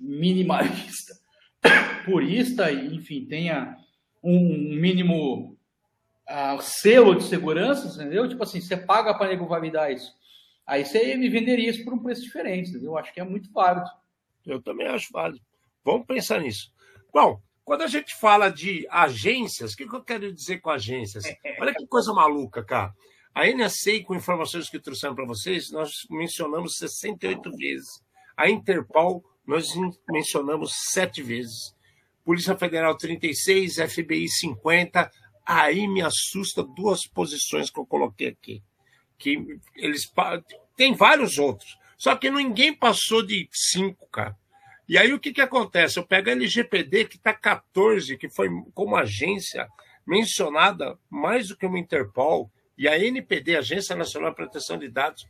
minimalista, 0.00 1.14
purista, 2.04 2.70
e, 2.70 2.96
enfim, 2.96 3.24
tenha 3.24 3.76
um 4.22 4.40
mínimo 4.74 5.56
uh, 6.28 6.60
selo 6.60 7.14
de 7.14 7.24
segurança, 7.24 7.86
entendeu? 7.94 8.28
Tipo 8.28 8.42
assim, 8.42 8.60
você 8.60 8.76
paga 8.76 9.14
para 9.14 9.28
nego 9.28 9.46
validar 9.46 9.92
isso. 9.92 10.12
Aí 10.66 10.84
você 10.84 11.14
me 11.14 11.28
venderia 11.28 11.70
isso 11.70 11.84
por 11.84 11.92
um 11.92 12.02
preço 12.02 12.22
diferente, 12.22 12.70
entendeu? 12.70 12.92
Eu 12.92 12.98
acho 12.98 13.12
que 13.12 13.20
é 13.20 13.24
muito 13.24 13.52
válido. 13.52 13.88
Eu 14.44 14.60
também 14.60 14.86
acho 14.86 15.12
válido. 15.12 15.44
Vamos 15.84 16.06
pensar 16.06 16.40
nisso. 16.40 16.72
Bom, 17.12 17.40
quando 17.64 17.82
a 17.82 17.86
gente 17.86 18.14
fala 18.14 18.50
de 18.50 18.86
agências, 18.90 19.72
o 19.72 19.76
que 19.76 19.84
eu 19.84 20.02
quero 20.02 20.32
dizer 20.32 20.58
com 20.60 20.70
agências? 20.70 21.24
Olha 21.60 21.74
que 21.74 21.86
coisa 21.86 22.12
maluca, 22.12 22.64
cara. 22.64 22.94
A 23.34 23.46
NSA, 23.46 24.04
com 24.04 24.14
informações 24.14 24.70
que 24.70 24.78
trouxemos 24.78 25.16
para 25.16 25.26
vocês, 25.26 25.70
nós 25.72 26.06
mencionamos 26.08 26.76
68 26.76 27.50
vezes. 27.56 28.00
A 28.36 28.48
Interpol, 28.48 29.24
nós 29.44 29.68
mencionamos 30.08 30.72
sete 30.92 31.20
vezes. 31.20 31.74
Polícia 32.24 32.56
Federal 32.56 32.96
36, 32.96 33.76
FBI 33.76 34.28
50. 34.28 35.10
Aí 35.44 35.88
me 35.88 36.00
assusta 36.00 36.62
duas 36.62 37.06
posições 37.06 37.70
que 37.70 37.80
eu 37.80 37.84
coloquei 37.84 38.28
aqui. 38.28 38.62
Que 39.18 39.58
eles 39.74 40.10
tem 40.76 40.94
vários 40.94 41.36
outros. 41.36 41.76
Só 41.96 42.14
que 42.16 42.30
ninguém 42.30 42.72
passou 42.72 43.24
de 43.24 43.48
cinco, 43.52 44.06
cara. 44.10 44.36
E 44.88 44.96
aí 44.96 45.12
o 45.12 45.18
que, 45.18 45.32
que 45.32 45.40
acontece? 45.40 45.98
Eu 45.98 46.06
pego 46.06 46.28
a 46.28 46.32
LGPD, 46.32 47.06
que 47.06 47.16
está 47.16 47.32
14, 47.32 48.16
que 48.16 48.28
foi 48.28 48.48
como 48.74 48.96
agência 48.96 49.66
mencionada 50.06 50.98
mais 51.08 51.48
do 51.48 51.56
que 51.56 51.64
uma 51.66 51.78
Interpol, 51.78 52.50
e 52.76 52.88
a 52.88 52.98
NPD, 52.98 53.56
Agência 53.56 53.94
Nacional 53.94 54.30
de 54.30 54.36
Proteção 54.36 54.78
de 54.78 54.88
Dados, 54.88 55.26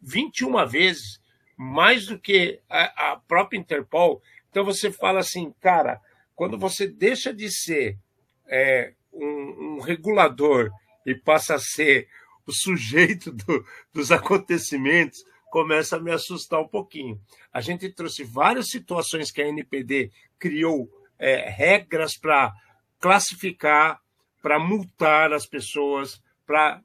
21 0.00 0.66
vezes, 0.66 1.20
mais 1.56 2.06
do 2.06 2.18
que 2.18 2.60
a, 2.68 3.12
a 3.12 3.16
própria 3.16 3.58
Interpol, 3.58 4.22
Então 4.50 4.64
você 4.64 4.90
fala 4.90 5.20
assim, 5.20 5.54
cara, 5.60 6.00
quando 6.34 6.58
você 6.58 6.86
deixa 6.86 7.32
de 7.32 7.50
ser 7.50 7.98
é, 8.46 8.94
um, 9.12 9.76
um, 9.76 9.80
regulador 9.80 10.70
e 11.06 11.14
passa 11.14 11.54
a 11.54 11.58
ser 11.58 12.08
o 12.46 12.52
sujeito 12.52 13.30
do, 13.30 13.64
dos 13.92 14.10
acontecimentos, 14.10 15.24
começa 15.50 15.96
a 15.96 16.00
me 16.00 16.10
assustar 16.10 16.60
um 16.60 16.68
pouquinho. 16.68 17.20
A 17.52 17.60
gente 17.60 17.88
trouxe 17.90 18.24
várias 18.24 18.68
situações 18.68 19.30
que 19.30 19.40
a 19.40 19.48
NPD 19.48 20.10
criou 20.38 20.90
é, 21.18 21.48
regras 21.48 22.16
para 22.16 22.52
classificar, 22.98 24.00
para 24.42 24.58
multar 24.58 25.32
as 25.32 25.46
pessoas, 25.46 26.20
para 26.52 26.82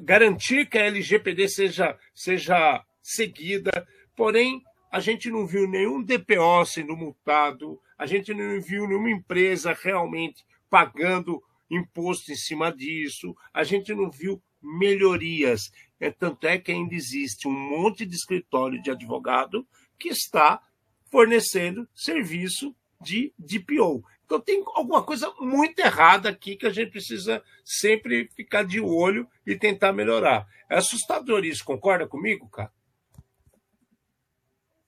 garantir 0.00 0.70
que 0.70 0.78
a 0.78 0.86
LGPD 0.86 1.48
seja, 1.48 1.98
seja 2.14 2.84
seguida. 3.02 3.84
Porém, 4.14 4.62
a 4.92 5.00
gente 5.00 5.28
não 5.28 5.44
viu 5.44 5.66
nenhum 5.66 6.00
DPO 6.00 6.64
sendo 6.64 6.96
multado, 6.96 7.80
a 7.98 8.06
gente 8.06 8.32
não 8.32 8.60
viu 8.60 8.86
nenhuma 8.86 9.10
empresa 9.10 9.76
realmente 9.82 10.46
pagando 10.70 11.42
imposto 11.68 12.30
em 12.30 12.36
cima 12.36 12.70
disso, 12.70 13.34
a 13.52 13.64
gente 13.64 13.92
não 13.92 14.08
viu 14.08 14.40
melhorias. 14.62 15.72
É, 15.98 16.12
tanto 16.12 16.46
é 16.46 16.58
que 16.58 16.70
ainda 16.70 16.94
existe 16.94 17.48
um 17.48 17.52
monte 17.52 18.06
de 18.06 18.14
escritório 18.14 18.80
de 18.80 18.92
advogado 18.92 19.66
que 19.98 20.10
está 20.10 20.62
fornecendo 21.10 21.88
serviço 21.92 22.72
de 23.00 23.32
DPO. 23.36 24.04
Então 24.28 24.38
tem 24.38 24.62
alguma 24.74 25.02
coisa 25.02 25.32
muito 25.40 25.78
errada 25.78 26.28
aqui 26.28 26.54
que 26.54 26.66
a 26.66 26.70
gente 26.70 26.90
precisa 26.90 27.42
sempre 27.64 28.28
ficar 28.36 28.62
de 28.62 28.78
olho 28.78 29.26
e 29.46 29.56
tentar 29.56 29.90
melhorar. 29.90 30.46
É 30.68 30.76
assustador 30.76 31.46
isso, 31.46 31.64
concorda 31.64 32.06
comigo, 32.06 32.46
cara? 32.50 32.70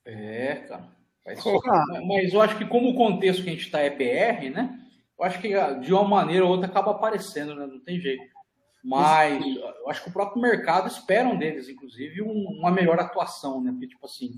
É, 0.05 0.57
cara. 0.57 0.95
Mas 2.07 2.35
eu 2.35 2.41
acho 2.43 2.59
que 2.59 2.67
como 2.67 2.91
o 2.91 2.95
contexto 2.95 3.43
que 3.43 3.49
a 3.49 3.53
gente 3.53 3.65
está 3.65 3.79
é 3.81 3.89
BR, 3.89 4.51
né? 4.51 4.79
Eu 5.19 5.25
acho 5.25 5.41
que 5.41 5.55
ah, 5.55 5.73
de 5.73 5.91
uma 5.91 6.05
maneira 6.05 6.45
ou 6.45 6.51
outra 6.51 6.67
acaba 6.67 6.91
aparecendo, 6.91 7.55
né? 7.55 7.67
Não 7.67 7.81
tem 7.81 7.99
jeito. 7.99 8.23
Mas 8.85 9.43
eu 9.57 9.89
acho 9.89 10.03
que 10.03 10.11
o 10.11 10.13
próprio 10.13 10.43
mercado 10.43 10.87
esperam 10.87 11.35
deles, 11.35 11.67
inclusive, 11.67 12.21
uma 12.21 12.71
melhor 12.71 12.99
atuação, 12.99 13.63
né? 13.63 13.71
Porque, 13.71 13.89
tipo 13.89 14.05
assim, 14.05 14.33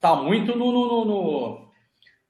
tá 0.00 0.16
muito 0.16 0.56
no, 0.56 0.72
no, 0.72 1.04
no 1.04 1.73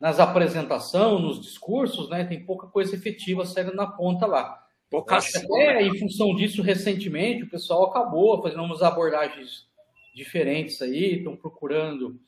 nas 0.04 0.20
apresentações, 0.20 1.22
nos 1.22 1.40
discursos, 1.40 2.10
né? 2.10 2.24
Tem 2.24 2.44
pouca 2.44 2.66
coisa 2.66 2.94
efetiva 2.94 3.46
saindo 3.46 3.72
na 3.72 3.86
ponta 3.86 4.26
lá. 4.26 4.62
Pouca 4.90 5.16
até 5.16 5.80
em 5.80 5.98
função 5.98 6.36
disso, 6.36 6.60
recentemente, 6.60 7.44
o 7.44 7.48
pessoal 7.48 7.84
acabou 7.84 8.42
fazendo 8.42 8.62
umas 8.64 8.82
abordagens 8.82 9.66
diferentes 10.14 10.82
aí, 10.82 11.14
estão 11.14 11.34
procurando 11.34 12.20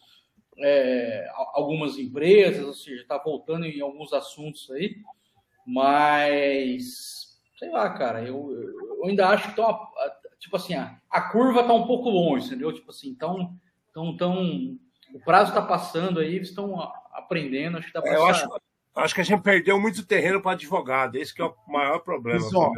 é, 0.59 1.29
algumas 1.53 1.99
empresas, 1.99 2.65
ou 2.65 2.73
seja, 2.73 3.03
está 3.03 3.19
voltando 3.19 3.67
em 3.67 3.79
alguns 3.83 4.11
assuntos 4.15 4.71
aí, 4.71 4.97
mas 5.67 7.39
sei 7.59 7.69
lá, 7.69 7.91
cara, 7.91 8.23
eu, 8.23 8.53
eu 8.53 9.05
ainda 9.05 9.29
acho 9.29 9.45
que 9.45 9.51
estão, 9.51 9.87
tipo 10.39 10.57
assim, 10.57 10.73
a, 10.73 10.99
a 11.11 11.21
curva 11.29 11.61
está 11.61 11.75
um 11.75 11.87
pouco 11.87 12.09
longe, 12.09 12.47
entendeu? 12.47 12.73
Tipo 12.73 12.91
assim, 12.91 13.11
então, 13.11 13.55
tão, 13.93 14.17
tão, 14.17 14.79
o 15.13 15.21
prazo 15.21 15.51
está 15.51 15.61
passando 15.61 16.21
aí, 16.21 16.37
eles 16.37 16.49
estão 16.49 16.81
aprendendo, 17.17 17.79
acho 17.79 17.89
que 17.89 17.93
dá 17.93 18.03
para. 18.03 18.13
É, 18.13 18.17
eu 18.17 18.27
acho, 18.27 18.49
acho 18.97 19.15
que 19.15 19.21
a 19.21 19.25
gente 19.25 19.43
perdeu 19.43 19.81
muito 19.81 20.07
terreno 20.07 20.41
para 20.41 20.53
advogado, 20.53 21.17
esse 21.17 21.35
que 21.35 21.43
é 21.43 21.45
o 21.45 21.55
maior 21.69 22.01
problema. 22.01 22.41
Pessoal, 22.41 22.73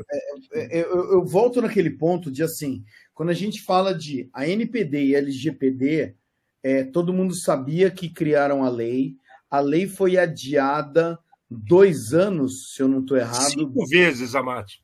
é, 0.52 0.78
é, 0.78 0.82
eu, 0.82 1.12
eu 1.12 1.24
volto 1.24 1.60
naquele 1.60 1.90
ponto 1.90 2.30
de 2.30 2.42
assim, 2.42 2.84
quando 3.14 3.30
a 3.30 3.34
gente 3.34 3.62
fala 3.62 3.94
de 3.94 4.28
a 4.32 4.46
NPD 4.46 5.06
e 5.06 5.16
a 5.16 5.18
LGPD, 5.18 6.14
é, 6.62 6.84
todo 6.84 7.12
mundo 7.12 7.34
sabia 7.34 7.90
que 7.90 8.08
criaram 8.08 8.64
a 8.64 8.68
lei. 8.68 9.16
A 9.50 9.60
lei 9.60 9.86
foi 9.86 10.16
adiada 10.16 11.18
dois 11.50 12.12
anos, 12.12 12.74
se 12.74 12.82
eu 12.82 12.88
não 12.88 13.00
estou 13.00 13.16
errado. 13.16 13.50
Cinco 13.50 13.86
vezes, 13.86 14.34
Amate. 14.34 14.80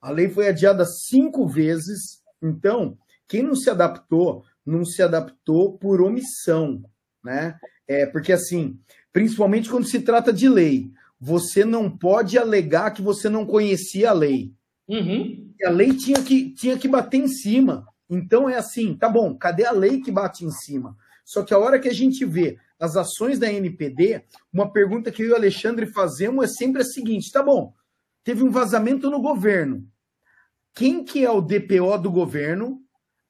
A 0.00 0.10
lei 0.10 0.28
foi 0.28 0.48
adiada 0.48 0.84
cinco 0.84 1.46
vezes. 1.46 2.22
Então, 2.40 2.96
quem 3.28 3.42
não 3.42 3.54
se 3.54 3.68
adaptou, 3.68 4.44
não 4.64 4.84
se 4.84 5.02
adaptou 5.02 5.76
por 5.76 6.00
omissão, 6.00 6.82
né? 7.22 7.58
É 7.90 8.06
porque 8.06 8.32
assim, 8.32 8.78
principalmente 9.12 9.68
quando 9.68 9.84
se 9.84 10.00
trata 10.00 10.32
de 10.32 10.48
lei, 10.48 10.92
você 11.20 11.64
não 11.64 11.90
pode 11.90 12.38
alegar 12.38 12.92
que 12.92 13.02
você 13.02 13.28
não 13.28 13.44
conhecia 13.44 14.10
a 14.10 14.12
lei. 14.12 14.54
Uhum. 14.86 15.52
A 15.64 15.70
lei 15.70 15.92
tinha 15.92 16.22
que, 16.22 16.50
tinha 16.50 16.78
que 16.78 16.86
bater 16.86 17.16
em 17.16 17.26
cima. 17.26 17.84
Então 18.08 18.48
é 18.48 18.54
assim, 18.54 18.94
tá 18.94 19.08
bom, 19.08 19.36
cadê 19.36 19.64
a 19.64 19.72
lei 19.72 20.00
que 20.00 20.12
bate 20.12 20.44
em 20.44 20.52
cima? 20.52 20.96
Só 21.24 21.42
que 21.42 21.52
a 21.52 21.58
hora 21.58 21.80
que 21.80 21.88
a 21.88 21.92
gente 21.92 22.24
vê 22.24 22.58
as 22.78 22.96
ações 22.96 23.40
da 23.40 23.52
NPD, 23.52 24.22
uma 24.52 24.72
pergunta 24.72 25.10
que 25.10 25.22
eu 25.22 25.26
e 25.26 25.30
o 25.32 25.36
Alexandre 25.36 25.86
fazemos 25.86 26.44
é 26.44 26.46
sempre 26.46 26.82
a 26.82 26.84
seguinte: 26.84 27.32
tá 27.32 27.42
bom, 27.42 27.74
teve 28.22 28.44
um 28.44 28.50
vazamento 28.52 29.10
no 29.10 29.20
governo. 29.20 29.84
Quem 30.76 31.02
que 31.02 31.24
é 31.24 31.30
o 31.30 31.40
DPO 31.40 31.98
do 32.00 32.10
governo 32.12 32.80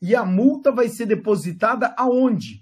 e 0.02 0.14
a 0.14 0.22
multa 0.22 0.70
vai 0.70 0.90
ser 0.90 1.06
depositada 1.06 1.94
aonde? 1.96 2.60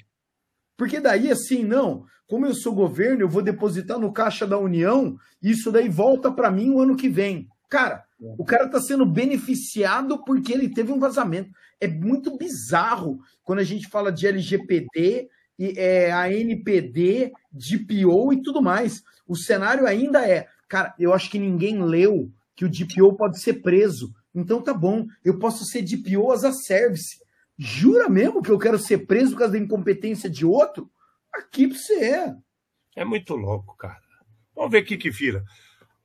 Porque 0.79 1.01
daí, 1.01 1.29
assim, 1.29 1.64
não, 1.64 2.05
como 2.29 2.47
eu 2.47 2.55
sou 2.55 2.72
governo, 2.72 3.22
eu 3.22 3.29
vou 3.29 3.43
depositar 3.43 3.99
no 3.99 4.12
Caixa 4.12 4.47
da 4.47 4.57
União 4.57 5.18
isso 5.43 5.72
daí 5.72 5.89
volta 5.89 6.31
para 6.31 6.51
mim 6.51 6.70
o 6.70 6.81
ano 6.81 6.97
que 6.97 7.09
vem. 7.09 7.49
Cara, 7.68 8.05
o 8.20 8.45
cara 8.45 8.66
está 8.66 8.81
sendo 8.81 9.05
beneficiado 9.05 10.24
porque 10.24 10.53
ele 10.53 10.68
teve 10.68 10.93
um 10.93 10.99
vazamento. 10.99 11.51
É 11.81 11.89
muito 11.89 12.37
bizarro 12.39 13.18
quando 13.43 13.59
a 13.59 13.64
gente 13.64 13.89
fala 13.89 14.12
de 14.12 14.26
LGPD 14.26 15.29
e 15.59 15.74
é, 15.76 16.12
a 16.12 16.33
NPD, 16.33 17.33
DPO 17.51 18.33
e 18.33 18.43
tudo 18.43 18.62
mais. 18.62 19.03
O 19.26 19.37
cenário 19.37 19.87
ainda 19.87 20.26
é, 20.26 20.47
cara, 20.68 20.95
eu 20.99 21.12
acho 21.12 21.29
que 21.31 21.39
ninguém 21.39 21.83
leu 21.83 22.31
que 22.55 22.64
o 22.64 22.70
DPO 22.70 23.14
pode 23.16 23.41
ser 23.41 23.55
preso. 23.55 24.12
Então 24.35 24.62
tá 24.62 24.72
bom, 24.72 25.07
eu 25.24 25.39
posso 25.39 25.64
ser 25.64 25.83
DPO 25.83 26.31
as 26.31 26.45
a 26.45 26.53
service. 26.53 27.18
Jura 27.59 28.09
mesmo 28.09 28.42
que 28.42 28.50
eu 28.50 28.59
quero 28.59 28.78
ser 28.78 29.06
preso 29.06 29.32
por 29.32 29.40
causa 29.40 29.54
da 29.54 29.59
incompetência 29.59 30.30
de 30.30 30.46
outro? 30.46 30.90
Aqui 31.34 31.66
pra 31.66 31.76
você 31.76 32.04
é. 32.04 32.34
É 32.94 33.04
muito 33.04 33.34
louco, 33.34 33.76
cara. 33.76 34.00
Vamos 34.54 34.70
ver 34.70 34.82
o 34.82 34.84
que 34.84 34.96
que 34.96 35.11
vira. 35.11 35.44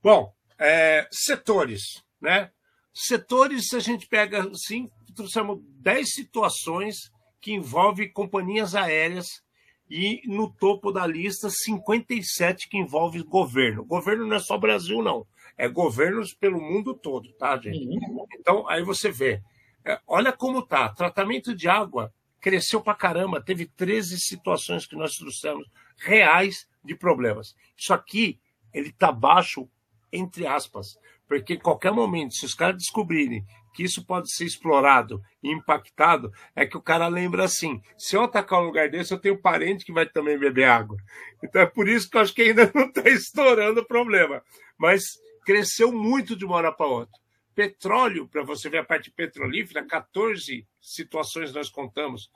Bom, 0.02 0.34
é, 0.60 1.08
setores, 1.12 2.04
né? 2.22 2.52
Setores, 2.94 3.74
a 3.74 3.80
gente 3.80 4.08
pega, 4.08 4.50
assim, 4.50 4.90
trouxemos 5.16 5.60
10 5.80 6.14
situações 6.14 7.12
que 7.42 7.54
envolvem 7.54 8.12
companhias 8.12 8.76
aéreas 8.76 9.44
e 9.90 10.22
no 10.26 10.52
topo 10.52 10.92
da 10.92 11.06
lista 11.06 11.50
57 11.50 12.70
que 12.70 12.78
envolve 12.78 13.22
governo. 13.24 13.86
Governo 13.86 14.26
não 14.26 14.38
é 14.38 14.40
só 14.40 14.58
Brasil, 14.58 15.02
não. 15.02 15.26
É 15.58 15.68
governos 15.68 16.34
pelo 16.34 16.60
mundo 16.60 16.96
todo, 16.96 17.32
tá, 17.34 17.58
gente? 17.58 17.86
Uhum. 17.86 18.26
Então, 18.40 18.68
aí 18.68 18.82
você 18.82 19.12
vê. 19.12 19.42
É, 19.86 20.00
olha 20.08 20.32
como 20.32 20.62
tá. 20.62 20.90
Tratamento 20.90 21.56
de 21.56 21.68
água 21.68 22.14
cresceu 22.40 22.82
pra 22.82 22.94
caramba. 22.94 23.42
Teve 23.42 23.66
13 23.66 24.20
situações 24.20 24.86
que 24.86 24.96
nós 24.96 25.16
trouxemos 25.16 25.68
reais 25.98 26.68
de 26.84 26.96
problemas. 26.96 27.56
Isso 27.78 27.94
aqui, 27.94 28.40
ele 28.74 28.92
tá 28.92 29.12
baixo 29.12 29.70
entre 30.14 30.46
aspas, 30.46 30.96
porque 31.28 31.56
em 31.56 31.60
qualquer 31.60 31.92
momento, 31.92 32.36
se 32.36 32.46
os 32.46 32.54
caras 32.54 32.78
descobrirem 32.78 33.44
que 33.74 33.84
isso 33.84 34.06
pode 34.06 34.32
ser 34.32 34.46
explorado 34.46 35.20
e 35.42 35.52
impactado, 35.52 36.32
é 36.56 36.64
que 36.66 36.78
o 36.78 36.82
cara 36.82 37.08
lembra 37.08 37.44
assim: 37.44 37.82
se 37.98 38.16
eu 38.16 38.24
atacar 38.24 38.62
um 38.62 38.66
lugar 38.66 38.88
desse, 38.90 39.12
eu 39.12 39.20
tenho 39.20 39.42
parente 39.42 39.84
que 39.84 39.92
vai 39.92 40.06
também 40.06 40.38
beber 40.38 40.66
água. 40.66 40.96
Então 41.44 41.62
é 41.62 41.66
por 41.66 41.90
isso 41.90 42.08
que 42.08 42.18
eu 42.18 42.22
acho 42.22 42.34
que 42.34 42.44
ainda 42.44 42.72
não 42.76 42.86
está 42.86 43.10
estourando 43.10 43.82
o 43.82 43.88
problema. 43.88 44.44
Mas 44.78 45.04
cresceu 45.44 45.92
muito 45.92 46.36
de 46.36 46.46
uma 46.46 46.58
hora 46.58 46.72
para 46.72 46.86
outra. 46.86 47.23
Petróleo, 47.54 48.28
para 48.28 48.44
você 48.44 48.70
ver 48.70 48.80
a 48.80 48.86
parte 48.86 49.12
petrolífera, 49.12 49.86
14 49.86 50.68
situações 50.82 51.54
nós 51.54 51.70
contamos. 51.70 52.30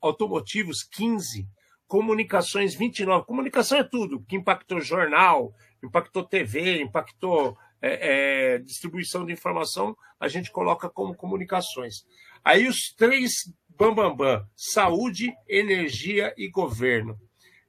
Automotivos, 0.00 0.82
15. 0.82 1.46
Comunicações, 1.86 2.74
29. 2.74 3.26
Comunicação 3.26 3.78
é 3.78 3.84
tudo, 3.84 4.24
que 4.28 4.36
impactou 4.36 4.80
jornal, 4.80 5.52
impactou 5.82 6.24
TV, 6.24 6.82
impactou 6.82 7.56
é, 7.80 8.54
é, 8.54 8.58
distribuição 8.58 9.26
de 9.26 9.32
informação, 9.32 9.96
a 10.18 10.26
gente 10.26 10.50
coloca 10.50 10.88
como 10.88 11.14
comunicações. 11.14 12.06
Aí 12.42 12.66
os 12.66 12.94
três 12.96 13.52
bambambam: 13.68 14.16
bam, 14.16 14.38
bam, 14.38 14.48
saúde, 14.56 15.34
energia 15.48 16.34
e 16.36 16.48
governo. 16.48 17.18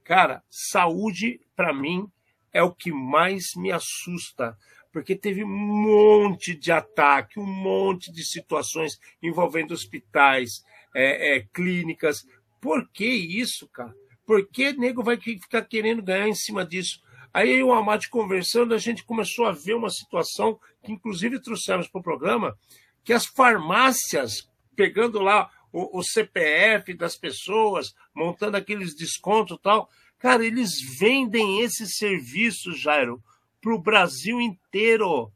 Cara, 0.02 0.42
saúde, 0.48 1.40
para 1.54 1.74
mim, 1.74 2.06
é 2.52 2.62
o 2.62 2.74
que 2.74 2.90
mais 2.90 3.54
me 3.56 3.70
assusta, 3.70 4.56
porque 4.96 5.14
teve 5.14 5.44
um 5.44 5.46
monte 5.46 6.54
de 6.54 6.72
ataque, 6.72 7.38
um 7.38 7.44
monte 7.44 8.10
de 8.10 8.24
situações 8.24 8.98
envolvendo 9.22 9.74
hospitais, 9.74 10.64
é, 10.94 11.36
é, 11.36 11.40
clínicas. 11.52 12.26
Por 12.62 12.88
que 12.88 13.04
isso, 13.04 13.68
cara? 13.68 13.94
Por 14.24 14.48
que 14.48 14.72
nego 14.72 15.02
vai 15.02 15.18
ficar 15.18 15.60
querendo 15.66 16.02
ganhar 16.02 16.26
em 16.26 16.34
cima 16.34 16.64
disso? 16.64 17.02
Aí 17.30 17.50
eu 17.50 17.58
e 17.58 17.62
o 17.64 17.74
Amade 17.74 18.08
conversando, 18.08 18.72
a 18.72 18.78
gente 18.78 19.04
começou 19.04 19.44
a 19.44 19.52
ver 19.52 19.74
uma 19.74 19.90
situação 19.90 20.58
que 20.82 20.92
inclusive 20.92 21.42
trouxemos 21.42 21.88
para 21.88 21.98
o 22.00 22.02
programa, 22.02 22.56
que 23.04 23.12
as 23.12 23.26
farmácias, 23.26 24.50
pegando 24.74 25.20
lá 25.20 25.50
o, 25.70 25.98
o 25.98 26.02
CPF 26.02 26.94
das 26.94 27.18
pessoas, 27.18 27.94
montando 28.14 28.56
aqueles 28.56 28.96
descontos 28.96 29.58
e 29.58 29.60
tal. 29.60 29.90
Cara, 30.18 30.42
eles 30.42 30.80
vendem 30.98 31.60
esses 31.60 31.98
serviços, 31.98 32.80
Jairo, 32.80 33.22
para 33.60 33.74
o 33.74 33.80
Brasil 33.80 34.40
inteiro. 34.40 35.32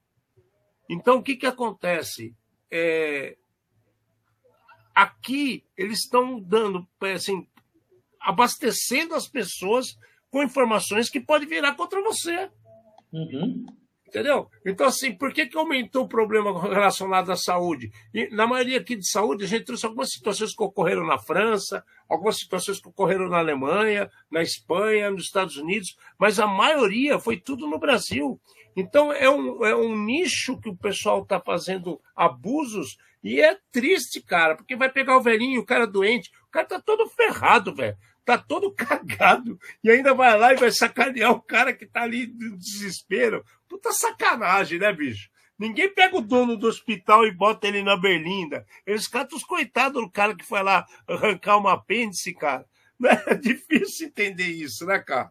Então, 0.89 1.18
o 1.18 1.23
que, 1.23 1.37
que 1.37 1.47
acontece? 1.47 2.35
É... 2.71 3.37
Aqui, 4.95 5.64
eles 5.77 6.01
estão 6.01 6.41
dando, 6.41 6.87
assim, 7.14 7.47
abastecendo 8.21 9.14
as 9.14 9.29
pessoas 9.29 9.97
com 10.31 10.43
informações 10.43 11.09
que 11.09 11.21
podem 11.21 11.49
virar 11.49 11.75
contra 11.75 12.03
você. 12.03 12.51
Uhum. 13.12 13.66
Entendeu? 14.11 14.51
Então, 14.67 14.89
assim, 14.89 15.15
por 15.15 15.33
que, 15.33 15.47
que 15.47 15.57
aumentou 15.57 16.03
o 16.03 16.09
problema 16.09 16.61
relacionado 16.69 17.31
à 17.31 17.37
saúde? 17.37 17.93
E, 18.13 18.29
na 18.35 18.45
maioria 18.45 18.81
aqui 18.81 18.97
de 18.97 19.09
saúde, 19.09 19.45
a 19.45 19.47
gente 19.47 19.65
trouxe 19.65 19.87
algumas 19.87 20.11
situações 20.11 20.53
que 20.53 20.63
ocorreram 20.65 21.07
na 21.07 21.17
França, 21.17 21.85
algumas 22.09 22.37
situações 22.37 22.81
que 22.81 22.89
ocorreram 22.89 23.29
na 23.29 23.39
Alemanha, 23.39 24.11
na 24.29 24.43
Espanha, 24.43 25.13
nos 25.13 25.27
Estados 25.27 25.57
Unidos, 25.57 25.95
mas 26.19 26.41
a 26.41 26.47
maioria 26.49 27.21
foi 27.21 27.37
tudo 27.37 27.69
no 27.69 27.79
Brasil. 27.79 28.41
Então, 28.75 29.13
é 29.13 29.31
um, 29.31 29.65
é 29.65 29.77
um 29.77 29.97
nicho 29.97 30.59
que 30.59 30.69
o 30.69 30.77
pessoal 30.77 31.23
está 31.23 31.39
fazendo 31.39 32.01
abusos 32.17 32.97
e 33.23 33.41
é 33.41 33.57
triste, 33.71 34.21
cara, 34.21 34.57
porque 34.57 34.75
vai 34.75 34.91
pegar 34.91 35.17
o 35.19 35.23
velhinho, 35.23 35.61
o 35.61 35.67
cara 35.67 35.87
doente, 35.87 36.31
o 36.49 36.51
cara 36.51 36.67
tá 36.67 36.81
todo 36.81 37.09
ferrado, 37.11 37.73
velho 37.73 37.97
tá 38.25 38.39
todo 38.39 38.73
cagado 38.75 39.59
e 39.83 39.91
ainda 39.91 40.14
vai 40.14 40.39
lá 40.39 40.53
e 40.53 40.57
vai 40.57 40.71
sacanear 40.71 41.33
o 41.33 41.43
cara 41.43 41.73
que 41.73 41.87
tá 41.87 42.03
ali 42.03 42.27
no 42.27 42.57
desespero. 42.57 43.45
Puta 43.68 43.93
sacanagem, 43.93 44.79
né, 44.79 44.93
bicho? 44.93 45.31
Ninguém 45.59 45.93
pega 45.93 46.16
o 46.16 46.23
dono 46.23 46.57
do 46.57 46.66
hospital 46.66 47.27
e 47.27 47.31
bota 47.31 47.68
ele 47.68 47.83
na 47.83 47.95
berlinda. 47.95 48.64
Eles 48.87 49.07
catam 49.07 49.37
os 49.37 49.45
coitados 49.45 50.03
do 50.03 50.11
cara 50.11 50.35
que 50.35 50.45
foi 50.45 50.62
lá 50.62 50.87
arrancar 51.07 51.59
uma 51.59 51.75
apêndice, 51.75 52.33
cara. 52.33 52.64
É 53.29 53.35
difícil 53.37 54.09
entender 54.09 54.49
isso, 54.49 54.87
né, 54.87 54.99
cara? 54.99 55.31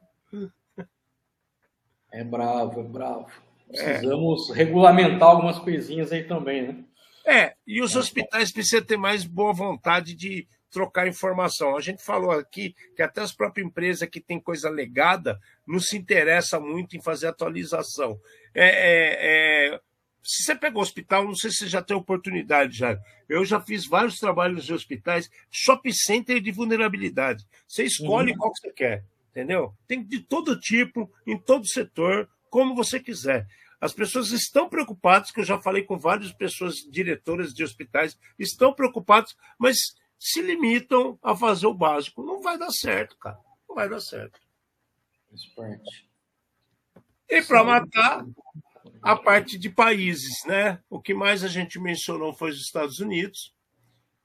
É 2.12 2.24
bravo, 2.24 2.82
é 2.82 2.84
bravo. 2.84 3.28
Precisamos 3.68 4.50
é. 4.50 4.54
regulamentar 4.54 5.30
algumas 5.30 5.60
coisinhas 5.60 6.12
aí 6.12 6.24
também, 6.24 6.68
né? 6.68 6.84
É, 7.26 7.54
e 7.66 7.82
os 7.82 7.96
hospitais 7.96 8.52
precisam 8.52 8.84
ter 8.84 8.98
mais 8.98 9.24
boa 9.24 9.54
vontade 9.54 10.16
de 10.16 10.48
trocar 10.70 11.08
informação. 11.08 11.76
A 11.76 11.82
gente 11.82 12.04
falou 12.04 12.32
aqui 12.32 12.76
que 12.96 13.02
até 13.02 13.22
as 13.22 13.34
próprias 13.34 13.68
empresas 13.68 14.08
que 14.10 14.22
têm 14.22 14.40
coisa 14.40 14.70
legada 14.70 15.40
não 15.68 15.80
se 15.80 15.98
interessa 15.98 16.60
muito 16.60 16.96
em 16.96 17.02
fazer 17.02 17.28
atualização. 17.28 18.20
É, 18.54 18.66
é, 18.66 19.74
é... 19.74 19.80
Se 20.22 20.44
você 20.44 20.56
pega 20.56 20.78
o 20.78 20.82
hospital, 20.82 21.26
não 21.26 21.36
sei 21.36 21.50
se 21.50 21.58
você 21.58 21.68
já 21.68 21.82
tem 21.82 21.96
oportunidade 21.96 22.78
já. 22.78 23.00
Eu 23.28 23.46
já 23.46 23.60
fiz 23.60 23.86
vários 23.86 24.20
trabalhos 24.20 24.70
em 24.70 24.74
hospitais, 24.74 25.30
shopping 25.50 25.94
center 25.94 26.42
de 26.42 26.52
vulnerabilidade. 26.52 27.46
Você 27.68 27.84
escolhe 27.84 28.32
uhum. 28.32 28.38
qual 28.38 28.54
que 28.54 28.60
você 28.60 28.72
quer, 28.72 29.04
entendeu? 29.32 29.74
Tem 29.88 30.04
de 30.04 30.20
todo 30.20 30.60
tipo, 30.60 31.12
em 31.26 31.38
todo 31.38 31.68
setor, 31.68 32.30
como 32.50 32.76
você 32.76 33.00
quiser. 33.00 33.48
As 33.82 33.94
pessoas 33.94 34.32
estão 34.32 34.68
preocupadas, 34.68 35.32
que 35.32 35.40
eu 35.40 35.46
já 35.46 35.58
falei 35.60 35.84
com 35.84 35.98
várias 35.98 36.34
pessoas, 36.34 36.76
diretoras 36.90 37.54
de 37.54 37.64
hospitais, 37.64 38.20
estão 38.38 38.74
preocupadas, 38.74 39.36
mas 39.58 39.78
se 40.20 40.42
limitam 40.42 41.18
a 41.24 41.36
fazer 41.36 41.66
o 41.68 41.74
básico. 41.74 42.22
Não 42.22 42.42
vai 42.42 42.58
dar 42.58 42.72
certo, 42.72 43.18
cara. 43.18 43.40
Não 43.68 43.76
vai 43.76 43.88
dar 43.88 44.02
certo. 44.02 44.40
E 47.30 47.42
para 47.44 47.64
matar 47.64 48.26
a 49.02 49.16
parte 49.16 49.58
de 49.58 49.70
países, 49.70 50.44
né? 50.46 50.80
O 50.90 51.00
que 51.00 51.14
mais 51.14 51.44
a 51.44 51.48
gente 51.48 51.80
mencionou 51.80 52.34
foi 52.34 52.50
os 52.50 52.60
Estados 52.60 53.00
Unidos 53.00 53.56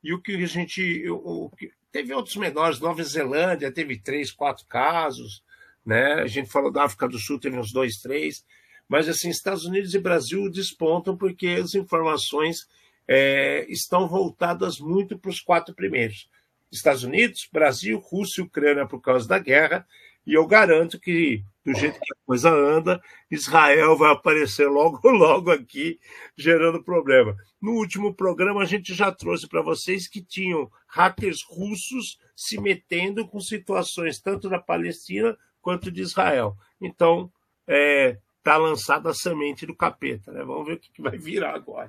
e 0.02 0.12
o 0.12 0.20
que 0.20 0.42
a 0.42 0.46
gente 0.46 1.08
o, 1.08 1.50
que, 1.50 1.70
teve 1.92 2.12
outros 2.12 2.36
menores. 2.36 2.80
Nova 2.80 3.02
Zelândia 3.04 3.70
teve 3.70 4.00
três, 4.00 4.32
quatro 4.32 4.66
casos, 4.66 5.44
né? 5.86 6.14
A 6.14 6.26
gente 6.26 6.50
falou 6.50 6.72
da 6.72 6.84
África 6.84 7.06
do 7.06 7.18
Sul 7.18 7.38
teve 7.38 7.56
uns 7.56 7.72
dois, 7.72 7.98
três, 7.98 8.44
mas 8.88 9.08
assim 9.08 9.28
Estados 9.28 9.64
Unidos 9.64 9.94
e 9.94 9.98
Brasil 9.98 10.50
despontam 10.50 11.16
porque 11.16 11.46
as 11.62 11.74
informações 11.74 12.66
é, 13.06 13.66
estão 13.68 14.08
voltadas 14.08 14.78
muito 14.78 15.18
para 15.18 15.30
os 15.30 15.40
quatro 15.40 15.74
primeiros: 15.74 16.28
Estados 16.70 17.04
Unidos, 17.04 17.48
Brasil, 17.52 17.98
Rússia 17.98 18.40
e 18.40 18.44
Ucrânia 18.44 18.86
por 18.86 19.00
causa 19.00 19.28
da 19.28 19.38
guerra. 19.38 19.86
E 20.26 20.32
eu 20.32 20.46
garanto 20.46 20.98
que, 20.98 21.44
do 21.64 21.74
jeito 21.74 22.00
que 22.00 22.12
a 22.12 22.16
coisa 22.24 22.50
anda, 22.50 23.00
Israel 23.30 23.96
vai 23.96 24.10
aparecer 24.10 24.66
logo, 24.66 24.98
logo 25.10 25.50
aqui, 25.50 26.00
gerando 26.36 26.82
problema. 26.82 27.36
No 27.60 27.72
último 27.72 28.14
programa, 28.14 28.62
a 28.62 28.64
gente 28.64 28.94
já 28.94 29.12
trouxe 29.12 29.46
para 29.46 29.60
vocês 29.60 30.08
que 30.08 30.22
tinham 30.22 30.70
hackers 30.86 31.42
russos 31.42 32.18
se 32.34 32.58
metendo 32.58 33.28
com 33.28 33.38
situações 33.38 34.18
tanto 34.18 34.48
da 34.48 34.58
Palestina 34.58 35.36
quanto 35.60 35.90
de 35.90 36.00
Israel. 36.00 36.56
Então, 36.80 37.30
está 37.60 37.74
é, 37.74 38.18
tá 38.42 38.56
lançada 38.56 39.10
a 39.10 39.14
semente 39.14 39.66
do 39.66 39.76
capeta. 39.76 40.32
Né? 40.32 40.42
Vamos 40.42 40.66
ver 40.66 40.74
o 40.74 40.78
que 40.78 41.02
vai 41.02 41.18
virar 41.18 41.54
agora. 41.54 41.88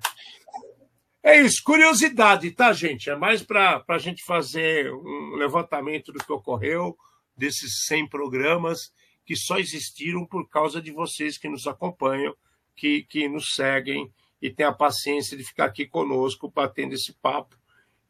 É 1.25 1.41
isso, 1.41 1.63
curiosidade, 1.63 2.51
tá, 2.51 2.71
gente? 2.71 3.09
É 3.09 3.15
mais 3.15 3.41
para 3.41 3.83
a 3.87 3.97
gente 3.97 4.23
fazer 4.23 4.93
um 4.93 5.33
levantamento 5.35 6.13
do 6.13 6.23
que 6.23 6.31
ocorreu, 6.31 6.95
desses 7.35 7.87
100 7.87 8.09
programas 8.09 8.93
que 9.25 9.35
só 9.35 9.57
existiram 9.57 10.23
por 10.23 10.47
causa 10.47 10.79
de 10.79 10.91
vocês 10.91 11.35
que 11.35 11.49
nos 11.49 11.65
acompanham, 11.65 12.35
que, 12.75 13.01
que 13.09 13.27
nos 13.27 13.55
seguem 13.55 14.13
e 14.39 14.51
têm 14.51 14.67
a 14.67 14.71
paciência 14.71 15.35
de 15.35 15.43
ficar 15.43 15.65
aqui 15.65 15.87
conosco, 15.87 16.51
batendo 16.53 16.93
esse 16.93 17.11
papo 17.13 17.57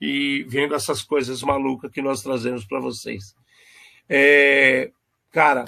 e 0.01 0.43
vendo 0.49 0.75
essas 0.75 1.01
coisas 1.01 1.41
malucas 1.41 1.89
que 1.91 2.01
nós 2.01 2.21
trazemos 2.21 2.65
para 2.65 2.81
vocês. 2.81 3.33
É, 4.09 4.91
cara, 5.31 5.63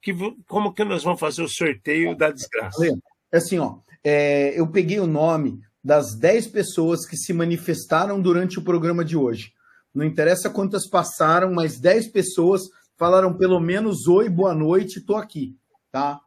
que, 0.00 0.14
como 0.46 0.72
que 0.72 0.84
nós 0.84 1.02
vamos 1.02 1.18
fazer 1.18 1.42
o 1.42 1.48
sorteio 1.48 2.16
da 2.16 2.30
desgraça? 2.30 2.86
É 3.32 3.38
assim, 3.38 3.58
ó, 3.58 3.78
é, 4.04 4.56
eu 4.56 4.68
peguei 4.68 5.00
o 5.00 5.06
nome 5.08 5.60
das 5.84 6.14
10 6.14 6.46
pessoas 6.46 7.04
que 7.04 7.14
se 7.14 7.34
manifestaram 7.34 8.20
durante 8.20 8.58
o 8.58 8.64
programa 8.64 9.04
de 9.04 9.18
hoje. 9.18 9.52
Não 9.94 10.02
interessa 10.02 10.48
quantas 10.48 10.88
passaram, 10.88 11.52
mas 11.52 11.78
10 11.78 12.08
pessoas 12.08 12.62
falaram 12.96 13.36
pelo 13.36 13.60
menos 13.60 14.08
oi, 14.08 14.30
boa 14.30 14.54
noite, 14.54 14.98
estou 14.98 15.16
aqui, 15.16 15.54
tá? 15.92 16.20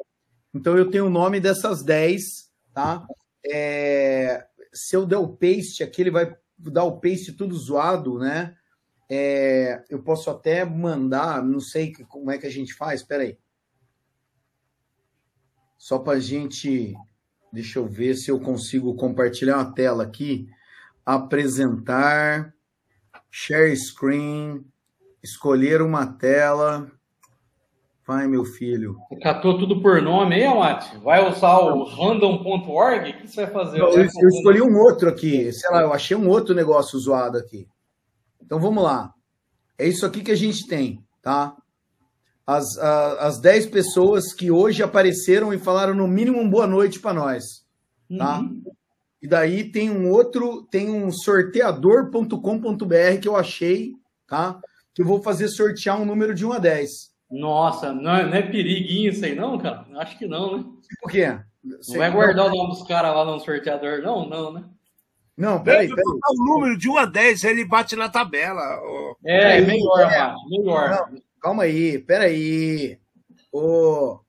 Então 0.54 0.78
eu 0.78 0.92
tenho 0.92 1.08
o 1.08 1.10
nome 1.10 1.40
dessas 1.40 1.84
10, 1.84 2.52
tá? 2.72 3.06
É, 3.44 4.46
se 4.72 4.96
eu 4.96 5.06
der 5.08 5.18
o 5.18 5.36
paste 5.36 5.84
aqui, 5.84 6.02
ele 6.02 6.12
vai 6.12 6.38
dar 6.58 6.84
o 6.84 7.00
paste 7.00 7.34
tudo 7.34 7.58
zoado, 7.58 8.20
né? 8.20 8.56
É, 9.10 9.84
eu 9.90 10.04
posso 10.04 10.30
até 10.30 10.64
mandar, 10.66 11.44
não 11.44 11.60
sei 11.60 11.94
como 12.10 12.30
é 12.30 12.38
que 12.38 12.46
a 12.46 12.52
gente 12.52 12.74
faz, 12.74 13.02
espera 13.02 13.24
aí. 13.24 13.38
Só 15.78 15.98
para 15.98 16.18
a 16.18 16.20
gente 16.20 16.96
Deixa 17.58 17.80
eu 17.80 17.88
ver 17.88 18.14
se 18.14 18.30
eu 18.30 18.40
consigo 18.40 18.94
compartilhar 18.94 19.56
uma 19.56 19.74
tela 19.74 20.04
aqui. 20.04 20.48
Apresentar, 21.04 22.54
share 23.32 23.76
screen, 23.76 24.64
escolher 25.24 25.82
uma 25.82 26.06
tela. 26.06 26.88
Vai, 28.06 28.28
meu 28.28 28.46
filho. 28.46 28.96
Você 29.10 29.20
catou 29.22 29.58
tudo 29.58 29.82
por 29.82 30.00
nome 30.04 30.36
aí, 30.36 30.46
Amate? 30.46 31.00
Vai 31.00 31.28
usar 31.28 31.58
o 31.58 31.84
random.org? 31.84 33.10
O 33.10 33.22
que 33.22 33.28
você 33.28 33.48
vai 33.48 33.52
fazer? 33.52 33.80
Não, 33.80 33.90
eu, 33.90 34.04
eu 34.04 34.30
escolhi 34.30 34.62
um 34.62 34.78
outro 34.78 35.10
aqui. 35.10 35.52
Sei 35.52 35.68
lá, 35.72 35.82
eu 35.82 35.92
achei 35.92 36.16
um 36.16 36.30
outro 36.30 36.54
negócio 36.54 37.00
zoado 37.00 37.40
aqui. 37.40 37.68
Então 38.40 38.60
vamos 38.60 38.84
lá. 38.84 39.12
É 39.80 39.88
isso 39.88 40.06
aqui 40.06 40.22
que 40.22 40.32
a 40.32 40.38
gente 40.38 40.68
tem, 40.68 41.04
tá? 41.24 41.56
As, 42.48 42.78
as 42.78 43.42
10 43.42 43.66
pessoas 43.66 44.34
que 44.34 44.50
hoje 44.50 44.82
apareceram 44.82 45.54
e 45.54 45.60
falaram 45.60 45.94
no 45.94 46.08
mínimo 46.08 46.40
um 46.40 46.50
boa 46.50 46.66
noite 46.66 46.98
para 46.98 47.14
nós. 47.14 47.66
Tá? 48.18 48.40
Uhum. 48.40 48.64
E 49.22 49.28
daí 49.28 49.70
tem 49.70 49.90
um 49.90 50.10
outro, 50.10 50.66
tem 50.72 50.90
um 50.90 51.12
sorteador.com.br 51.12 53.20
que 53.22 53.28
eu 53.28 53.36
achei, 53.36 53.92
tá? 54.26 54.58
Que 54.96 55.02
eu 55.02 55.06
vou 55.06 55.22
fazer 55.22 55.50
sortear 55.50 56.00
um 56.00 56.06
número 56.06 56.34
de 56.34 56.46
1 56.46 56.54
a 56.54 56.60
10. 56.60 56.90
Nossa, 57.30 57.92
não 57.92 58.16
é, 58.16 58.26
não 58.26 58.34
é 58.34 58.42
periguinho 58.42 59.12
isso 59.12 59.26
aí, 59.26 59.36
não, 59.36 59.58
cara? 59.58 59.86
Acho 59.98 60.18
que 60.18 60.26
não, 60.26 60.58
né? 60.58 60.64
Por 61.02 61.12
quê? 61.12 61.38
Você 61.82 61.92
não 61.92 62.00
vai 62.00 62.12
guardar 62.12 62.46
o 62.46 62.56
nome 62.56 62.70
dos 62.70 62.88
caras 62.88 63.14
lá 63.14 63.26
no 63.26 63.40
sorteador, 63.42 64.02
não? 64.02 64.30
Não, 64.30 64.54
né? 64.54 64.64
Não, 65.36 65.62
peraí, 65.62 65.90
peraí. 65.90 66.04
O 66.06 66.46
número 66.46 66.78
de 66.78 66.90
1 66.90 66.98
a 66.98 67.06
10, 67.06 67.44
ele 67.44 67.66
bate 67.66 67.98
na 67.98 68.08
tabela. 68.08 68.64
É, 69.26 69.58
é 69.58 69.62
melhor, 69.62 70.00
é, 70.00 70.34
melhor. 70.50 71.10
Não, 71.12 71.27
calma 71.42 71.64
aí, 71.64 72.00
peraí. 72.00 73.00
Ô, 73.52 74.20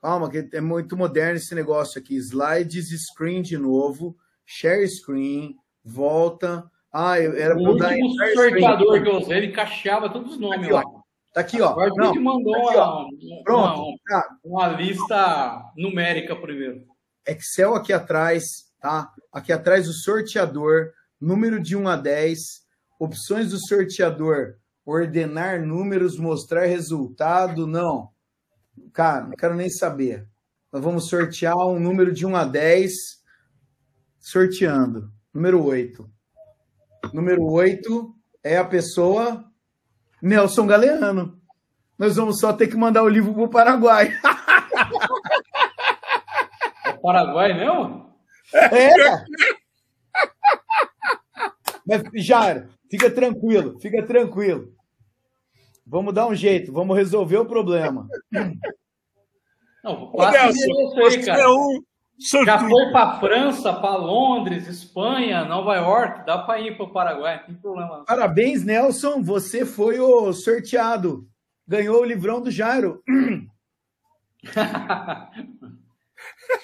calma, 0.00 0.30
que 0.30 0.48
é 0.52 0.60
muito 0.60 0.96
moderno 0.96 1.36
esse 1.36 1.54
negócio 1.54 2.00
aqui. 2.00 2.16
Slides, 2.16 2.88
screen 3.06 3.42
de 3.42 3.56
novo, 3.56 4.16
share 4.44 4.86
screen, 4.88 5.56
volta. 5.84 6.70
Ah, 6.92 7.20
eu, 7.20 7.36
era 7.36 7.56
o 7.56 7.76
dar 7.76 7.92
último 7.92 8.14
sorteador 8.34 9.02
que 9.02 9.08
eu 9.08 9.16
usei, 9.18 9.36
ele 9.36 9.52
cacheava 9.52 10.08
todos 10.10 10.32
os 10.32 10.40
nomes 10.40 10.64
aqui, 10.64 10.72
lá. 10.72 10.82
Ó. 10.84 10.98
Tá 11.34 11.42
aqui, 11.42 11.60
ó. 11.60 11.68
Agora 11.68 11.92
Não, 11.96 12.12
que 12.12 12.18
mandou 12.18 12.54
aqui, 12.56 12.76
uma, 12.76 13.42
Pronto. 13.44 13.82
Uma, 13.82 13.98
tá. 14.08 14.28
uma, 14.42 14.68
lista 14.68 15.62
numérica 15.76 16.34
primeiro. 16.34 16.84
Excel 17.26 17.74
aqui 17.74 17.92
atrás, 17.92 18.72
tá? 18.80 19.12
Aqui 19.32 19.52
atrás 19.52 19.86
o 19.86 19.92
sorteador, 19.92 20.92
número 21.20 21.60
de 21.60 21.76
1 21.76 21.86
a 21.86 21.96
10, 21.96 22.66
Opções 22.98 23.50
do 23.50 23.58
sorteador: 23.58 24.56
ordenar 24.88 25.60
números, 25.60 26.18
mostrar 26.18 26.64
resultado. 26.64 27.66
Não. 27.66 28.10
Cara, 28.92 29.26
não 29.26 29.36
quero 29.36 29.54
nem 29.54 29.68
saber. 29.68 30.26
Nós 30.72 30.82
vamos 30.82 31.08
sortear 31.08 31.56
um 31.56 31.78
número 31.78 32.10
de 32.12 32.24
1 32.24 32.36
a 32.36 32.44
10, 32.44 32.92
sorteando. 34.18 35.12
Número 35.32 35.62
8. 35.62 36.10
Número 37.12 37.44
8 37.44 38.14
é 38.42 38.56
a 38.56 38.64
pessoa 38.64 39.44
Nelson 40.22 40.66
Galeano. 40.66 41.38
Nós 41.98 42.16
vamos 42.16 42.38
só 42.40 42.52
ter 42.52 42.68
que 42.68 42.76
mandar 42.76 43.02
o 43.02 43.08
livro 43.08 43.34
para 43.34 43.42
o 43.42 43.48
Paraguai. 43.50 44.18
É 46.86 46.92
Paraguai 46.94 47.52
mesmo? 47.52 48.10
É. 48.54 48.88
Mas, 51.86 52.02
Jairo, 52.14 52.68
fica 52.90 53.10
tranquilo, 53.10 53.78
fica 53.80 54.02
tranquilo. 54.06 54.77
Vamos 55.88 56.12
dar 56.12 56.26
um 56.26 56.34
jeito, 56.34 56.70
vamos 56.70 56.94
resolver 56.96 57.38
o 57.38 57.46
problema. 57.46 58.06
Não, 59.82 60.08
quase 60.10 60.58
isso 60.58 61.00
aí, 61.00 61.24
cara. 61.24 61.42
É 61.42 61.48
um 61.48 61.82
Já 62.44 62.58
foi 62.58 62.92
para 62.92 63.18
França, 63.18 63.72
para 63.72 63.96
Londres, 63.96 64.66
Espanha, 64.68 65.44
Nova 65.44 65.76
York, 65.76 66.26
dá 66.26 66.38
para 66.38 66.60
ir 66.60 66.76
para 66.76 66.84
o 66.84 66.92
Paraguai, 66.92 67.38
não 67.38 67.44
tem 67.46 67.54
problema. 67.54 68.04
Parabéns, 68.04 68.64
Nelson, 68.64 69.22
você 69.22 69.64
foi 69.64 69.98
o 69.98 70.32
sorteado. 70.32 71.26
Ganhou 71.66 72.02
o 72.02 72.04
livrão 72.04 72.42
do 72.42 72.50
Jairo. 72.50 73.02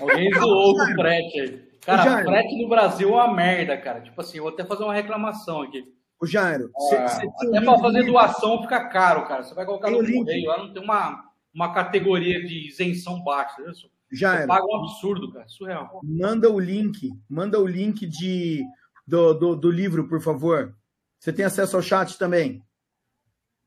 Alguém 0.01 0.33
zoou 0.35 0.75
o 0.75 0.87
frete 0.95 1.41
aí. 1.41 1.63
Cara, 1.81 2.03
Jairo, 2.03 2.29
frete 2.29 2.63
no 2.63 2.69
Brasil 2.69 3.09
é 3.09 3.13
uma 3.13 3.33
merda, 3.33 3.77
cara. 3.77 4.01
Tipo 4.01 4.21
assim, 4.21 4.39
eu 4.39 4.45
vou 4.45 4.53
até 4.53 4.65
fazer 4.65 4.85
uma 4.85 4.95
reclamação 4.95 5.63
aqui. 5.63 5.85
O 6.21 6.27
Jairo, 6.27 6.71
é, 6.93 7.09
cê, 7.09 7.21
cê 7.21 7.49
até 7.49 7.61
para 7.61 7.79
fazer 7.79 8.05
doação 8.05 8.63
fica 8.63 8.89
caro, 8.89 9.27
cara. 9.27 9.43
Você 9.43 9.55
vai 9.55 9.67
colocar 9.67 9.91
no 9.91 9.99
correio, 9.99 10.47
lá 10.47 10.59
não 10.59 10.73
tem 10.73 10.83
uma, 10.83 11.25
uma 11.53 11.75
categoria 11.75 12.43
de 12.45 12.69
isenção 12.69 13.23
baixa. 13.23 13.61
Né? 13.61 13.73
Jairo, 14.13 14.49
paga 14.49 14.65
um 14.65 14.77
absurdo, 14.77 15.33
cara. 15.33 15.49
Surreal. 15.49 16.01
Manda 16.03 16.51
o 16.51 16.59
link, 16.59 17.11
manda 17.29 17.61
o 17.61 17.67
link 17.67 18.07
de, 18.07 18.65
do, 19.07 19.35
do, 19.35 19.57
do 19.57 19.71
livro, 19.71 20.09
por 20.09 20.21
favor. 20.21 20.75
Você 21.19 21.33
tem 21.33 21.45
acesso 21.45 21.77
ao 21.77 21.83
chat 21.83 22.19
também? 22.19 22.63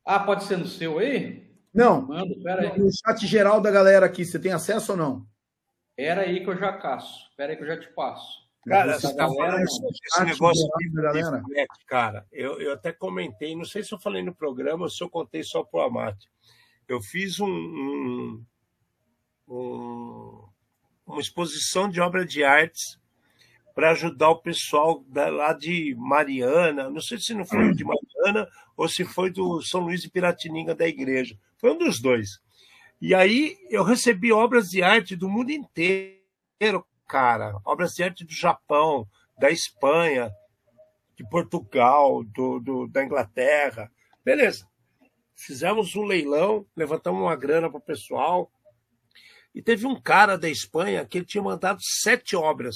Ah, 0.06 0.20
pode 0.20 0.46
ser 0.46 0.58
no 0.58 0.66
seu 0.66 1.00
aí? 1.00 1.46
Não. 1.74 2.08
Manda, 2.08 2.34
pera 2.42 2.62
aí. 2.62 2.80
No 2.80 2.90
chat 2.92 3.28
geral 3.28 3.60
da 3.60 3.70
galera 3.70 4.06
aqui, 4.06 4.24
você 4.24 4.40
tem 4.40 4.52
acesso 4.54 4.94
ou 4.94 4.98
não? 4.98 5.28
Pera 5.96 6.22
aí 6.22 6.44
que 6.44 6.50
eu 6.50 6.58
já 6.58 6.72
caço. 6.74 7.30
Pera 7.36 7.52
aí 7.52 7.58
que 7.58 7.64
eu 7.64 7.68
já 7.68 7.80
te 7.80 7.88
passo. 7.94 8.47
Cara, 8.68 8.94
essa 8.94 9.14
galera, 9.14 9.62
esse, 9.64 9.80
esse 10.06 10.24
negócio 10.26 10.68
de. 10.78 10.90
De 10.90 11.86
cara, 11.86 12.26
eu, 12.32 12.60
eu 12.60 12.74
até 12.74 12.92
comentei, 12.92 13.56
não 13.56 13.66
sei 13.66 13.84
se 13.84 13.94
eu 13.94 14.00
falei 14.00 14.22
no 14.22 14.36
programa 14.36 14.84
ou 14.84 14.90
se 14.90 15.04
eu 15.04 15.10
contei 15.10 15.44
só 15.44 15.64
pro 15.64 15.82
Amate. 15.82 16.30
Eu 16.88 17.02
fiz 17.02 17.40
um, 17.40 17.48
um, 17.48 18.46
um, 19.48 20.48
uma 21.06 21.22
exposição 21.22 21.90
de 21.90 22.02
obra 22.02 22.26
de 22.26 22.44
artes 22.44 23.00
para 23.74 23.92
ajudar 23.92 24.30
o 24.30 24.42
pessoal 24.42 25.04
da, 25.08 25.30
lá 25.30 25.54
de 25.54 25.96
Mariana, 25.98 26.90
não 26.90 27.00
sei 27.00 27.20
se 27.20 27.34
não 27.34 27.46
foi 27.46 27.74
de 27.74 27.86
Mariana 27.86 28.50
ou 28.76 28.90
se 28.90 29.06
foi 29.06 29.30
do 29.30 29.62
São 29.62 29.82
Luís 29.82 30.02
de 30.02 30.10
Piratininga 30.10 30.74
da 30.74 30.88
igreja. 30.88 31.38
Foi 31.58 31.72
um 31.72 31.78
dos 31.78 32.02
dois. 32.02 32.40
E 33.00 33.14
aí 33.14 33.56
eu 33.70 33.84
recebi 33.84 34.32
obras 34.32 34.72
de 34.72 34.82
arte 34.82 35.16
do 35.16 35.30
mundo 35.30 35.52
inteiro, 35.52 36.84
cara. 37.08 37.60
Obras 37.66 37.94
de 37.94 38.04
arte 38.04 38.26
do 38.26 38.34
Japão, 38.34 39.08
da 39.40 39.50
Espanha, 39.50 40.32
de 41.16 41.28
Portugal, 41.28 42.24
do, 42.24 42.60
do 42.60 42.88
da 42.88 43.04
Inglaterra. 43.04 43.92
Beleza. 44.24 44.68
Fizemos 45.36 45.96
um 45.96 46.04
leilão, 46.04 46.66
levantamos 46.76 47.22
uma 47.22 47.36
grana 47.36 47.70
para 47.70 47.78
o 47.78 47.82
pessoal. 47.82 48.52
E 49.54 49.62
teve 49.62 49.88
um 49.88 50.00
cara 50.00 50.38
da 50.38 50.50
Espanha 50.50 51.06
que 51.06 51.18
ele 51.18 51.26
tinha 51.26 51.44
mandado 51.44 51.80
sete 51.82 52.36
obras. 52.36 52.76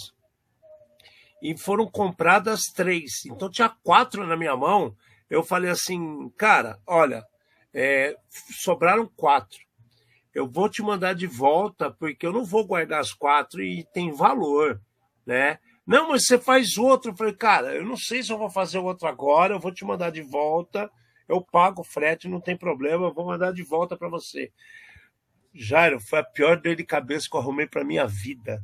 E 1.42 1.58
foram 1.58 1.90
compradas 1.90 2.66
três. 2.74 3.26
Então 3.26 3.50
tinha 3.50 3.70
quatro 3.84 4.26
na 4.26 4.38
minha 4.38 4.56
mão. 4.56 4.96
Eu 5.30 5.44
falei 5.44 5.72
assim, 5.72 6.30
cara, 6.38 6.80
olha, 6.86 7.26
é, 7.74 8.16
sobraram 8.30 9.08
quatro 9.16 9.60
eu 10.34 10.48
vou 10.48 10.70
te 10.70 10.82
mandar 10.82 11.14
de 11.14 11.28
volta 11.28 11.92
porque 11.92 12.26
eu 12.26 12.32
não 12.32 12.46
vou 12.46 12.66
guardar 12.66 13.02
as 13.02 13.14
quatro 13.14 13.62
e 13.62 13.86
tem 13.94 14.12
valor, 14.12 14.82
né? 15.26 15.60
Não, 15.86 16.10
mas 16.10 16.26
você 16.26 16.38
faz 16.38 16.78
outro. 16.78 17.12
Eu 17.12 17.16
falei, 17.16 17.34
cara, 17.34 17.76
eu 17.76 17.86
não 17.86 17.98
sei 17.98 18.24
se 18.24 18.32
eu 18.32 18.38
vou 18.38 18.50
fazer 18.50 18.78
outro 18.78 19.08
agora, 19.08 19.54
eu 19.54 19.60
vou 19.60 19.74
te 19.74 19.84
mandar 19.84 20.12
de 20.12 20.22
volta, 20.22 20.90
eu 21.28 21.42
pago 21.42 21.82
o 21.82 21.86
frete, 21.86 22.30
não 22.30 22.40
tem 22.40 22.56
problema, 22.56 23.08
eu 23.08 23.14
vou 23.14 23.26
mandar 23.26 23.52
de 23.52 23.64
volta 23.64 23.98
para 23.98 24.08
você. 24.08 24.52
Jairo, 25.54 26.00
foi 26.00 26.20
a 26.20 26.24
pior 26.24 26.62
dor 26.62 26.76
de 26.76 26.86
cabeça 26.86 27.28
que 27.30 27.36
eu 27.36 27.42
arrumei 27.42 27.68
para 27.68 27.84
minha 27.84 28.08
vida, 28.08 28.64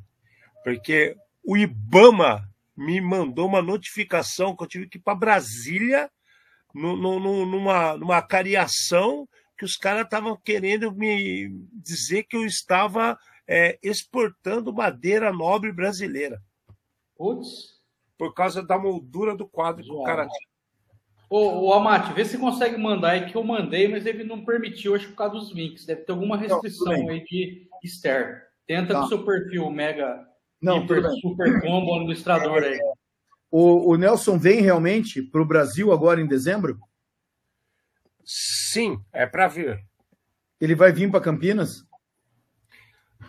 porque 0.63 1.18
o 1.43 1.57
Ibama 1.57 2.49
me 2.76 3.01
mandou 3.01 3.47
uma 3.47 3.61
notificação 3.61 4.55
que 4.55 4.63
eu 4.63 4.68
tive 4.68 4.88
que 4.88 4.97
ir 4.97 5.01
para 5.01 5.15
Brasília 5.15 6.09
no, 6.74 6.95
numa, 6.95 7.97
numa 7.97 8.22
cariação 8.22 9.28
que 9.58 9.66
os 9.66 9.76
caras 9.76 10.03
estavam 10.03 10.38
querendo 10.38 10.91
me 10.91 11.49
dizer 11.74 12.24
que 12.24 12.38
eu 12.38 12.45
estava 12.45 13.18
é, 13.47 13.80
exportando 13.82 14.74
madeira 14.74 15.34
nobre 15.34 15.72
brasileira. 15.72 16.41
Putz. 17.16 17.78
Por 18.18 18.34
causa 18.34 18.62
da 18.62 18.78
moldura 18.78 19.36
do 19.36 19.47
quadro 19.47 19.84
que 19.84 19.91
o 19.91 20.03
cara 20.03 20.28
tinha. 20.28 20.47
Ô, 21.30 21.68
ô 21.68 21.74
Amate, 21.74 22.14
vê 22.14 22.24
se 22.24 22.38
consegue 22.38 22.78
mandar 22.78 23.12
aí 23.12 23.26
que 23.26 23.36
eu 23.36 23.43
mandei, 23.43 23.88
mas 23.88 24.05
ele 24.05 24.24
não 24.24 24.45
permitiu, 24.45 24.95
acho 24.95 25.05
que 25.05 25.12
por 25.12 25.18
causa 25.18 25.36
dos 25.36 25.51
links. 25.51 25.86
Deve 25.86 26.01
ter 26.01 26.12
alguma 26.12 26.38
restrição 26.38 26.93
não, 26.93 27.10
aí 27.10 27.24
de 27.24 27.68
Ster. 27.86 28.47
Tenta 28.66 28.93
tá. 28.93 29.01
no 29.01 29.08
seu 29.08 29.26
perfil 29.26 29.70
Mega 29.70 30.26
não, 30.62 30.84
Hiper, 30.84 31.03
Super 31.22 31.62
Combo 31.62 31.95
administrador 31.95 32.64
aí. 32.64 32.80
O, 33.51 33.93
o 33.93 33.97
Nelson 33.97 34.38
vem 34.38 34.62
realmente 34.62 35.22
para 35.22 35.41
o 35.41 35.45
Brasil 35.45 35.91
agora 35.91 36.22
em 36.22 36.28
dezembro? 36.28 36.80
Sim, 38.28 38.99
é 39.13 39.25
para 39.25 39.47
ver. 39.47 39.82
Ele 40.59 40.75
vai 40.75 40.91
vir 40.91 41.09
para 41.09 41.21
Campinas? 41.21 41.86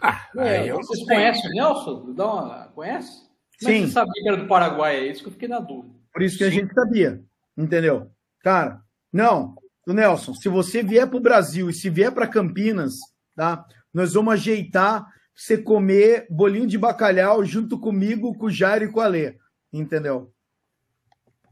Ah, 0.03 0.29
é, 0.39 0.73
vocês 0.73 1.05
conhecem 1.05 1.49
o 1.51 1.55
Nelson? 1.55 2.15
Dá 2.15 2.27
uma... 2.27 2.69
Conhece? 2.75 3.29
Sim. 3.61 3.87
você 3.87 3.93
sabia 3.93 4.23
que 4.23 4.29
era 4.29 4.37
do 4.37 4.49
Paraguai? 4.49 4.97
É 4.97 5.07
isso 5.07 5.23
que 5.23 5.29
eu 5.29 5.33
fiquei 5.33 5.49
na 5.49 5.61
dúvida. 5.61 5.95
Por 6.13 6.23
isso 6.23 6.37
que 6.37 6.45
Sim. 6.45 6.51
a 6.51 6.53
gente 6.53 6.75
sabia, 6.75 7.23
entendeu? 7.57 8.11
Cara, 8.41 8.81
não, 9.13 9.55
o 9.87 9.93
Nelson, 9.93 10.35
se 10.35 10.49
você 10.49 10.83
vier 10.83 11.09
para 11.09 11.17
o 11.17 11.23
Brasil 11.23 11.71
e 11.71 11.75
se 11.75 11.89
vier 11.89 12.13
para 12.13 12.27
Campinas, 12.27 12.95
tá? 13.37 13.65
Nós 13.95 14.15
vamos 14.15 14.35
ajeitar 14.35 15.07
você 15.35 15.57
comer 15.57 16.27
bolinho 16.29 16.67
de 16.67 16.77
bacalhau 16.77 17.45
junto 17.45 17.79
comigo, 17.79 18.37
com 18.37 18.47
o 18.47 18.51
Jairo 18.51 18.87
e 18.87 18.93
com 18.93 19.01
a 19.01 19.07
Lê, 19.07 19.37
entendeu? 19.73 20.33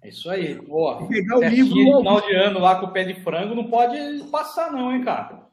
É 0.06 0.08
isso 0.08 0.30
aí. 0.30 0.54
Boa. 0.54 1.04
Pegar 1.08 1.38
o 1.38 1.42
livro. 1.42 1.74
final 1.74 2.20
de 2.20 2.36
ano 2.36 2.60
lá 2.60 2.78
com 2.78 2.86
o 2.86 2.92
pé 2.92 3.02
de 3.02 3.20
frango 3.22 3.56
não 3.56 3.68
pode 3.68 4.22
passar, 4.30 4.70
não, 4.70 4.94
hein, 4.94 5.02
cara? 5.02 5.44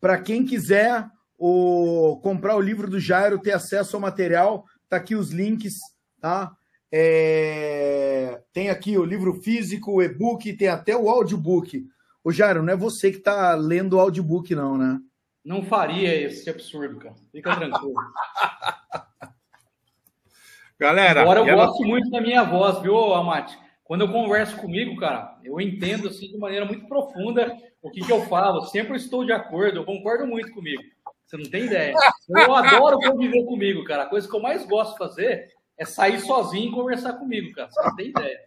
Para 0.00 0.18
quem 0.18 0.46
quiser 0.46 1.06
o, 1.36 2.18
comprar 2.22 2.56
o 2.56 2.60
livro 2.60 2.88
do 2.88 2.98
Jairo, 2.98 3.38
ter 3.38 3.52
acesso 3.52 3.96
ao 3.96 4.00
material, 4.00 4.64
tá 4.88 4.96
aqui 4.96 5.14
os 5.14 5.30
links, 5.30 5.74
tá? 6.22 6.50
É, 6.90 8.40
tem 8.50 8.70
aqui 8.70 8.96
o 8.96 9.04
livro 9.04 9.34
físico, 9.42 9.92
o 9.92 10.02
e-book, 10.02 10.54
tem 10.54 10.68
até 10.68 10.96
o 10.96 11.10
audiobook. 11.10 11.84
O 12.24 12.32
Jairo, 12.32 12.62
não 12.62 12.72
é 12.72 12.76
você 12.76 13.12
que 13.12 13.18
tá 13.18 13.54
lendo 13.56 13.96
o 13.96 14.00
audiobook, 14.00 14.54
não, 14.54 14.78
né? 14.78 14.98
Não 15.44 15.62
faria 15.62 16.14
esse 16.14 16.48
absurdo, 16.48 16.98
cara. 16.98 17.14
Fica 17.30 17.54
tranquilo. 17.54 17.92
Galera. 20.80 21.20
Agora 21.20 21.40
eu 21.40 21.54
gosto 21.54 21.84
muito 21.84 22.08
da 22.08 22.22
minha 22.22 22.44
voz, 22.44 22.80
viu, 22.80 23.12
Amate? 23.12 23.67
Quando 23.88 24.02
eu 24.02 24.12
converso 24.12 24.54
comigo, 24.58 24.94
cara, 25.00 25.38
eu 25.42 25.58
entendo 25.58 26.08
assim 26.08 26.28
de 26.28 26.36
maneira 26.36 26.66
muito 26.66 26.86
profunda 26.86 27.56
o 27.80 27.90
que, 27.90 28.02
que 28.02 28.12
eu 28.12 28.20
falo. 28.26 28.66
Sempre 28.66 28.98
estou 28.98 29.24
de 29.24 29.32
acordo, 29.32 29.78
eu 29.78 29.84
concordo 29.84 30.26
muito 30.26 30.52
comigo. 30.52 30.82
Você 31.24 31.38
não 31.38 31.50
tem 31.50 31.64
ideia. 31.64 31.94
Eu 32.28 32.54
adoro 32.54 32.98
conviver 32.98 33.42
comigo, 33.46 33.82
cara. 33.84 34.02
A 34.02 34.08
coisa 34.08 34.28
que 34.28 34.36
eu 34.36 34.42
mais 34.42 34.66
gosto 34.66 34.92
de 34.92 34.98
fazer 34.98 35.54
é 35.78 35.86
sair 35.86 36.20
sozinho 36.20 36.68
e 36.68 36.74
conversar 36.74 37.14
comigo, 37.14 37.50
cara. 37.54 37.70
Você 37.70 37.82
não 37.82 37.96
tem 37.96 38.08
ideia. 38.10 38.40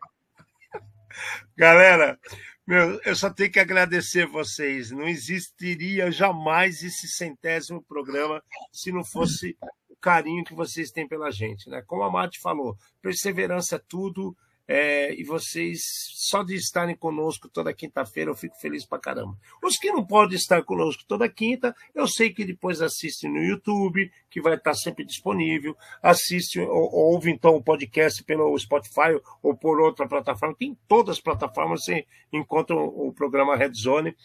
Galera, 1.57 2.19
meu, 2.67 3.01
eu 3.03 3.15
só 3.15 3.31
tenho 3.31 3.51
que 3.51 3.59
agradecer 3.59 4.27
vocês. 4.27 4.91
Não 4.91 5.07
existiria 5.07 6.11
jamais 6.11 6.83
esse 6.83 7.07
centésimo 7.07 7.81
programa 7.81 8.43
se 8.71 8.91
não 8.91 9.03
fosse 9.03 9.57
o 9.89 9.95
carinho 9.95 10.43
que 10.43 10.53
vocês 10.53 10.91
têm 10.91 11.07
pela 11.07 11.31
gente, 11.31 11.67
né? 11.67 11.81
Como 11.87 12.03
a 12.03 12.11
Mate 12.11 12.39
falou, 12.39 12.77
perseverança 13.01 13.77
é 13.77 13.81
tudo 13.89 14.37
É, 14.73 15.13
e 15.19 15.25
vocês, 15.25 15.81
só 16.13 16.43
de 16.43 16.55
estarem 16.55 16.95
conosco 16.95 17.49
toda 17.49 17.73
quinta-feira, 17.73 18.31
eu 18.31 18.35
fico 18.35 18.55
feliz 18.55 18.85
pra 18.85 18.97
caramba. 18.97 19.37
Os 19.61 19.75
que 19.75 19.91
não 19.91 20.05
podem 20.05 20.37
estar 20.37 20.63
conosco 20.63 21.03
toda 21.05 21.27
quinta, 21.27 21.75
eu 21.93 22.07
sei 22.07 22.29
que 22.29 22.45
depois 22.45 22.81
assistem 22.81 23.29
no 23.29 23.43
YouTube, 23.43 24.09
que 24.29 24.39
vai 24.39 24.55
estar 24.55 24.73
sempre 24.73 25.03
disponível. 25.03 25.75
Assiste 26.01 26.61
ou, 26.61 26.89
ouve 26.89 27.29
então 27.29 27.53
o 27.53 27.61
podcast 27.61 28.23
pelo 28.23 28.57
Spotify 28.57 29.19
ou 29.43 29.53
por 29.57 29.81
outra 29.81 30.07
plataforma. 30.07 30.55
Tem 30.55 30.77
todas 30.87 31.17
as 31.17 31.21
plataformas, 31.21 31.83
você 31.83 32.05
encontra 32.31 32.73
o 32.73 33.11
programa 33.11 33.57
Red 33.57 33.73
Zone. 33.73 34.15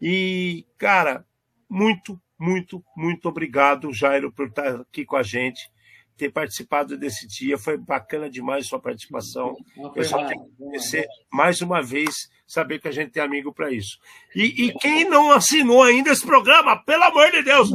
E, 0.00 0.66
cara, 0.76 1.24
muito, 1.70 2.20
muito, 2.36 2.84
muito 2.96 3.28
obrigado, 3.28 3.94
Jairo, 3.94 4.32
por 4.32 4.48
estar 4.48 4.80
aqui 4.80 5.04
com 5.04 5.14
a 5.14 5.22
gente 5.22 5.70
ter 6.16 6.30
participado 6.30 6.96
desse 6.96 7.26
dia. 7.26 7.58
Foi 7.58 7.76
bacana 7.76 8.30
demais 8.30 8.66
sua 8.66 8.80
participação. 8.80 9.56
Eu 9.94 10.04
só 10.04 10.24
quero 10.26 10.42
agradecer 10.58 11.06
mais 11.30 11.60
uma 11.60 11.82
vez, 11.82 12.30
saber 12.46 12.80
que 12.80 12.88
a 12.88 12.92
gente 12.92 13.12
tem 13.12 13.22
amigo 13.22 13.52
para 13.52 13.70
isso. 13.70 13.98
E, 14.34 14.66
e, 14.66 14.74
quem 14.74 15.04
não 15.04 15.32
assinou 15.32 15.82
ainda 15.82 16.10
esse 16.10 16.24
programa, 16.24 16.82
pelo 16.84 17.04
amor 17.04 17.30
de 17.30 17.42
Deus, 17.42 17.70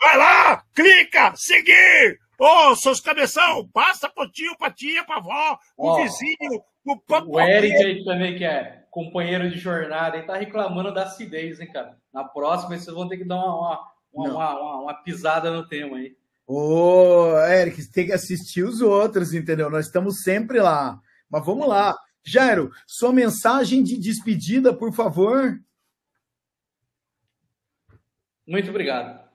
vai 0.00 0.16
lá, 0.16 0.62
clica, 0.74 1.32
seguir. 1.36 2.18
Ô, 2.38 2.70
oh, 2.70 2.76
seus 2.76 3.00
cabeção, 3.00 3.68
passa 3.72 4.08
pro 4.08 4.28
tio, 4.28 4.56
pra 4.58 4.70
tia, 4.70 5.04
pra 5.04 5.18
avó, 5.18 5.58
o 5.76 5.90
oh, 5.90 6.02
vizinho, 6.02 6.62
o 6.84 6.98
papo. 6.98 7.36
O 7.36 7.40
Eric 7.40 7.76
aí 7.76 8.04
também, 8.04 8.36
que 8.36 8.44
é 8.44 8.82
companheiro 8.90 9.48
de 9.48 9.58
jornada, 9.58 10.16
ele 10.16 10.26
tá 10.26 10.36
reclamando 10.36 10.92
da 10.92 11.04
acidez, 11.04 11.60
hein, 11.60 11.70
cara? 11.70 11.96
Na 12.12 12.24
próxima, 12.24 12.76
vocês 12.76 12.94
vão 12.94 13.08
ter 13.08 13.18
que 13.18 13.24
dar 13.24 13.36
uma, 13.36 13.80
uma, 14.12 14.28
uma, 14.28 14.60
uma, 14.60 14.80
uma 14.82 14.94
pisada 14.94 15.50
no 15.50 15.66
tema 15.66 15.98
aí. 15.98 16.16
Ô, 16.54 17.34
Eric, 17.48 17.82
tem 17.86 18.04
que 18.04 18.12
assistir 18.12 18.62
os 18.62 18.82
outros, 18.82 19.32
entendeu? 19.32 19.70
Nós 19.70 19.86
estamos 19.86 20.20
sempre 20.20 20.60
lá. 20.60 21.00
Mas 21.30 21.46
vamos 21.46 21.66
lá. 21.66 21.96
Jairo, 22.22 22.70
sua 22.86 23.10
mensagem 23.10 23.82
de 23.82 23.96
despedida, 23.96 24.76
por 24.76 24.92
favor. 24.92 25.58
Muito 28.46 28.68
obrigado. 28.68 29.26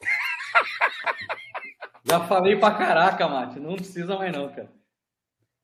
Já 2.04 2.26
falei 2.26 2.56
pra 2.56 2.74
caraca, 2.74 3.28
Mate. 3.28 3.60
Não 3.60 3.76
precisa 3.76 4.16
mais 4.16 4.32
não, 4.32 4.48
cara. 4.48 4.72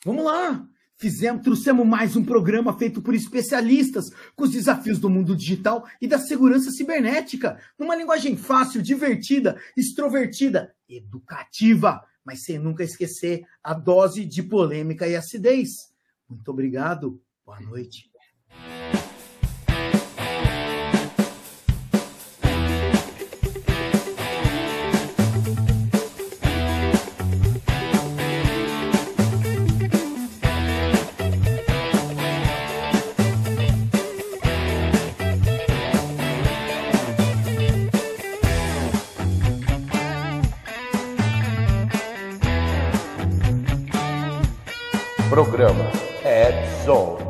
Vamos 0.04 0.24
lá. 0.24 0.64
Fizemos, 1.02 1.42
trouxemos 1.42 1.84
mais 1.84 2.14
um 2.14 2.24
programa 2.24 2.78
feito 2.78 3.02
por 3.02 3.12
especialistas 3.12 4.08
com 4.36 4.44
os 4.44 4.52
desafios 4.52 5.00
do 5.00 5.10
mundo 5.10 5.34
digital 5.34 5.84
e 6.00 6.06
da 6.06 6.16
segurança 6.16 6.70
cibernética, 6.70 7.60
numa 7.76 7.96
linguagem 7.96 8.36
fácil, 8.36 8.80
divertida, 8.80 9.60
extrovertida, 9.76 10.72
educativa, 10.88 12.00
mas 12.24 12.44
sem 12.44 12.56
nunca 12.56 12.84
esquecer 12.84 13.42
a 13.64 13.74
dose 13.74 14.24
de 14.24 14.44
polêmica 14.44 15.08
e 15.08 15.16
acidez. 15.16 15.92
Muito 16.28 16.48
obrigado. 16.52 17.20
Boa 17.44 17.58
noite. 17.58 18.11
Programa 45.52 45.90
Ed 46.24 46.64
Zone. 46.82 47.21